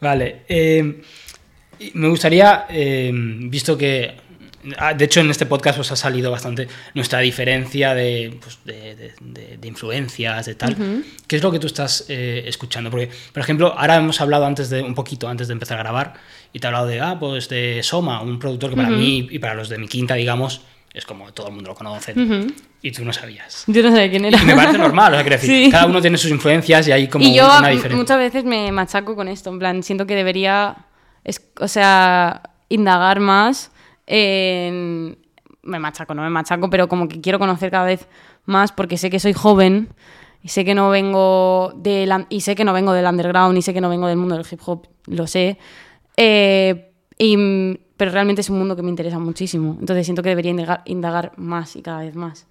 [0.00, 1.00] Vale, eh,
[1.80, 4.14] y me gustaría, eh, visto que,
[4.76, 8.94] ah, de hecho en este podcast os ha salido bastante nuestra diferencia de, pues, de,
[8.96, 10.76] de- de- de influencias, de tal.
[11.26, 12.90] ¿Qué es lo que tú estás eh, escuchando?
[12.90, 16.14] Porque, por ejemplo, ahora hemos hablado antes de, un poquito antes de empezar a grabar,
[16.52, 19.38] y te he hablado de, ah, pues de Soma, un productor que para mí y
[19.38, 20.60] para los de mi quinta, digamos,
[20.94, 22.14] es como todo el mundo lo conoce.
[22.80, 23.64] Y tú no sabías.
[23.66, 24.40] Yo no sabía quién era.
[24.40, 25.70] Y me parece normal, o sea, quiero decir, Sí.
[25.70, 27.96] cada uno tiene sus influencias y hay como y yo una diferencia.
[27.96, 30.86] muchas veces me machaco con esto, en plan, siento que debería,
[31.24, 33.70] es- o sea, indagar más
[34.06, 35.18] en...
[35.62, 38.06] Me machaco, no me machaco, pero como que quiero conocer cada vez
[38.44, 39.88] más porque sé que soy joven
[40.42, 43.72] y sé que no vengo del y sé que no vengo del underground y sé
[43.72, 45.58] que no vengo del mundo del hip hop, lo sé.
[46.18, 49.76] Eh, y- pero realmente es un mundo que me interesa muchísimo.
[49.80, 52.46] Entonces siento que debería indagar, indagar más y cada vez más.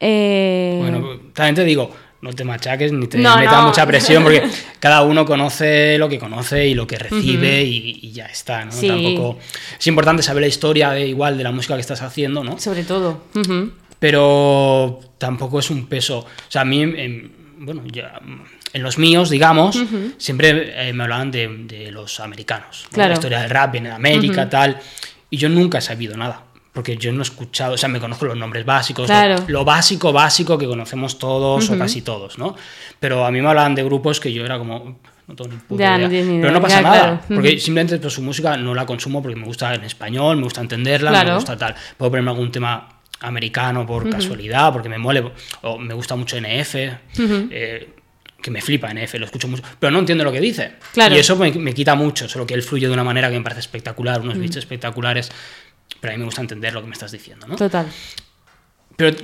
[0.00, 1.90] Eh, Bueno, también te digo,
[2.20, 3.68] no te machaques ni te No, metas no.
[3.68, 4.42] mucha presión porque
[4.80, 8.72] cada uno conoce lo que conoce y lo que recibe y, y ya está, ¿no?
[8.72, 8.88] Sí.
[8.88, 9.38] Tampoco
[9.78, 12.58] es importante saber la historia de igual de la música que estás haciendo, ¿no?
[12.58, 13.22] sobre todo.
[13.34, 13.72] Ujú.
[13.98, 16.18] Pero tampoco es un peso.
[16.20, 18.20] O sea, a mí, en- bueno, ya,
[18.72, 19.78] en los míos, digamos,
[20.18, 22.84] siempre eh, me hablaban de, de los americanos.
[22.84, 22.94] ¿no?
[22.94, 23.08] Claro.
[23.10, 24.78] La historia del rap en América, tal.
[25.30, 26.42] Y yo nunca he sabido nada.
[26.72, 29.36] Porque yo no he escuchado, o sea, me conozco los nombres básicos, Claro.
[29.46, 32.54] lo, lo básico, básico que conocemos todos o casi todos, ¿no?
[33.00, 35.82] Pero a mí me hablaban de grupos que yo era como, no tengo ni puta
[35.82, 36.08] Ya, no idea.
[36.10, 37.20] tienes ni Pero idea, no pasa ya, nada, claro.
[37.34, 40.60] porque simplemente pues, su música no la consumo porque me gusta en español, me gusta
[40.60, 41.74] entenderla, me gusta tal.
[41.96, 42.86] Puedo ponerme algún tema
[43.20, 45.32] americano por casualidad, porque me mole,
[45.62, 46.74] o me gusta mucho NF,
[47.18, 47.88] eh,
[48.46, 50.74] que me flipa NF, lo escucho mucho, pero no entiendo lo que dice.
[50.92, 51.16] Claro.
[51.16, 53.42] Y eso me, me quita mucho, solo que él fluye de una manera que me
[53.42, 55.32] parece espectacular, unos beats espectaculares,
[56.00, 57.56] pero a mí me gusta entender lo que me estás diciendo, ¿no?
[57.56, 57.88] Total.
[58.94, 59.16] Pero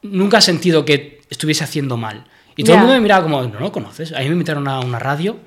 [0.00, 2.24] nunca he sentido que estuviese haciendo mal.
[2.56, 4.12] Y todo el mundo me miraba como, no lo conoces.
[4.12, 5.38] A mí me invitaron a una radio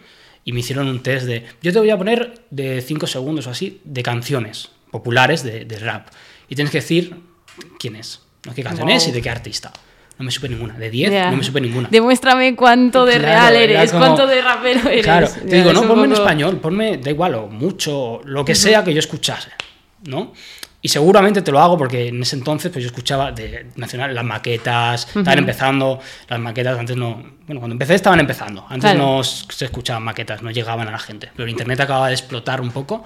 [0.45, 3.49] y me hicieron un test de, yo te voy a poner de 5 segundos o
[3.49, 6.09] así, de canciones, populares de, de rap.
[6.47, 7.15] Y tienes que decir
[7.79, 8.53] quién es, ¿no?
[8.53, 9.73] qué canción es y de qué artista.
[10.19, 10.73] No me supe ninguna.
[10.75, 11.31] De 10 Ya.
[11.31, 11.87] no me supe ninguna.
[11.89, 15.03] Demuéstrame cuánto de Claro, real eres, como- cuánto de rapero eres.
[15.03, 18.43] Claro, te digo, es no, ponme en poco- español, ponme, da igual, o mucho, lo
[18.45, 19.49] que sea que yo escuchase,
[20.05, 20.33] ¿no?
[20.81, 24.23] Y seguramente te lo hago porque en ese entonces pues yo escuchaba de nacional las
[24.23, 27.15] maquetas, estaban empezando las maquetas, antes no,
[27.47, 28.99] bueno, cuando empecé estaban empezando, antes Claro.
[29.17, 32.61] no se escuchaban maquetas, no llegaban a la gente, pero el internet acababa de explotar
[32.61, 33.03] un poco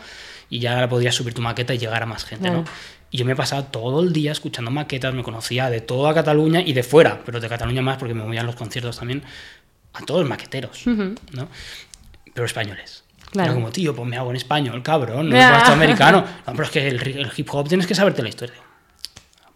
[0.52, 2.64] y ya podías subir tu maqueta y llegar a más gente, ¿no?
[3.14, 6.74] Y yo me pasaba todo el día escuchando maquetas, me conocía de toda Cataluña y
[6.74, 9.22] de fuera, pero de Cataluña más porque me movían los conciertos también
[9.94, 11.48] a todos los maqueteros, ¿no?
[12.34, 13.04] Pero españoles.
[13.30, 13.52] Claro.
[13.52, 16.26] Era como, tío, ponme algo en español, cabrón, no me puedes americano.
[16.48, 18.56] No, pero es que el, el hip hop tienes que saberte la historia.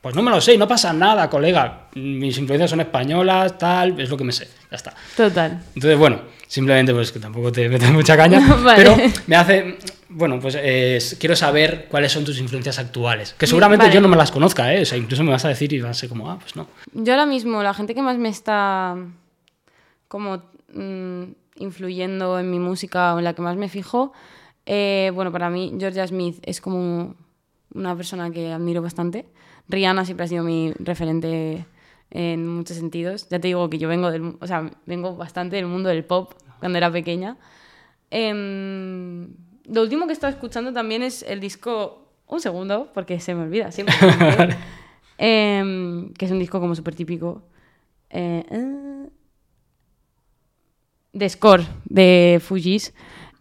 [0.01, 1.87] Pues no me lo sé, y no pasa nada, colega.
[1.95, 4.93] Mis influencias son españolas, tal, es lo que me sé, ya está.
[5.15, 5.63] Total.
[5.73, 8.83] Entonces, bueno, simplemente pues que tampoco te metas mucha caña, Vale.
[8.83, 9.79] pero me hace,
[10.09, 13.95] bueno, pues eh, quiero saber cuáles son tus influencias actuales, que seguramente Vale.
[13.95, 14.81] yo no me las conozca, ¿eh?
[14.81, 16.67] o sea, incluso me vas a decir y vas a ser como, ah, pues no.
[16.93, 18.95] Yo ahora mismo, la gente que más me está
[20.07, 20.43] como
[20.73, 21.23] mm,
[21.57, 24.13] influyendo en mi música o en la que más me fijo,
[24.65, 27.15] eh, bueno, para mí Georgia Smith es como
[27.73, 29.25] una persona que admiro bastante.
[29.69, 31.65] Rihanna siempre ha sido mi referente
[32.11, 33.29] en muchos sentidos.
[33.29, 36.33] Ya te digo que yo vengo del, o sea, vengo bastante del mundo del pop
[36.59, 37.37] cuando era pequeña.
[38.09, 39.33] Em,
[39.67, 42.03] lo último que he estado escuchando también es el disco.
[42.27, 43.95] Un segundo, porque se me olvida siempre.
[45.19, 47.41] Em, que es un disco como súper típico.
[48.09, 49.09] Eh, eh,
[51.13, 52.93] de Score, de Fujis.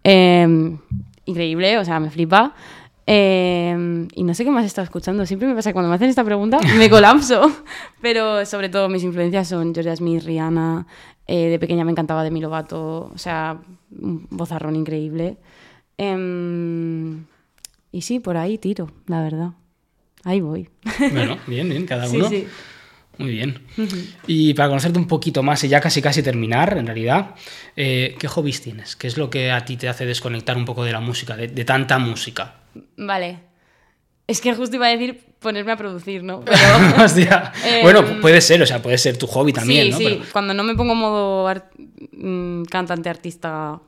[0.02, 0.78] Em,
[1.26, 2.54] increíble, o sea, me flipa.
[3.04, 5.26] Em, y no sé qué más he estado escuchando.
[5.26, 7.50] Siempre me pasa que cuando me hacen esta pregunta me colapso.
[8.00, 10.86] Pero sobre todo mis influencias son Georgia Smith, Rihanna.
[11.26, 13.10] eh, de pequeña me encantaba Demi Lovato.
[13.14, 13.58] O sea,
[13.90, 15.36] un vozarrón increíble.
[15.98, 17.24] Em,
[17.93, 19.51] y sí, por ahí tiro, la verdad.
[20.24, 20.68] Ahí voy.
[21.12, 22.28] Bueno, bien, bien, cada Sí, uno.
[22.28, 22.47] sí.
[23.18, 23.62] Muy bien.
[24.27, 27.35] Y para conocerte un poquito más y ya casi casi terminar, en realidad,
[27.74, 28.94] eh, ¿qué hobbies tienes?
[28.94, 31.48] ¿Qué es lo que a ti te hace desconectar un poco de la música, de,
[31.48, 32.56] de tanta música?
[32.98, 33.39] Vale.
[34.27, 36.40] Es que justo iba a decir ponerme a producir, ¿no?
[36.44, 36.59] Pero...
[37.05, 37.52] Hostia.
[37.64, 39.97] Em, bueno, puede ser, o sea, puede ser tu hobby también, sí, ¿no?
[39.98, 40.05] sí.
[40.05, 41.73] Pero- Cuando no me pongo modo art-
[42.12, 43.81] mm, cantante, artista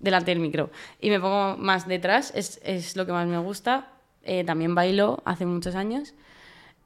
[0.00, 0.70] delante del micro
[1.00, 3.88] y me pongo más detrás, es, es lo que más me gusta.
[4.22, 6.14] Eh, también bailo hace muchos años.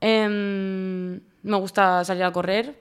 [0.01, 2.81] Em, me gusta salir a correr.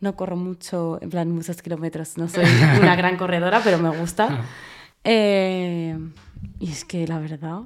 [0.00, 2.18] No corro mucho, en plan muchos kilómetros.
[2.18, 2.44] No soy
[2.80, 4.44] una gran corredora, pero me gusta.
[5.04, 5.98] Eh,
[6.60, 7.62] y es que la verdad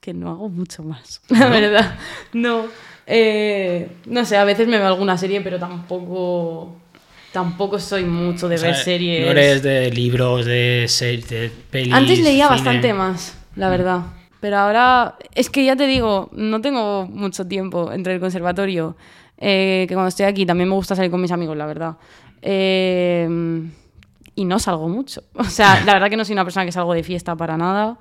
[0.00, 1.20] que no hago mucho más.
[1.28, 1.98] La verdad,
[2.32, 2.64] no.
[3.06, 6.74] Eh, no sé, a veces me veo alguna serie, pero tampoco
[7.32, 9.24] tampoco soy mucho de o sea, ver series.
[9.24, 11.92] No eres de libros, de, series, de pelis.
[11.92, 12.56] Antes leía cine.
[12.56, 14.02] bastante más, la verdad.
[14.40, 18.96] Pero ahora, es que ya te digo, no tengo mucho tiempo entre el conservatorio,
[19.36, 21.96] eh, que cuando estoy aquí también me gusta salir con mis amigos, la verdad.
[22.42, 23.28] Eh,
[24.34, 25.22] y no salgo mucho.
[25.34, 27.98] O sea, la verdad que no soy una persona que salgo de fiesta para nada.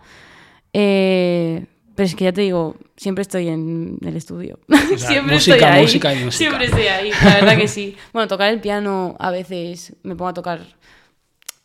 [0.71, 1.65] Eh,
[1.99, 4.57] pero es que ya te digo, siempre estoy en el estudio.
[4.69, 5.81] sea, siempre música, estoy ahí.
[5.81, 6.37] música y música.
[6.37, 7.97] Siempre estoy ahí, la verdad que sí.
[8.13, 10.61] Bueno, tocar el piano a veces me pongo a tocar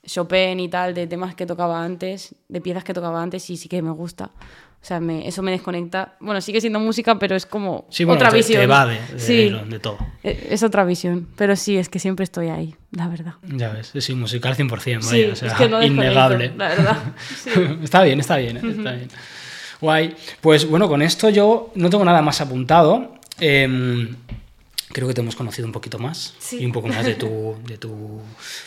[0.04, 3.68] Chopin y tal, de temas que tocaba antes, de piezas que tocaba antes, y sí
[3.68, 4.24] que me gusta.
[4.82, 6.16] O sea, me- eso me desconecta.
[6.20, 8.60] Bueno, sigue siendo música, pero es como Sí, bueno, otra te, visión.
[8.60, 9.98] te va de, de, sí, de todo.
[10.24, 11.28] e- es otra visión.
[11.36, 13.34] Pero sí, es que siempre estoy ahí, la verdad.
[13.44, 16.52] Ya ves, sí, musical 100%, Sí, vaya, o sea, es que no desconecto, innegable.
[16.58, 16.98] la verdad.
[17.34, 17.50] Sí.
[17.84, 18.60] está bien, está bien, ¿eh?
[18.76, 19.08] está bien.
[19.84, 20.14] Guay.
[20.40, 23.14] Pues bueno, con esto yo no tengo nada más apuntado.
[23.40, 24.16] Em,
[24.92, 26.58] creo que te hemos conocido un poquito más Sí.
[26.60, 28.20] y un poco más de tu, de tu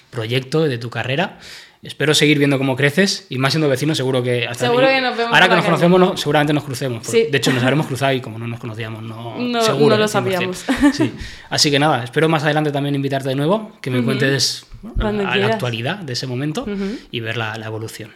[0.09, 1.39] proyecto de tu carrera.
[1.83, 5.15] Espero seguir viendo cómo creces y más siendo vecinos seguro que hasta Seguro que nos
[5.15, 7.27] vemos ahora que nos conocemos no- seguramente nos crucemos Sí.
[7.31, 10.05] de hecho nos habremos cruzado y como no nos conocíamos no, No- seguro no lo
[10.05, 10.07] 100%.
[10.09, 10.65] sabíamos.
[10.93, 11.13] sí.
[11.51, 15.23] así que nada espero más adelante también invitarte de nuevo que me cuentes bueno, Cuando
[15.23, 16.65] la, actualidad de ese momento
[17.11, 18.11] y ver la, la evolución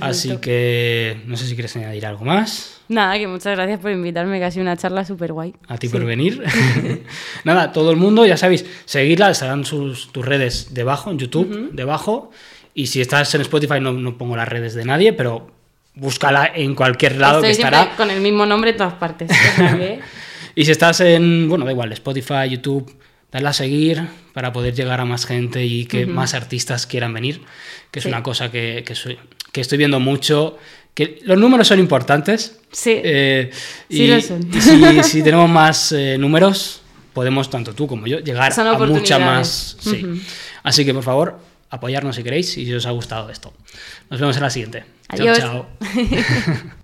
[0.00, 0.32] Perfecto.
[0.34, 2.80] Así que no sé si quieres añadir algo más.
[2.88, 5.54] Nada, que muchas gracias por invitarme, que ha sido una charla súper guay.
[5.68, 6.42] A ti por venir.
[7.44, 12.30] Nada, todo el mundo, ya sabéis, seguirla, estarán sus, tus redes debajo, en YouTube, debajo.
[12.74, 15.50] Y si estás en Spotify, no, no pongo las redes de nadie, pero
[15.94, 17.96] búscala en cualquier lado Estoy que estará.
[17.96, 19.30] con el mismo nombre en todas partes.
[20.54, 22.94] Y si estás en, bueno, da igual, Spotify, YouTube,
[23.30, 24.02] dale a seguir
[24.34, 27.40] para poder llegar a más gente y que más artistas quieran venir,
[27.90, 28.10] que es Sí.
[28.10, 29.18] una cosa que, que, soy-
[29.52, 30.58] que estoy viendo mucho.
[30.94, 32.58] Que los números son importantes.
[32.70, 32.94] Sí.
[33.02, 33.50] Eh,
[33.88, 34.48] Sí y, lo son.
[34.52, 38.74] y si, si tenemos más eh, números, podemos, tanto tú como yo, llegar Son a
[38.74, 39.76] mucha más.
[39.80, 40.04] sí.
[40.62, 41.38] Así que, por favor,
[41.70, 43.52] apoyarnos si queréis y si os ha gustado esto.
[44.10, 44.84] Nos vemos en la siguiente.
[45.08, 45.38] Adiós.
[45.38, 45.66] Chao, chao.